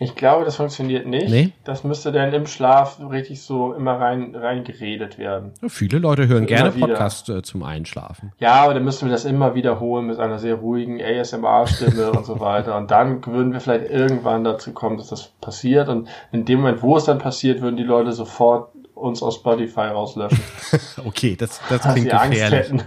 [0.01, 1.29] Ich glaube, das funktioniert nicht.
[1.29, 1.51] Nee?
[1.63, 5.51] Das müsste dann im Schlaf richtig so immer rein, rein geredet werden.
[5.61, 8.31] Ja, viele Leute hören gerne Podcasts äh, zum Einschlafen.
[8.39, 12.39] Ja, aber dann müssten wir das immer wiederholen mit einer sehr ruhigen ASMR-Stimme und so
[12.39, 12.77] weiter.
[12.77, 15.87] Und dann würden wir vielleicht irgendwann dazu kommen, dass das passiert.
[15.87, 19.81] Und in dem Moment, wo es dann passiert, würden die Leute sofort uns aus Spotify
[19.81, 20.39] rauslöschen.
[21.05, 22.71] okay, das, das klingt gefährlich.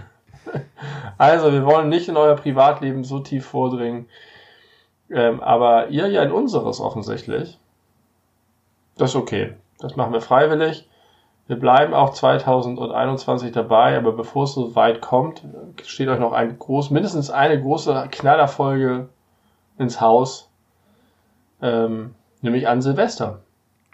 [1.17, 4.07] Also, wir wollen nicht in euer Privatleben so tief vordringen.
[5.09, 7.59] Ähm, aber ihr ja in unseres offensichtlich.
[8.97, 9.53] Das ist okay.
[9.79, 10.87] Das machen wir freiwillig.
[11.47, 15.43] Wir bleiben auch 2021 dabei, aber bevor es so weit kommt,
[15.83, 19.09] steht euch noch ein groß, mindestens eine große Knallerfolge
[19.77, 20.49] ins Haus,
[21.61, 23.41] ähm, nämlich an Silvester.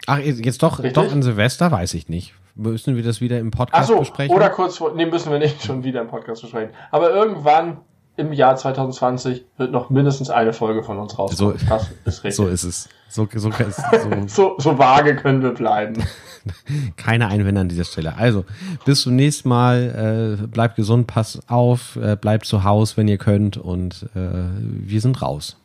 [0.06, 2.34] Ach, jetzt doch, doch an Silvester, weiß ich nicht.
[2.54, 4.34] Müssen wir das wieder im Podcast Ach so, besprechen?
[4.34, 6.74] Oder kurz vor, nee, müssen wir nicht schon wieder im Podcast besprechen.
[6.90, 7.78] Aber irgendwann
[8.16, 11.58] im Jahr 2020 wird noch mindestens eine Folge von uns rauskommen.
[11.58, 12.34] So, das ist richtig.
[12.34, 12.88] So ist es.
[13.08, 13.50] So, so, so,
[14.26, 16.02] so, so vage können wir bleiben.
[16.96, 18.16] Keine Einwände an dieser Stelle.
[18.16, 18.44] Also,
[18.84, 20.38] bis zum nächsten Mal.
[20.42, 24.18] Äh, bleibt gesund, passt auf, äh, bleibt zu Hause, wenn ihr könnt und äh,
[24.60, 25.56] wir sind raus.